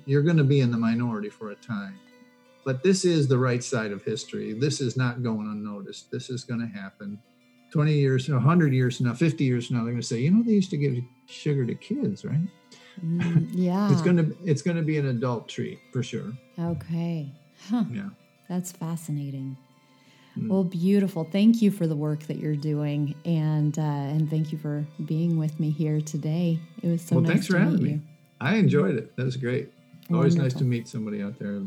you're 0.10 0.24
going 0.30 0.38
to 0.38 0.43
be 0.55 0.60
in 0.66 0.72
the 0.72 0.78
minority 0.89 1.30
for 1.30 1.51
a 1.51 1.55
time 1.55 1.95
but 2.66 2.84
this 2.84 3.05
is 3.05 3.28
the 3.28 3.38
right 3.38 3.64
side 3.64 3.91
of 3.91 4.03
history 4.03 4.53
this 4.53 4.82
is 4.82 4.97
not 4.97 5.24
going 5.24 5.47
unnoticed 5.55 6.10
this 6.12 6.30
is 6.30 6.43
going 6.43 6.60
to 6.60 6.68
happen 6.82 7.18
20 7.72 7.93
years 7.93 8.28
100 8.30 8.74
years 8.74 8.97
from 8.97 9.05
now 9.07 9.14
50 9.14 9.43
years 9.43 9.68
from 9.68 9.78
now 9.78 9.84
they're 9.84 9.93
going 9.93 10.01
to 10.01 10.07
say 10.07 10.20
you 10.20 10.32
know 10.32 10.43
they 10.43 10.51
used 10.62 10.72
to 10.72 10.78
give 10.78 10.95
sugar 11.28 11.66
to 11.66 11.76
kids 11.76 12.26
right 12.26 12.47
Mm, 13.05 13.47
yeah. 13.53 13.89
it's 13.93 14.01
going 14.01 14.18
to 14.18 14.36
it's 14.43 14.62
going 14.62 14.76
to 14.76 14.84
be 14.84 14.97
an 14.97 15.05
adult 15.07 15.47
treat 15.47 15.80
for 15.93 16.03
sure 16.03 16.34
Okay. 16.60 17.32
Huh. 17.70 17.86
yeah 17.91 18.10
That's 18.49 18.74
fascinating. 18.74 19.55
Mm. 20.38 20.49
Well, 20.49 20.66
beautiful. 20.66 21.24
Thank 21.24 21.62
you 21.62 21.72
for 21.72 21.88
the 21.88 21.95
work 21.95 22.24
that 22.24 22.38
you're 22.38 22.57
doing, 22.72 23.16
and 23.26 23.78
uh, 23.80 23.82
and 24.16 24.30
thank 24.30 24.51
you 24.51 24.57
for 24.57 24.86
being 25.05 25.38
with 25.39 25.60
me 25.62 25.70
here 25.70 26.01
today. 26.01 26.60
It 26.84 26.88
was 26.89 27.01
so 27.01 27.16
well 27.16 27.24
nice 27.24 27.32
thanks 27.32 27.45
to 27.47 27.53
for 27.53 27.60
having 27.60 27.80
you. 27.80 27.86
me 27.88 28.01
i 28.41 28.55
enjoyed 28.55 28.95
it 28.95 29.16
that 29.16 29.24
was 29.26 29.38
great 29.38 29.70
always 30.12 30.36
nice 30.36 30.53
to 30.55 30.64
meet 30.64 30.88
somebody 30.88 31.22
out 31.22 31.38
there 31.39 31.62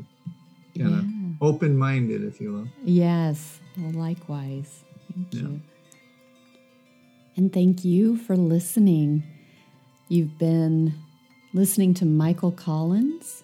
kind 0.77 0.95
of 0.95 1.05
Yeah. 1.05 1.33
open-minded 1.41 2.23
if 2.25 2.41
you 2.41 2.53
will 2.53 2.69
Yes. 2.85 3.61
Well, 3.79 3.93
likewise. 3.93 4.85
Thank 5.15 5.35
you. 5.35 5.61
And 7.37 7.53
thank 7.53 7.85
you 7.85 8.17
for 8.17 8.37
listening. 8.37 9.23
You've 10.09 10.39
been 10.39 10.95
listening 11.55 11.95
to 11.95 12.05
Michael 12.05 12.53
Collins. 12.53 13.43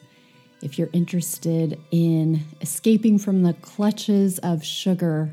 If 0.61 0.79
you're 0.79 0.91
interested 0.93 1.79
in 1.91 2.43
escaping 2.61 3.19
from 3.19 3.43
the 3.43 3.55
clutches 3.55 4.39
of 4.41 4.65
sugar, 4.65 5.31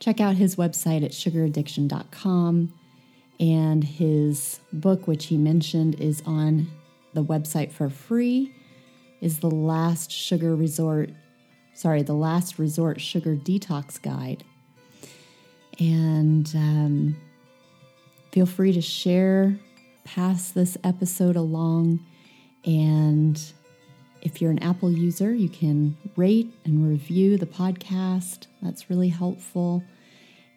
check 0.00 0.20
out 0.20 0.36
his 0.36 0.56
website 0.56 1.04
at 1.04 1.12
sugaraddiction.com. 1.12 2.72
And 3.40 3.84
his 3.84 4.58
book, 4.72 5.06
which 5.06 5.26
he 5.26 5.36
mentioned, 5.36 5.94
is 6.00 6.22
on 6.26 6.66
the 7.14 7.22
website 7.24 7.70
for 7.70 7.88
free, 7.88 8.52
is 9.20 9.40
The 9.40 9.50
Last 9.50 10.10
Sugar 10.10 10.54
Resort 10.54 11.10
sorry, 11.78 12.02
the 12.02 12.12
last 12.12 12.58
resort 12.58 13.00
sugar 13.00 13.36
detox 13.36 14.02
guide. 14.02 14.42
And 15.78 16.50
um, 16.56 17.16
feel 18.32 18.46
free 18.46 18.72
to 18.72 18.80
share, 18.80 19.56
pass 20.02 20.50
this 20.50 20.76
episode 20.82 21.36
along. 21.36 22.04
And 22.64 23.40
if 24.22 24.42
you're 24.42 24.50
an 24.50 24.58
Apple 24.58 24.90
user, 24.90 25.32
you 25.32 25.48
can 25.48 25.96
rate 26.16 26.52
and 26.64 26.88
review 26.88 27.36
the 27.36 27.46
podcast. 27.46 28.48
That's 28.60 28.90
really 28.90 29.08
helpful. 29.08 29.84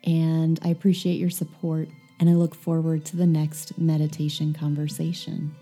And 0.04 0.60
I 0.64 0.70
appreciate 0.70 1.20
your 1.20 1.30
support. 1.30 1.88
And 2.20 2.32
I 2.32 2.34
look 2.34 2.56
forward 2.56 3.06
to 3.06 3.18
the 3.18 3.28
next 3.28 3.78
meditation 3.78 4.54
conversation. 4.54 5.56